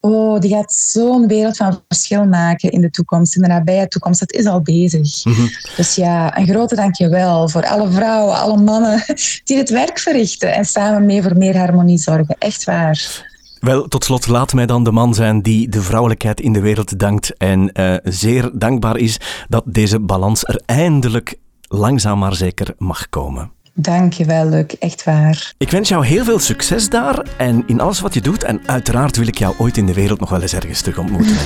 oh, 0.00 0.40
die 0.40 0.50
gaat 0.50 0.72
zo'n 0.72 1.26
wereld 1.26 1.56
van 1.56 1.82
verschil 1.88 2.24
maken 2.26 2.70
in 2.70 2.80
de 2.80 2.90
toekomst, 2.90 3.36
in 3.36 3.42
de 3.42 3.48
nabije 3.48 3.88
toekomst. 3.88 4.20
Dat 4.20 4.32
is 4.32 4.46
al 4.46 4.60
bezig. 4.60 5.24
Mhm. 5.24 5.46
Dus 5.76 5.94
ja, 5.94 6.38
een 6.38 6.46
grote 6.46 6.74
dankjewel 6.74 7.48
voor 7.48 7.66
alle 7.66 7.90
vrouwen, 7.90 8.34
alle 8.34 8.56
mannen 8.56 9.04
die 9.44 9.56
het 9.56 9.70
werk 9.70 9.98
verrichten 9.98 10.49
en 10.50 10.64
samen 10.64 11.06
mee 11.06 11.22
voor 11.22 11.36
meer 11.36 11.58
harmonie 11.58 11.98
zorgen. 11.98 12.36
Echt 12.38 12.64
waar. 12.64 13.28
Wel, 13.60 13.88
tot 13.88 14.04
slot, 14.04 14.26
laat 14.26 14.52
mij 14.52 14.66
dan 14.66 14.84
de 14.84 14.92
man 14.92 15.14
zijn 15.14 15.42
die 15.42 15.68
de 15.68 15.82
vrouwelijkheid 15.82 16.40
in 16.40 16.52
de 16.52 16.60
wereld 16.60 16.98
dankt 16.98 17.36
en 17.36 17.70
uh, 17.72 17.94
zeer 18.02 18.50
dankbaar 18.52 18.96
is 18.96 19.20
dat 19.48 19.62
deze 19.66 20.00
balans 20.00 20.44
er 20.44 20.62
eindelijk 20.66 21.36
langzaam 21.68 22.18
maar 22.18 22.34
zeker 22.34 22.74
mag 22.78 23.08
komen. 23.08 23.50
Dankjewel, 23.74 24.48
Luc. 24.48 24.64
Echt 24.78 25.04
waar. 25.04 25.52
Ik 25.58 25.70
wens 25.70 25.88
jou 25.88 26.06
heel 26.06 26.24
veel 26.24 26.38
succes 26.38 26.88
daar 26.88 27.26
en 27.36 27.62
in 27.66 27.80
alles 27.80 28.00
wat 28.00 28.14
je 28.14 28.20
doet. 28.20 28.44
En 28.44 28.60
uiteraard 28.66 29.16
wil 29.16 29.26
ik 29.26 29.38
jou 29.38 29.54
ooit 29.58 29.76
in 29.76 29.86
de 29.86 29.92
wereld 29.92 30.20
nog 30.20 30.30
wel 30.30 30.42
eens 30.42 30.52
ergens 30.52 30.80
terug 30.80 30.98
ontmoeten. 30.98 31.36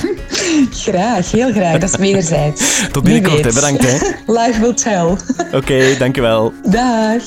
graag, 0.71 1.31
heel 1.31 1.51
graag. 1.51 1.79
Dat 1.79 1.89
is 1.89 1.97
wederzijds. 1.97 2.81
Tot 2.91 3.03
binnenkort, 3.03 3.53
bedankt. 3.53 3.81
Hè. 3.81 3.97
Life 4.39 4.59
will 4.59 4.73
tell. 4.73 5.05
Oké, 5.05 5.55
okay, 5.55 5.97
dankjewel. 5.97 6.53
Dag. 6.63 7.23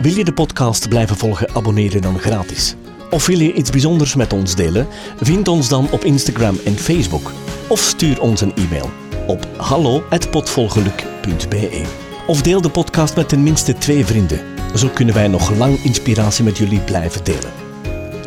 Wil 0.00 0.14
je 0.14 0.24
de 0.24 0.32
podcast 0.32 0.88
blijven 0.88 1.16
volgen? 1.16 1.54
Abonneer 1.54 1.92
je 1.92 2.00
dan 2.00 2.18
gratis. 2.18 2.74
Of 3.10 3.26
wil 3.26 3.38
je 3.38 3.52
iets 3.52 3.70
bijzonders 3.70 4.14
met 4.14 4.32
ons 4.32 4.54
delen? 4.54 4.86
Vind 5.20 5.48
ons 5.48 5.68
dan 5.68 5.90
op 5.90 6.04
Instagram 6.04 6.58
en 6.64 6.78
Facebook. 6.78 7.32
Of 7.68 7.80
stuur 7.80 8.20
ons 8.20 8.40
een 8.40 8.54
e-mail 8.54 8.90
op 9.26 9.46
hallo.potvolgeluk.be. 9.56 11.82
Of 12.26 12.42
deel 12.42 12.60
de 12.60 12.70
podcast 12.70 13.16
met 13.16 13.28
tenminste 13.28 13.74
twee 13.74 14.04
vrienden. 14.04 14.40
Zo 14.74 14.88
kunnen 14.88 15.14
wij 15.14 15.28
nog 15.28 15.56
lang 15.56 15.84
inspiratie 15.84 16.44
met 16.44 16.58
jullie 16.58 16.80
blijven 16.80 17.24
delen. 17.24 17.52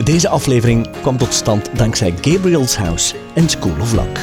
Deze 0.04 0.30
aflevering 0.30 0.88
kwam 1.02 1.18
tot 1.18 1.34
stand 1.34 1.70
dankzij 1.78 2.14
Gabriel's 2.22 2.76
House 2.76 3.16
en 3.34 3.50
School 3.50 3.80
of 3.82 3.94
Luck. 3.94 4.20